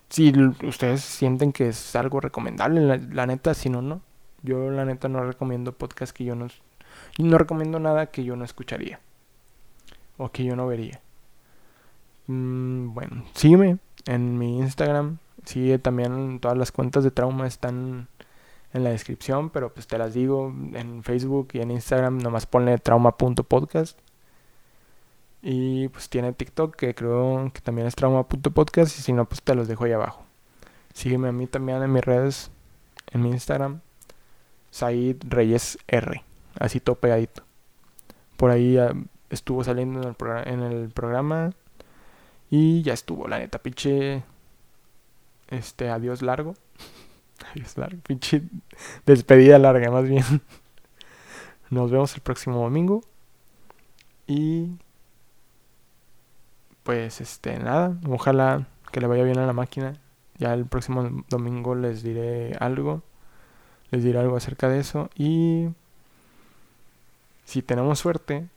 Si 0.09 0.34
ustedes 0.64 1.01
sienten 1.01 1.53
que 1.53 1.70
es 1.70 1.95
algo 1.95 2.20
recomendable, 2.20 2.97
la, 2.97 3.26
neta, 3.26 3.53
si 3.53 3.70
no, 3.70 3.82
no. 3.82 4.01
Yo 4.43 4.70
la 4.70 4.84
neta 4.86 5.07
no 5.07 5.24
recomiendo 5.24 5.72
podcast 5.72 6.16
que 6.16 6.26
yo 6.26 6.36
no... 6.36 6.47
No 7.18 7.38
recomiendo 7.38 7.80
nada 7.80 8.07
que 8.07 8.26
yo 8.26 8.36
no 8.36 8.43
escucharía. 8.43 8.99
O 10.18 10.30
que 10.30 10.43
yo 10.43 10.57
no 10.57 10.68
vería. 10.68 10.99
Mm, 12.28 12.93
bueno, 12.93 13.24
sígueme 13.34 13.78
en 14.06 14.38
mi 14.38 14.60
Instagram. 14.60 15.18
Sigue 15.45 15.80
también 15.80 16.39
todas 16.39 16.58
las 16.58 16.72
cuentas 16.72 17.04
de 17.04 17.12
trauma 17.12 17.47
están 17.47 18.08
en 18.74 18.84
la 18.84 18.91
descripción, 18.91 19.49
pero 19.49 19.74
pues 19.74 19.88
te 19.88 19.97
las 19.97 20.14
digo 20.14 20.54
en 20.74 21.04
Facebook 21.04 21.49
y 21.54 21.60
en 21.60 21.72
Instagram, 21.72 22.20
nomás 22.20 22.45
ponle 22.45 22.78
trauma.podcast. 22.78 23.97
Y 25.41 25.88
pues 25.89 26.10
tiene 26.10 26.34
TikTok, 26.34 26.76
que 26.76 26.93
creo 26.93 27.52
que 27.54 27.62
también 27.62 27.88
es 27.88 27.95
trauma.podcast, 27.95 28.97
y 28.99 29.02
si 29.02 29.12
no, 29.14 29.26
pues 29.26 29.41
te 29.41 29.56
los 29.56 29.68
dejo 29.68 29.86
ahí 29.86 29.91
abajo. 29.91 30.24
Sígueme 30.93 31.30
a 31.30 31.32
mí 31.32 31.47
también 31.47 31.82
en 31.82 31.91
mis 31.91 32.04
redes, 32.04 32.52
en 33.12 33.24
mi 33.24 33.30
Instagram, 33.30 33.82
Said 34.70 35.18
Reyes 35.28 35.80
R, 35.88 36.24
así 36.60 36.80
todo 36.80 36.95
pegadito. 36.95 37.43
Por 38.38 38.52
ahí 38.52 38.78
ah, 38.78 38.93
estuvo 39.30 39.64
saliendo 39.64 40.16
en 40.45 40.62
el 40.62 40.89
programa 40.89 41.52
y 42.52 42.84
ya 42.84 42.93
estuvo, 42.93 43.28
la 43.28 43.39
neta, 43.39 43.60
pinche. 43.60 44.24
Este, 45.49 45.89
adiós 45.89 46.22
largo. 46.22 46.54
adiós 47.52 47.78
largo, 47.78 47.99
pinche 48.04 48.43
despedida 49.06 49.58
larga, 49.58 49.89
más 49.89 50.08
bien. 50.08 50.24
Nos 51.72 51.89
vemos 51.89 52.14
el 52.14 52.22
próximo 52.22 52.62
domingo. 52.62 53.02
Y 54.28 54.72
pues 56.84 57.22
este 57.22 57.58
nada, 57.60 57.97
ojalá 58.10 58.68
que 58.91 59.02
le 59.02 59.08
vaya 59.08 59.24
bien 59.24 59.39
a 59.39 59.45
la 59.45 59.54
máquina. 59.54 59.93
Ya 60.38 60.54
el 60.54 60.66
próximo 60.66 61.24
domingo 61.30 61.76
les 61.76 62.04
diré 62.04 62.56
algo. 62.60 63.02
Les 63.91 64.04
diré 64.04 64.20
algo 64.20 64.36
acerca 64.36 64.68
de 64.70 64.80
eso. 64.80 65.10
Y 65.16 65.70
si 67.45 67.62
tenemos 67.62 67.99
suerte. 67.99 68.47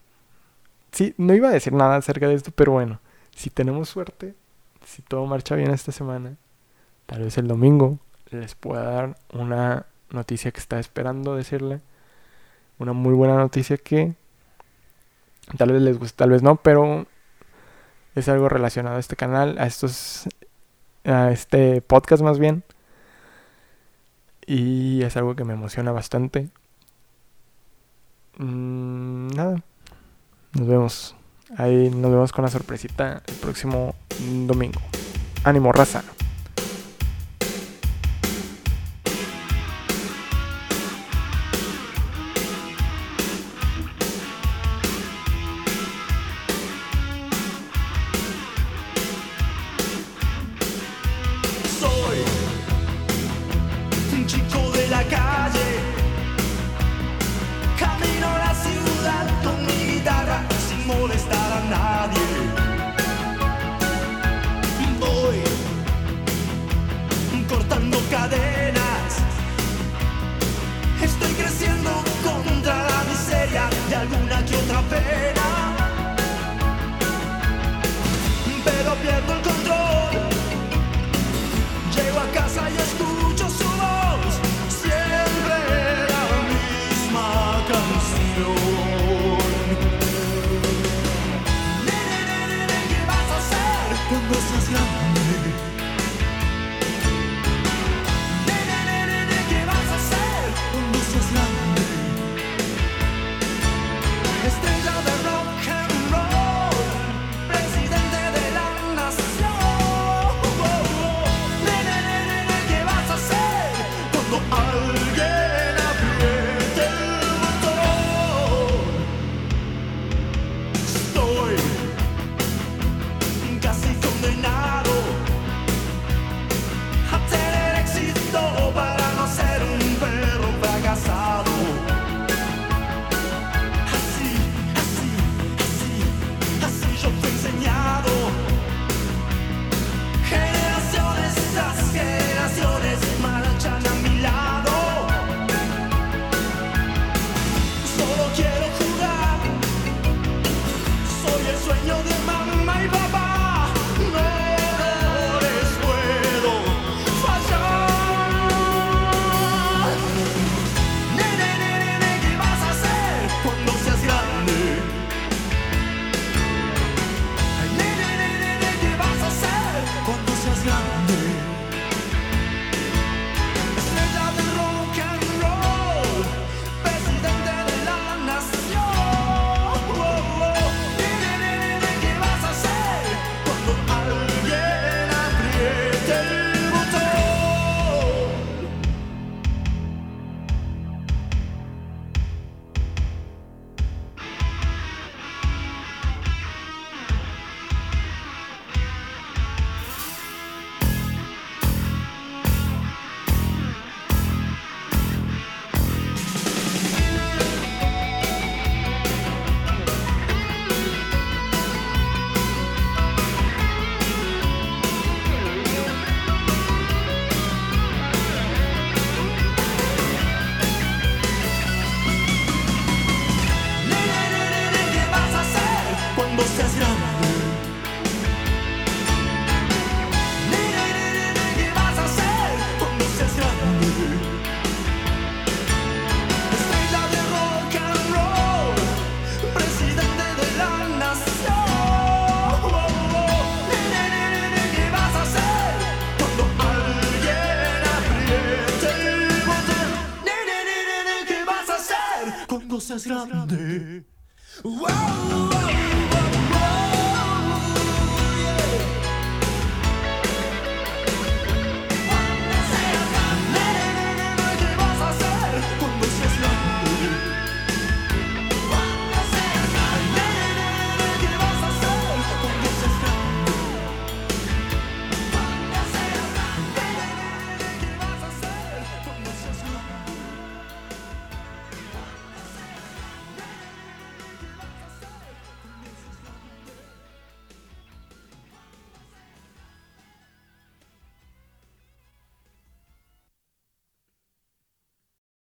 Sí, 0.93 1.15
no 1.19 1.35
iba 1.35 1.49
a 1.49 1.53
decir 1.53 1.73
nada 1.73 1.97
acerca 1.97 2.29
de 2.29 2.35
esto, 2.35 2.53
pero 2.55 2.73
bueno. 2.73 3.01
Si 3.35 3.51
tenemos 3.51 3.89
suerte, 3.89 4.35
si 4.85 5.03
todo 5.03 5.27
marcha 5.27 5.55
bien 5.57 5.71
esta 5.71 5.93
semana, 5.93 6.37
tal 7.07 7.23
vez 7.23 7.37
el 7.39 7.49
domingo 7.49 7.99
les 8.31 8.55
pueda 8.55 8.83
dar 8.85 9.17
una 9.33 9.87
noticia 10.11 10.51
que 10.51 10.61
está 10.61 10.79
esperando 10.79 11.35
decirle. 11.35 11.81
Una 12.79 12.93
muy 12.93 13.15
buena 13.15 13.37
noticia 13.37 13.77
que 13.77 14.15
tal 15.57 15.73
vez 15.73 15.83
les 15.83 15.99
guste, 15.99 16.17
tal 16.17 16.31
vez 16.31 16.43
no, 16.43 16.57
pero 16.57 17.07
es 18.15 18.29
algo 18.29 18.49
relacionado 18.49 18.97
a 18.97 19.01
este 19.01 19.17
canal, 19.17 19.59
a 19.59 19.67
estos 19.67 20.29
a 21.05 21.31
este 21.31 21.83
podcast 21.83 22.23
más 22.23 22.39
bien. 22.39 22.65
Y 24.47 25.03
es 25.03 25.17
algo 25.17 25.37
que 25.37 25.45
me 25.45 25.55
emociona 25.55 25.93
bastante. 25.93 26.49
Mm, 28.39 29.29
nada. 29.29 29.63
Nos 30.53 30.67
vemos. 30.69 31.17
Ahí 31.57 31.91
nos 31.91 32.11
vemos 32.11 32.33
con 32.33 32.45
la 32.45 32.51
sorpresita 32.51 33.23
el 33.27 33.35
próximo 33.35 33.95
domingo. 34.47 34.81
Ánimo, 35.45 35.73
raza. 35.73 36.03